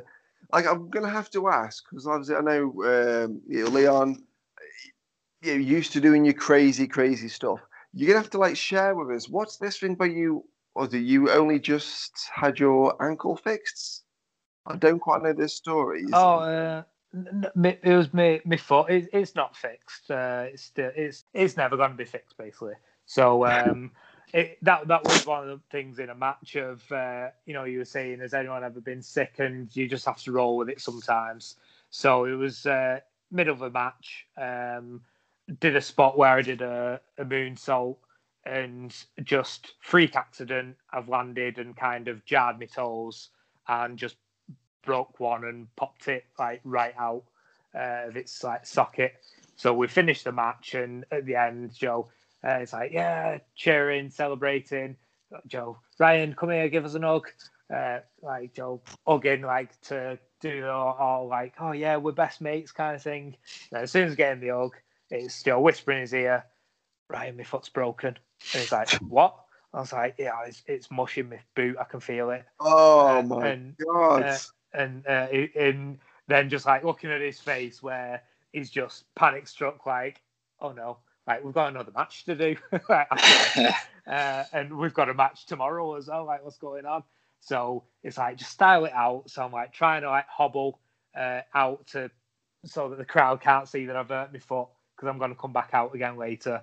[0.53, 4.23] like I'm gonna have to ask because obviously I know um, you know, Leon,
[5.41, 7.59] you're used to doing your crazy, crazy stuff.
[7.93, 10.97] You're gonna have to like share with us what's this thing by you or do
[10.97, 14.03] you only just had your ankle fixed?
[14.65, 16.05] I don't quite know this story.
[16.13, 16.83] Oh, uh,
[17.13, 18.89] it was me, my foot.
[18.89, 20.11] It, it's not fixed.
[20.11, 22.73] Uh, it's still it's it's never going to be fixed basically.
[23.05, 23.91] So um,
[24.35, 27.63] it, that that was one of the things in a match of uh, you know
[27.63, 30.69] you were saying has anyone ever been sick and you just have to roll with
[30.69, 31.55] it sometimes.
[31.89, 32.99] So it was uh,
[33.31, 34.27] middle of a match.
[34.37, 35.01] Um,
[35.61, 37.97] did a spot where I did a, a moonsault
[38.45, 40.75] and just freak accident.
[40.91, 43.29] I've landed and kind of jarred my toes
[43.69, 44.17] and just
[44.83, 47.23] broke one and popped it like right out
[47.75, 49.13] uh, of its like socket.
[49.55, 52.09] So we finished the match, and at the end, Joe,
[52.45, 54.95] uh, it's like yeah, cheering, celebrating.
[55.47, 57.27] Joe, Ryan, come here, give us a hug.
[57.73, 62.71] Uh, like Joe hugging, like to do all, all like, oh yeah, we're best mates
[62.71, 63.35] kind of thing.
[63.71, 64.75] And as soon as getting the hug,
[65.09, 66.45] it's still whispering in his ear,
[67.09, 68.09] Ryan, my foot's broken.
[68.53, 69.35] And he's like, what?
[69.73, 71.75] I was like, yeah, it's, it's mushing my boot.
[71.79, 72.45] I can feel it.
[72.59, 74.23] Oh Uh, my and, god!
[74.23, 74.37] uh,
[74.73, 75.97] and uh, and
[76.27, 78.21] then just like looking at his face where
[78.53, 80.21] he's just panic struck, like,
[80.61, 80.97] oh no,
[81.27, 82.55] like we've got another match to do,
[82.89, 83.75] like, after this.
[84.07, 86.25] uh, and we've got a match tomorrow as well.
[86.25, 87.03] Like, what's going on?
[87.39, 89.29] So it's like just style it out.
[89.29, 90.79] So I'm like trying to like hobble
[91.17, 92.09] uh, out to
[92.65, 95.39] so that the crowd can't see that I've hurt my foot because I'm going to
[95.39, 96.61] come back out again later.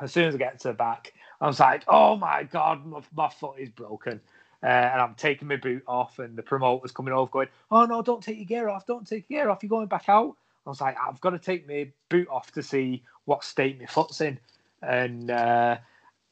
[0.00, 3.00] As soon as I get to the back, I was like, oh my god, my,
[3.14, 4.20] my foot is broken.
[4.62, 8.00] Uh, and I'm taking my boot off, and the promoter's coming over, going, "Oh no,
[8.00, 8.86] don't take your gear off!
[8.86, 9.62] Don't take your gear off!
[9.62, 12.62] You're going back out." I was like, "I've got to take my boot off to
[12.62, 14.38] see what state my foot's in,"
[14.82, 15.76] and uh,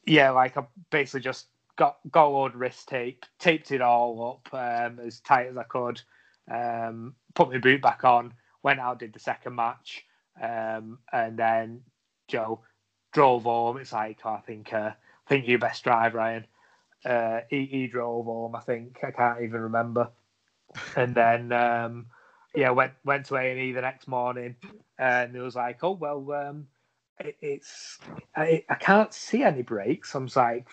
[0.06, 1.46] yeah, like I basically just
[1.76, 6.00] got load of wrist tape, taped it all up um, as tight as I could,
[6.50, 10.04] um, put my boot back on, went out, did the second match,
[10.40, 11.82] um, and then
[12.28, 12.60] Joe
[13.12, 13.78] drove home.
[13.78, 16.46] It's like, oh, I think uh, I think you best drive, Ryan.
[17.04, 18.54] Uh, he, he drove home.
[18.54, 20.10] I think I can't even remember.
[20.96, 22.06] And then um,
[22.54, 24.56] yeah, went went to A and E the next morning,
[24.98, 26.66] and it was like, oh well, um,
[27.18, 27.98] it, it's
[28.36, 30.14] I, I can't see any breaks.
[30.14, 30.66] I'm like,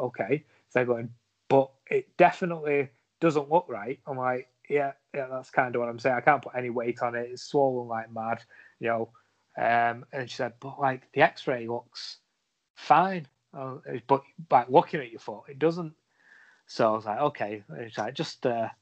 [0.00, 0.44] okay.
[0.68, 1.10] So they're going,
[1.48, 2.88] but it definitely
[3.20, 4.00] doesn't look right.
[4.06, 6.16] I'm like, yeah, yeah, that's kind of what I'm saying.
[6.16, 7.28] I can't put any weight on it.
[7.30, 8.42] It's swollen like mad,
[8.80, 9.10] you know.
[9.58, 12.18] Um, and she said, but like the X-ray looks
[12.74, 13.26] fine,
[13.56, 13.76] uh,
[14.06, 15.94] but like looking at your foot, it doesn't.
[16.66, 18.74] So I was like, okay, and she's like, just uh, just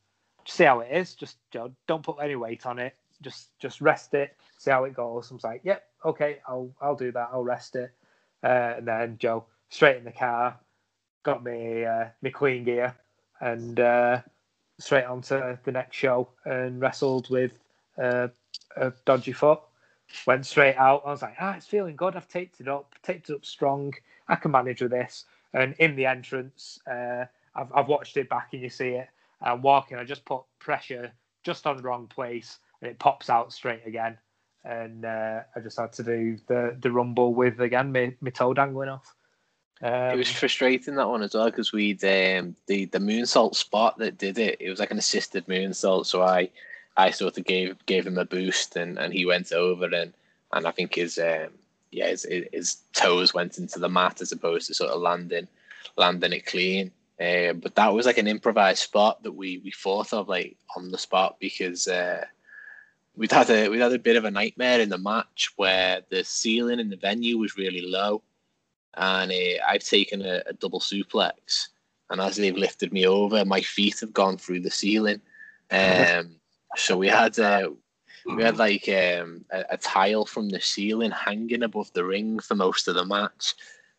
[0.46, 1.14] see how it is.
[1.14, 2.94] Just you know, don't put any weight on it.
[3.22, 4.36] Just just rest it.
[4.58, 5.30] See how it goes.
[5.30, 7.30] I was like, yep, okay, I'll I'll do that.
[7.32, 7.92] I'll rest it.
[8.42, 10.58] Uh, and then Joe straight in the car,
[11.22, 12.94] got me uh, my clean gear,
[13.40, 14.20] and uh,
[14.78, 17.58] straight on to the next show and wrestled with
[18.02, 18.28] uh,
[18.76, 19.60] a dodgy foot.
[20.26, 21.02] Went straight out.
[21.06, 22.14] I was like, ah, it's feeling good.
[22.14, 23.92] I've taped it up, taped it up strong.
[24.28, 25.24] I can manage with this.
[25.54, 29.08] And in the entrance, uh, I've, I've watched it back and you see it.
[29.44, 29.98] I'm walking.
[29.98, 31.12] I just put pressure
[31.44, 34.18] just on the wrong place and it pops out straight again.
[34.64, 38.54] And uh, I just had to do the, the rumble with again my, my toe
[38.54, 39.14] dangling off.
[39.82, 43.98] Um, it was frustrating that one as well because we'd um, the the moonsault spot
[43.98, 44.56] that did it.
[44.60, 46.48] It was like an assisted moonsault, so I
[46.96, 50.14] I sort of gave gave him a boost and, and he went over and
[50.52, 51.48] and I think his um,
[51.90, 55.48] yeah his, his toes went into the mat as opposed to sort of landing
[55.96, 56.90] landing it clean.
[57.20, 60.91] Um, but that was like an improvised spot that we we thought of like on
[60.91, 62.24] the spot because uh,
[63.16, 66.24] we'd had a we'd had a bit of a nightmare in the match where the
[66.24, 68.23] ceiling in the venue was really low,
[68.95, 71.69] and uh, I've taken a, a double suplex,
[72.11, 75.20] and as they've lifted me over, my feet have gone through the ceiling.
[75.70, 76.36] Um,
[76.77, 77.70] so we had uh,
[78.27, 82.55] we had like um, a, a tile from the ceiling hanging above the ring for
[82.55, 83.55] most of the match.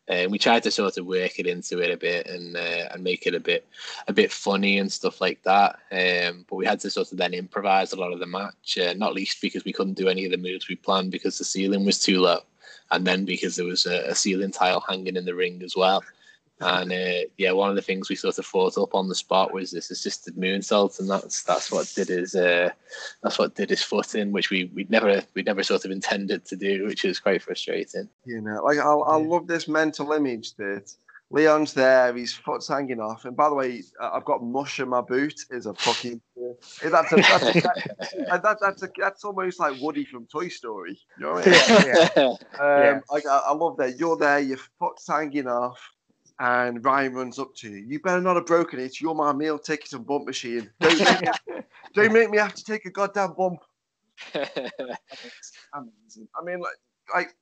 [0.08, 3.02] And we tried to sort of work it into it a bit and uh, and
[3.02, 3.66] make it a bit
[4.06, 5.78] a bit funny and stuff like that.
[5.90, 8.94] Um, but we had to sort of then improvise a lot of the match, uh,
[8.94, 11.84] not least because we couldn't do any of the moves we planned because the ceiling
[11.84, 12.40] was too low,
[12.92, 16.04] and then because there was a, a ceiling tile hanging in the ring as well.
[16.60, 19.52] And uh, yeah, one of the things we sort of thought up on the spot
[19.52, 22.70] was this assisted moonsault, and that's that's what did his uh,
[23.22, 26.46] that's what did his foot in, which we we never we never sort of intended
[26.46, 28.08] to do, which is quite frustrating.
[28.24, 30.90] You know, like I, I love this mental image that
[31.30, 35.02] Leon's there, his foot's hanging off, and by the way, I've got mush in my
[35.02, 35.38] boot.
[35.50, 36.22] Is a fucking
[36.82, 37.52] that's a, that's, a,
[38.30, 40.98] that, that, that's a, that's almost like Woody from Toy Story.
[41.18, 41.86] You know what I mean?
[41.86, 42.22] yeah, yeah.
[42.24, 43.00] Um, Yeah.
[43.10, 45.78] like, I, I love that you're there, your foot's hanging off,
[46.38, 47.78] and Ryan runs up to you.
[47.78, 49.00] You better not have broken it.
[49.00, 50.70] You're my meal ticket and bump machine.
[50.80, 51.28] Don't make me,
[51.94, 53.60] don't make me have to take a goddamn bump.
[54.34, 56.28] Amazing.
[56.38, 56.76] I mean, like,
[57.14, 57.36] like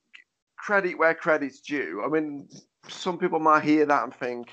[0.56, 2.02] credit where credit's due.
[2.04, 2.48] I mean,
[2.88, 4.48] some people might hear that and think,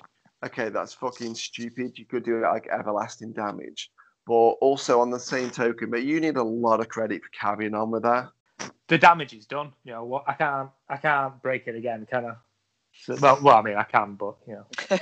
[0.45, 1.97] okay, that's fucking stupid.
[1.97, 3.91] You could do it like everlasting damage.
[4.27, 7.73] But also on the same token, but you need a lot of credit for carrying
[7.73, 8.29] on with that.
[8.87, 9.73] the damage is done.
[9.83, 10.23] You know what?
[10.27, 12.33] I can't I can't break it again, can I?
[12.93, 14.65] So, well, well, I mean, I can, but you know,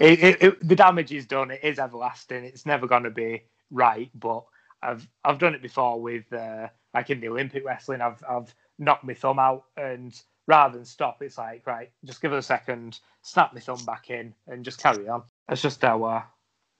[0.00, 1.50] it, it, it, the damage is done.
[1.50, 2.44] It is everlasting.
[2.44, 4.10] It's never going to be right.
[4.14, 4.44] But
[4.82, 8.00] I've I've done it before with uh, like in the Olympic wrestling.
[8.00, 10.14] I've I've knocked my thumb out, and
[10.46, 14.10] rather than stop, it's like right, just give it a second, snap my thumb back
[14.10, 15.22] in, and just carry on.
[15.48, 16.22] That's just how uh,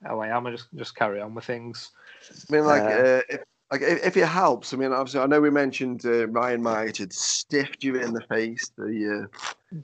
[0.03, 0.47] how I am.
[0.47, 1.91] I just just carry on with things.
[2.31, 5.25] I mean, like, Uh, uh, if, like if, if, it helps, I mean, obviously, I
[5.25, 9.37] know we mentioned uh, Ryan Myers had stiffed you in the face, the uh,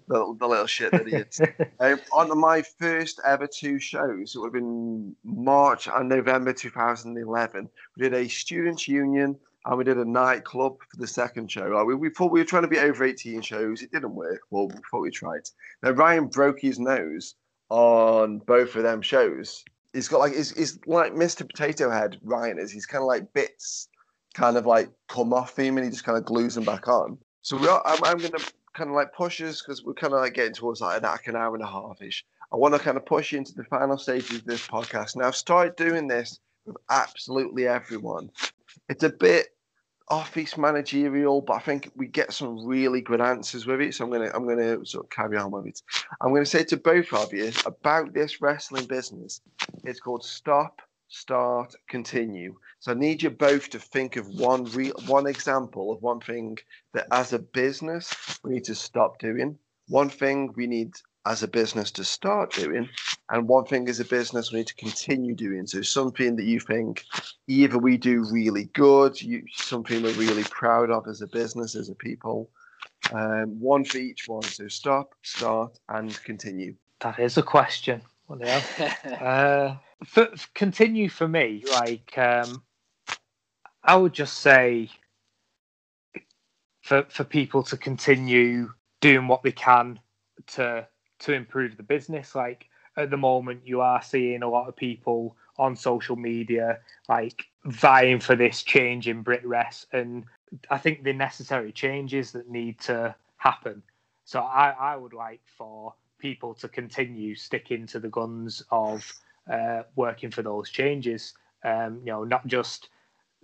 [0.08, 1.72] the, the, little shit that he had.
[1.80, 7.70] um, on my first ever two shows, it would have been March and November 2011.
[7.98, 11.68] We did a students' union and we did a nightclub for the second show.
[11.68, 13.82] Like we, we thought we were trying to be over 18 shows.
[13.82, 14.42] It didn't work.
[14.50, 15.50] Well, we thought we tried.
[15.84, 17.36] Now Ryan broke his nose
[17.70, 19.64] on both of them shows.
[19.94, 21.48] He's got like he's, he's like Mr.
[21.48, 22.18] Potato Head.
[22.24, 22.72] Ryan is.
[22.72, 23.90] He's kind of like bits,
[24.34, 27.18] kind of like come off him, and he just kind of glues them back on.
[27.42, 30.14] So we are, I'm, I'm going to kind of like push us because we're kind
[30.14, 32.26] of like getting towards like an, like an hour and a half ish.
[32.52, 35.16] I want to kind of push you into the final stages of this podcast.
[35.16, 38.30] Now, I've started doing this with absolutely everyone.
[38.90, 39.48] It's a bit
[40.12, 43.96] office managerial, but I think we get some really good answers with it.
[43.96, 45.82] So I'm gonna I'm gonna sort of carry on with it.
[46.20, 49.42] I'm gonna say to both of you about this wrestling business.
[49.86, 50.82] It's called Stop,
[51.14, 52.56] Start, Continue.
[52.80, 56.58] So I need you both to think of one real one example of one thing
[56.94, 59.60] that as a business we need to stop doing.
[59.90, 60.94] One thing we need
[61.26, 62.88] as a business to start doing,
[63.30, 65.68] and one thing as a business we need to continue doing.
[65.68, 67.04] So something that you think
[67.46, 71.90] either we do really good, you something we're really proud of as a business, as
[71.90, 72.50] a people.
[73.12, 74.44] Um, one for each one.
[74.44, 76.76] So stop, start, and continue.
[77.02, 78.02] That is a question.
[78.28, 78.48] What
[79.22, 79.76] uh,
[80.06, 82.64] for, continue for me, like um,
[83.84, 84.90] I would just say
[86.82, 88.72] for for people to continue
[89.02, 90.00] doing what they can
[90.48, 90.88] to
[91.20, 92.36] to improve the business.
[92.36, 92.68] Like
[92.98, 98.20] at the moment, you are seeing a lot of people on social media like vying
[98.20, 100.26] for this change in BritWres, and
[100.70, 103.84] I think the necessary changes that need to happen.
[104.26, 109.04] So I, I would like for people to continue sticking to the guns of
[109.52, 111.34] uh, working for those changes.
[111.66, 112.90] Um, you know, not just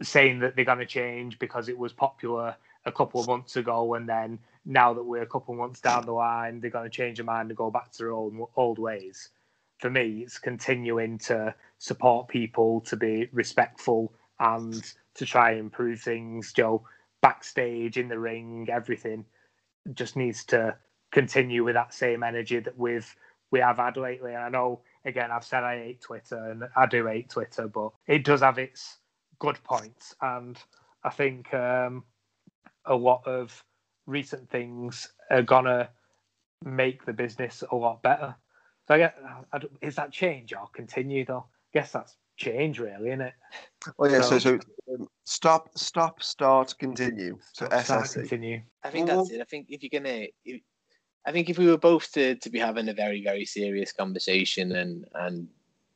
[0.02, 2.56] saying that they're going to change because it was popular
[2.86, 6.06] a couple of months ago and then now that we're a couple of months down
[6.06, 8.80] the line, they're going to change their mind and go back to their old old
[8.80, 9.30] ways.
[9.80, 14.84] For me, it's continuing to support people, to be respectful, and
[15.16, 16.54] to try and improve things.
[16.54, 16.84] Joe,
[17.22, 19.26] backstage, in the ring, everything
[19.94, 20.76] just needs to
[21.12, 23.16] continue with that same energy that we've
[23.52, 24.34] we have had lately.
[24.34, 27.91] And I know, again, I've said I hate Twitter, and I do hate Twitter, but
[28.07, 28.98] it does have its
[29.40, 30.57] good points, and
[31.03, 32.03] I think um,
[32.86, 33.64] a lot of
[34.06, 35.90] recent things are gonna
[36.64, 38.36] make the business a lot better.
[38.88, 39.14] So I guess
[39.82, 41.45] is that change or continue though?
[41.74, 43.34] I guess that's change, really, isn't it?
[43.98, 44.22] Well, yeah.
[44.22, 47.38] So, so, so um, stop, stop, start, continue.
[47.53, 48.61] So start, continue.
[48.84, 49.41] I think that's it.
[49.41, 50.61] I think if you're gonna, if,
[51.28, 54.72] I think if we were both to, to be having a very very serious conversation
[54.72, 55.48] and and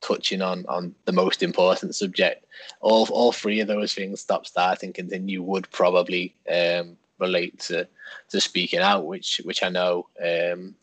[0.02, 2.46] touching on on the most important subject,
[2.82, 7.88] all all three of those things, stop, start, and continue, would probably um, relate to
[8.30, 10.76] to speaking out, which which I know um,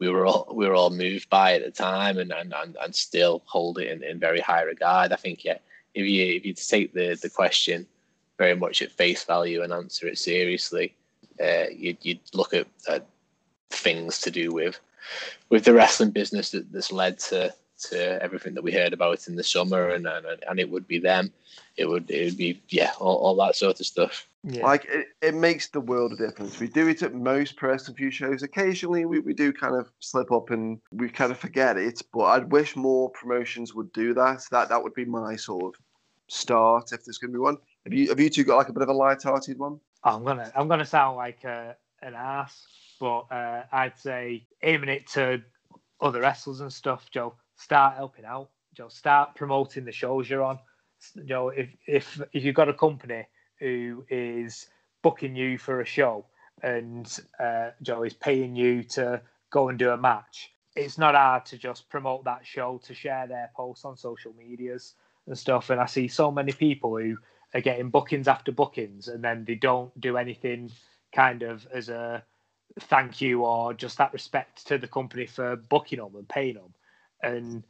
[0.00, 2.94] we were all we were all moved by at the time, and and, and, and
[2.94, 5.12] still hold it in, in very high regard.
[5.12, 5.58] I think yeah,
[5.94, 7.86] if you if you take the the question
[8.38, 10.96] very much at face value and answer it seriously,
[11.40, 13.06] uh, you'd you'd look at, at
[13.70, 14.78] things to do with
[15.50, 19.36] with the wrestling business that, that's led to to everything that we heard about in
[19.36, 21.32] the summer, and and, and it would be them.
[21.76, 24.28] It would it would be yeah all, all that sort of stuff.
[24.42, 24.64] Yeah.
[24.64, 26.60] Like it, it makes the world a difference.
[26.60, 28.42] We do it at most press and few shows.
[28.42, 32.02] Occasionally we, we do kind of slip up and we kind of forget it.
[32.12, 34.44] But I'd wish more promotions would do that.
[34.50, 35.80] That that would be my sort of
[36.28, 37.56] start if there's gonna be one.
[37.84, 39.80] Have you have you two got like a bit of a light-hearted one?
[40.04, 42.66] Oh, I'm gonna I'm gonna sound like a, an ass,
[43.04, 45.42] but uh, I'd say aiming it to
[46.00, 48.48] other wrestlers and stuff, Joe start helping out.
[48.72, 50.58] Joe, start promoting the shows you're on.
[51.26, 53.26] Joe, if if if you've got a company
[53.60, 54.70] who is
[55.02, 56.24] booking you for a show
[56.62, 59.20] and uh, Joe is paying you to
[59.50, 63.26] go and do a match, it's not hard to just promote that show to share
[63.26, 64.94] their posts on social medias
[65.26, 65.68] and stuff.
[65.68, 67.18] And I see so many people who
[67.52, 70.70] are getting bookings after bookings and then they don't do anything
[71.14, 72.24] kind of as a
[72.80, 76.74] thank you or just that respect to the company for booking them and paying them
[77.22, 77.64] and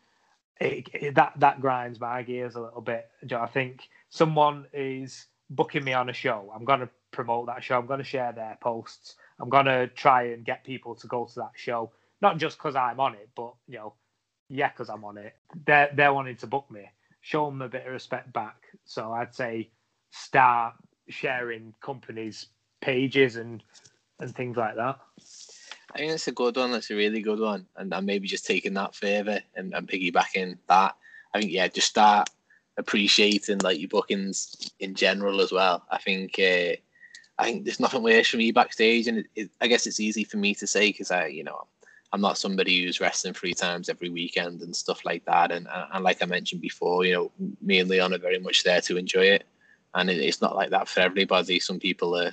[0.61, 3.09] it, it, that that grinds my gears a little bit.
[3.35, 6.53] I think someone is booking me on a show.
[6.55, 7.79] I'm going to promote that show.
[7.79, 9.17] I'm going to share their posts.
[9.41, 12.77] I'm going to try and get people to go to that show, not just because
[12.77, 13.95] I'm on it, but you know,
[14.49, 15.35] yeah, because I'm on it.
[15.67, 16.91] They're they're wanting to book me.
[17.21, 18.57] Show them a bit of respect back.
[18.85, 19.71] So I'd say
[20.11, 20.75] start
[21.09, 22.47] sharing companies'
[22.81, 23.63] pages and
[24.21, 24.99] and things like that.
[25.95, 26.73] I think that's a good one.
[26.73, 30.59] That's a really good one, and, and maybe just taking that further and, and piggybacking
[30.69, 30.97] that.
[31.35, 32.29] I think yeah, just start
[32.77, 35.85] appreciating like your bookings in general as well.
[35.91, 36.75] I think uh,
[37.39, 40.25] I think there's nothing worse for me backstage, and it, it, I guess it's easy
[40.25, 41.67] for me to say because I, you know,
[42.13, 45.51] I'm not somebody who's wrestling three times every weekend and stuff like that.
[45.51, 48.81] And, and like I mentioned before, you know, me and Leon are very much there
[48.83, 49.45] to enjoy it,
[49.95, 51.61] and it, it's not like that for everybody.
[51.61, 52.33] Some people are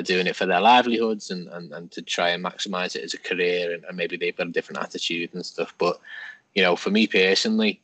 [0.00, 3.14] are doing it for their livelihoods and, and, and to try and maximize it as
[3.14, 5.74] a career and, and maybe they've got a different attitude and stuff.
[5.78, 6.00] But
[6.54, 7.80] you know for me personally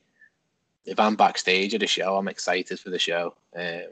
[0.84, 3.34] if i'm backstage at a show i'm excited for the show.
[3.56, 3.82] Um,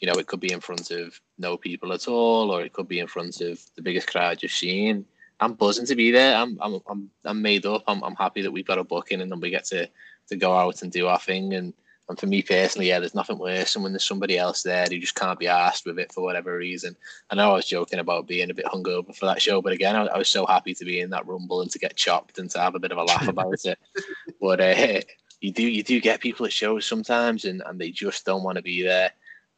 [0.00, 2.88] you know it could be in front of no people at all or it could
[2.88, 5.04] be in front of the biggest crowd you've seen.
[5.40, 6.36] I'm buzzing to be there.
[6.36, 7.82] I'm i'm i'm, I'm made up.
[7.86, 9.88] I'm, I'm happy that we've got a booking and then we get to
[10.28, 11.72] to go out and do our thing and
[12.08, 14.98] and for me personally, yeah, there's nothing worse than when there's somebody else there who
[14.98, 16.96] just can't be asked with it for whatever reason.
[17.28, 19.94] I know I was joking about being a bit hungover for that show, but again,
[19.94, 22.50] I, I was so happy to be in that rumble and to get chopped and
[22.50, 23.78] to have a bit of a laugh about it.
[24.40, 25.00] But uh,
[25.40, 28.56] you do you do get people at shows sometimes, and, and they just don't want
[28.56, 29.10] to be there,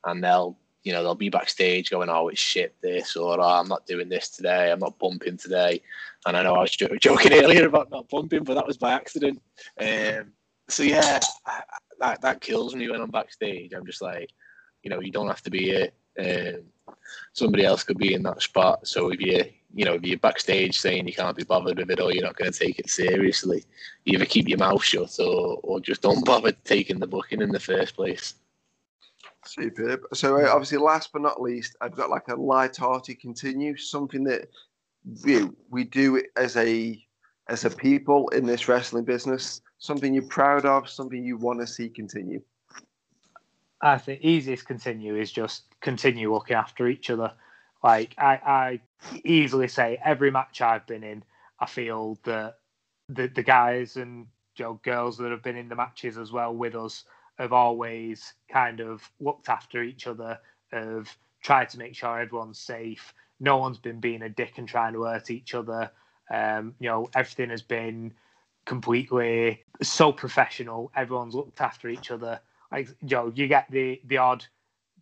[0.04, 3.68] and they'll you know they'll be backstage going, "Oh, it's shit this," or oh, "I'm
[3.68, 4.72] not doing this today.
[4.72, 5.82] I'm not bumping today."
[6.26, 9.40] And I know I was joking earlier about not bumping, but that was by accident.
[9.78, 10.32] Um,
[10.70, 11.20] so yeah,
[11.98, 13.72] that that kills me when I'm backstage.
[13.72, 14.30] I'm just like,
[14.82, 15.94] you know, you don't have to be it.
[16.18, 16.64] Um,
[17.32, 18.86] somebody else could be in that spot.
[18.86, 22.00] So if you, you know, if you're backstage saying you can't be bothered with it
[22.00, 23.64] or you're not going to take it seriously,
[24.04, 27.50] you either keep your mouth shut or, or just don't bother taking the booking in
[27.50, 28.34] the first place.
[29.46, 30.02] Superb.
[30.12, 34.48] So uh, obviously, last but not least, I've got like a light-hearted continue, something that
[35.24, 37.02] we, we do as a
[37.48, 41.66] as a people in this wrestling business something you're proud of, something you want to
[41.66, 42.40] see continue?
[43.82, 47.32] I think easiest continue is just continue looking after each other.
[47.82, 48.80] Like I, I
[49.24, 51.24] easily say every match I've been in,
[51.58, 52.58] I feel that
[53.08, 54.26] the the guys and
[54.56, 57.04] you know, girls that have been in the matches as well with us
[57.38, 60.38] have always kind of looked after each other,
[60.70, 61.08] have
[61.42, 63.14] tried to make sure everyone's safe.
[63.40, 65.90] No one's been being a dick and trying to hurt each other.
[66.30, 68.12] Um, you know, everything has been
[68.66, 70.90] completely so professional.
[70.94, 72.40] Everyone's looked after each other.
[72.70, 74.44] Like Joe, you get the the odd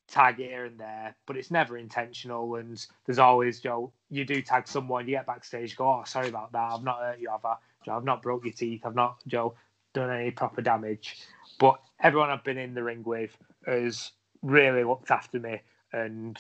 [0.09, 2.57] tag here and there, but it's never intentional.
[2.57, 3.93] And there's always Joe.
[4.11, 6.73] You, do tag someone, you get backstage, go, oh, sorry about that.
[6.73, 7.57] I've not hurt you, have I?
[7.85, 8.87] Joe, I've not broke your teeth.
[8.87, 9.55] I've not Joe
[9.93, 11.19] done any proper damage.
[11.59, 13.37] But everyone I've been in the ring with
[13.67, 14.13] has
[14.43, 15.61] really looked after me,
[15.93, 16.39] and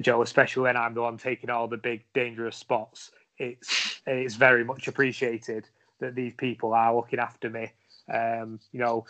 [0.00, 4.64] Joe, especially when I'm the one taking all the big dangerous spots, it's it's very
[4.64, 5.68] much appreciated
[6.00, 7.70] that these people are looking after me.
[8.12, 9.06] Um, you know,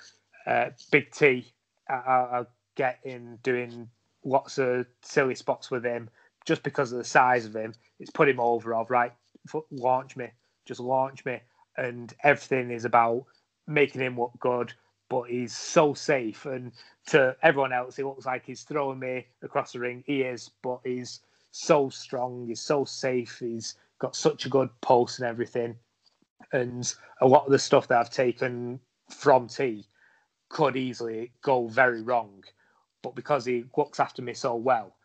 [0.46, 1.52] uh, Big T,
[1.88, 2.44] I, I
[2.76, 3.88] get in doing
[4.24, 6.10] lots of silly spots with him
[6.44, 7.74] just because of the size of him.
[7.98, 9.12] It's put him over of right.
[9.70, 10.28] Launch me,
[10.66, 11.40] just launch me,
[11.76, 13.24] and everything is about
[13.66, 14.72] making him look good.
[15.08, 16.70] But he's so safe, and
[17.08, 20.04] to everyone else, he looks like he's throwing me across the ring.
[20.06, 22.46] He is, but he's so strong.
[22.46, 23.38] He's so safe.
[23.40, 25.74] He's got such a good pulse and everything
[26.52, 29.86] and a lot of the stuff that I've taken from T
[30.48, 32.44] could easily go very wrong.
[33.02, 34.96] But because he looks after me so well,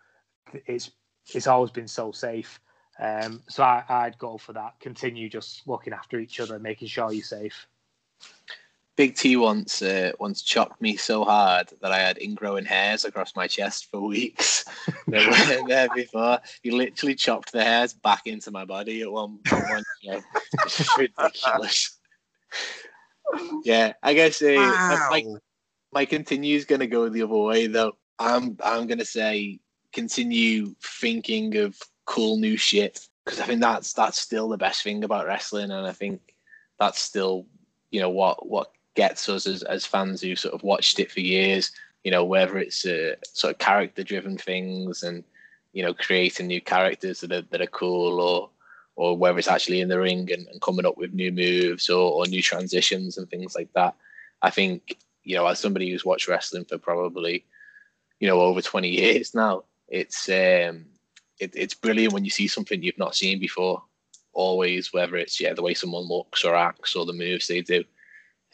[0.66, 0.92] it's
[1.34, 2.60] it's always been so safe.
[3.00, 4.80] Um, so I, would go for that.
[4.80, 7.68] Continue just looking after each other, making sure you're safe.
[8.96, 13.36] Big T once uh, once chopped me so hard that I had ingrowing hairs across
[13.36, 14.64] my chest for weeks.
[15.08, 16.40] they weren't there before.
[16.64, 19.85] He literally chopped the hairs back into my body at one point.
[20.06, 20.22] Yeah,
[20.66, 21.98] it's ridiculous.
[23.64, 25.08] yeah, I guess uh, wow.
[25.12, 25.26] my,
[25.92, 27.94] my continue is going to go the other way though.
[28.20, 29.60] I'm I'm going to say
[29.92, 35.04] continue thinking of cool new shit because I think that's that's still the best thing
[35.04, 36.22] about wrestling, and I think
[36.80, 37.46] that's still
[37.92, 41.20] you know what what gets us as, as fans who sort of watched it for
[41.20, 41.72] years,
[42.04, 45.24] you know, whether it's uh, sort of character driven things and,
[45.74, 48.50] you know, creating new characters that are, that are cool or,
[48.96, 52.12] or whether it's actually in the ring and, and coming up with new moves or,
[52.12, 53.96] or new transitions and things like that.
[54.42, 57.46] I think, you know, as somebody who's watched wrestling for probably,
[58.20, 60.86] you know, over 20 years now, it's, um,
[61.40, 63.84] it, it's brilliant when you see something you've not seen before
[64.36, 67.84] always, whether it's yeah the way someone looks or acts or the moves they do.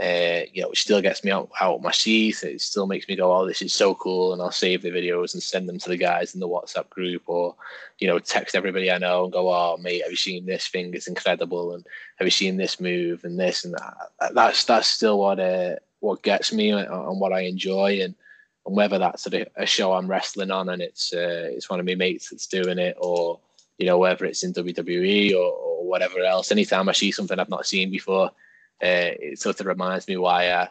[0.02, 2.42] Uh, you know, it still gets me out out of my seat.
[2.42, 5.36] It still makes me go, "Oh, this is so cool!" And I'll save the videos
[5.36, 7.56] and send them to the guys in the WhatsApp group, or
[8.00, 10.92] you know, text everybody I know and go, "Oh, mate, have you seen this thing?
[10.96, 11.86] It's incredible!" And
[12.18, 14.34] have you seen this move and this and that?
[14.34, 18.16] That's that's still what uh, what gets me and, and what I enjoy, and
[18.66, 21.86] and whether that's a, a show I'm wrestling on and it's uh, it's one of
[21.86, 23.40] my mates that's doing it, or
[23.78, 26.52] you know, whether it's in WWE or, or whatever else.
[26.52, 28.32] Anytime I see something I've not seen before
[28.82, 30.70] uh, it sort of reminds me why I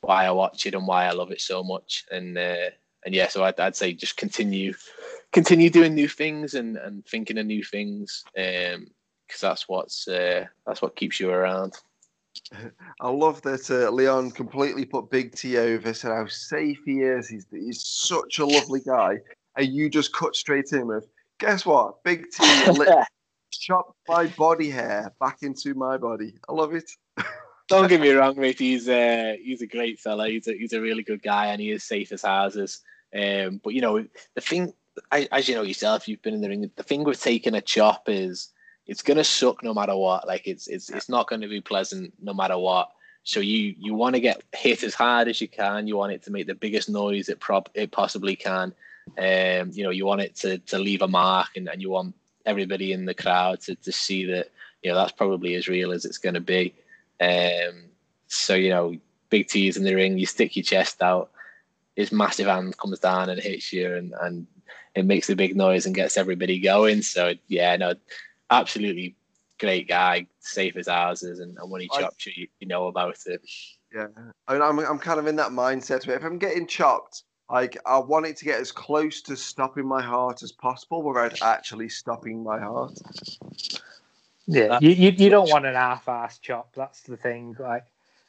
[0.00, 2.04] why I watch it and why I love it so much.
[2.10, 2.70] And uh,
[3.04, 4.74] and yeah, so I'd, I'd say just continue
[5.32, 8.86] continue doing new things and, and thinking of new things because um,
[9.40, 11.74] that's what's uh, that's what keeps you around.
[13.00, 17.28] I love that uh, Leon completely put Big T over, said how safe he is.
[17.28, 19.18] He's he's such a lovely guy,
[19.56, 21.06] and you just cut straight in with,
[21.38, 22.02] guess what?
[22.02, 22.44] Big T
[23.52, 26.34] chopped my body hair back into my body.
[26.48, 26.90] I love it.
[27.68, 28.58] Don't get me wrong, mate.
[28.58, 30.28] He's uh, he's a great fella.
[30.28, 32.80] He's a, he's a really good guy, and he is safe as houses.
[33.14, 34.04] Um, but you know,
[34.34, 34.74] the thing,
[35.10, 36.70] as you know yourself, you've been in the ring.
[36.76, 38.50] The thing with taking a chop is
[38.86, 40.26] it's gonna suck no matter what.
[40.26, 42.90] Like it's it's it's not going to be pleasant no matter what.
[43.22, 45.86] So you you want to get hit as hard as you can.
[45.86, 48.74] You want it to make the biggest noise it prob it possibly can.
[49.18, 52.14] Um, you know, you want it to to leave a mark, and, and you want
[52.44, 54.50] everybody in the crowd to to see that
[54.82, 56.74] you know that's probably as real as it's going to be.
[57.20, 57.90] Um,
[58.26, 58.96] so you know,
[59.30, 61.30] big T's in the ring, you stick your chest out,
[61.96, 64.46] his massive hand comes down and hits you, and and
[64.94, 67.02] it makes a big noise and gets everybody going.
[67.02, 67.94] So yeah, no,
[68.50, 69.16] absolutely
[69.58, 73.42] great guy, safe as houses, and, and when he chops you, you know about it.
[73.94, 74.08] Yeah,
[74.48, 76.08] I mean, I'm I'm kind of in that mindset.
[76.08, 80.02] If I'm getting chopped, like I want it to get as close to stopping my
[80.02, 82.98] heart as possible without actually stopping my heart.
[84.46, 86.74] Yeah, you, you, you don't want an half-ass chop.
[86.74, 87.56] That's the thing.
[87.58, 87.84] Like,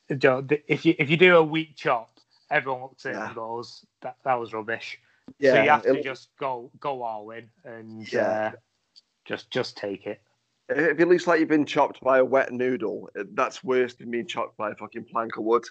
[0.07, 2.09] if you if you do a weak chop,
[2.49, 3.23] everyone looks at yeah.
[3.23, 4.99] it and goes, "That that was rubbish."
[5.39, 8.51] Yeah, so you have to just go go all in and yeah.
[8.53, 8.57] Uh,
[9.25, 10.21] just just take it.
[10.69, 14.27] If it looks like you've been chopped by a wet noodle, that's worse than being
[14.27, 15.63] chopped by a fucking plank of wood.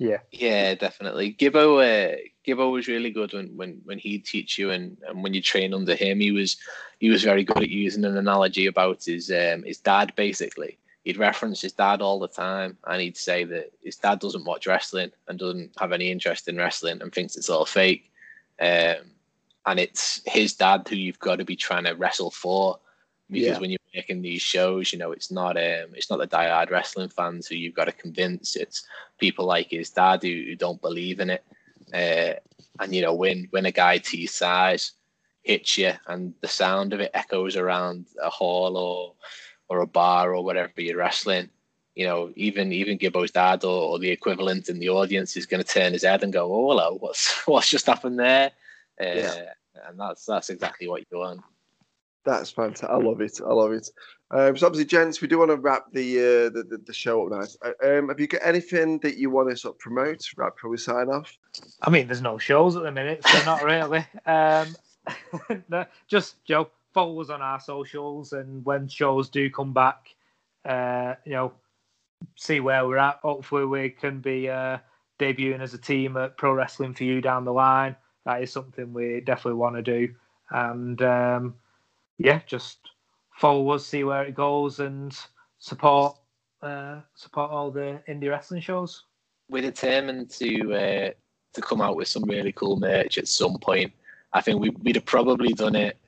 [0.00, 1.34] Yeah, yeah, definitely.
[1.34, 2.16] Gibbo, uh,
[2.46, 5.74] Gibbo was really good when when when he'd teach you and, and when you train
[5.74, 6.20] under him.
[6.20, 6.56] He was
[7.00, 10.14] he was very good at using an analogy about his um, his dad.
[10.16, 14.46] Basically, he'd reference his dad all the time, and he'd say that his dad doesn't
[14.46, 18.10] watch wrestling and doesn't have any interest in wrestling and thinks it's all fake.
[18.58, 19.04] Um,
[19.66, 22.78] and it's his dad who you've got to be trying to wrestle for
[23.30, 23.58] because yeah.
[23.58, 27.08] when you're making these shows, you know, it's not um, it's not the diehard wrestling
[27.08, 28.56] fans who you've got to convince.
[28.56, 28.84] It's
[29.18, 31.44] people like his dad who, who don't believe in it.
[31.92, 32.34] Uh,
[32.82, 34.92] and you know, when when a guy T size
[35.42, 39.14] hits you and the sound of it echoes around a hall or
[39.68, 41.48] or a bar or whatever you're wrestling,
[41.94, 45.62] you know, even even Gibbo's dad or, or the equivalent in the audience is going
[45.62, 48.52] to turn his head and go, "Oh, hello, what's what's just happened there?"
[49.00, 49.52] Uh, yeah.
[49.88, 51.40] And that's that's exactly what you want.
[52.24, 52.90] That's fantastic.
[52.90, 53.40] I love it.
[53.40, 53.88] I love it.
[54.30, 57.24] Um, so obviously, gents, we do want to wrap the uh, the, the, the, show
[57.24, 57.56] up nice.
[57.64, 60.70] Uh, um, have you got anything that you want to sort of promote right before
[60.70, 61.36] we sign off?
[61.82, 64.06] I mean, there's no shows at the minute, so not really.
[64.26, 64.76] Um,
[65.68, 70.14] no, just Joe, follow us on our socials, and when shows do come back,
[70.64, 71.52] uh, you know,
[72.36, 73.18] see where we're at.
[73.22, 74.78] Hopefully, we can be uh,
[75.18, 77.96] debuting as a team at Pro Wrestling 4U down the line.
[78.26, 80.14] That is something we definitely want to do,
[80.50, 81.54] and um,
[82.20, 82.78] yeah, just
[83.32, 85.16] follow us, see where it goes, and
[85.58, 86.16] support
[86.62, 89.04] uh, support all the indie wrestling shows.
[89.48, 91.10] We're determined to uh,
[91.54, 93.92] to come out with some really cool merch at some point.
[94.34, 95.98] I think we, would have probably done it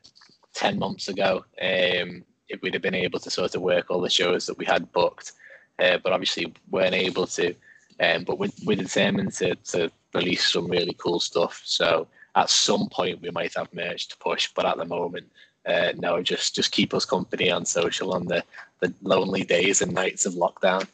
[0.53, 4.11] ten months ago um, if we'd have been able to sort of work all the
[4.11, 5.33] shows that we had booked,
[5.79, 7.55] uh, but obviously weren't able to.
[8.01, 11.63] Um, but we're, we're determined to, to release some really cool stuff.
[11.65, 15.31] So at some point we might have merch to push, but at the moment
[15.67, 18.43] uh, no, just just keep us company on social on the,
[18.81, 20.87] the lonely days and nights of lockdown.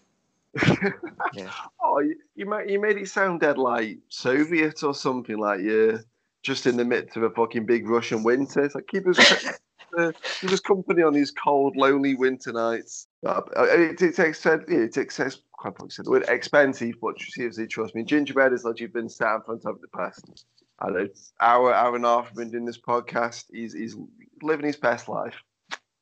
[1.35, 1.51] yeah.
[1.82, 5.99] Oh, you, you made you made it sound dead like Soviet or something like yeah,
[6.43, 8.65] just in the midst of a fucking big Russian winter.
[8.65, 9.19] It's like keep us
[9.99, 13.07] uh, keep us company on these cold, lonely winter nights.
[13.24, 15.16] Uh, it, it, takes it takes
[15.59, 19.09] quite probably said the word expensive, but seriously, trust me, gingerbread is like you've been
[19.09, 20.45] sat in front of the past.
[20.80, 21.09] I know,
[21.40, 23.46] hour, hour and a half been doing this podcast.
[23.50, 23.96] He's he's
[24.42, 25.34] living his best life.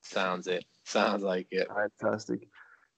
[0.02, 0.64] Sounds it.
[0.84, 1.68] Sounds like it.
[1.68, 2.48] Fantastic.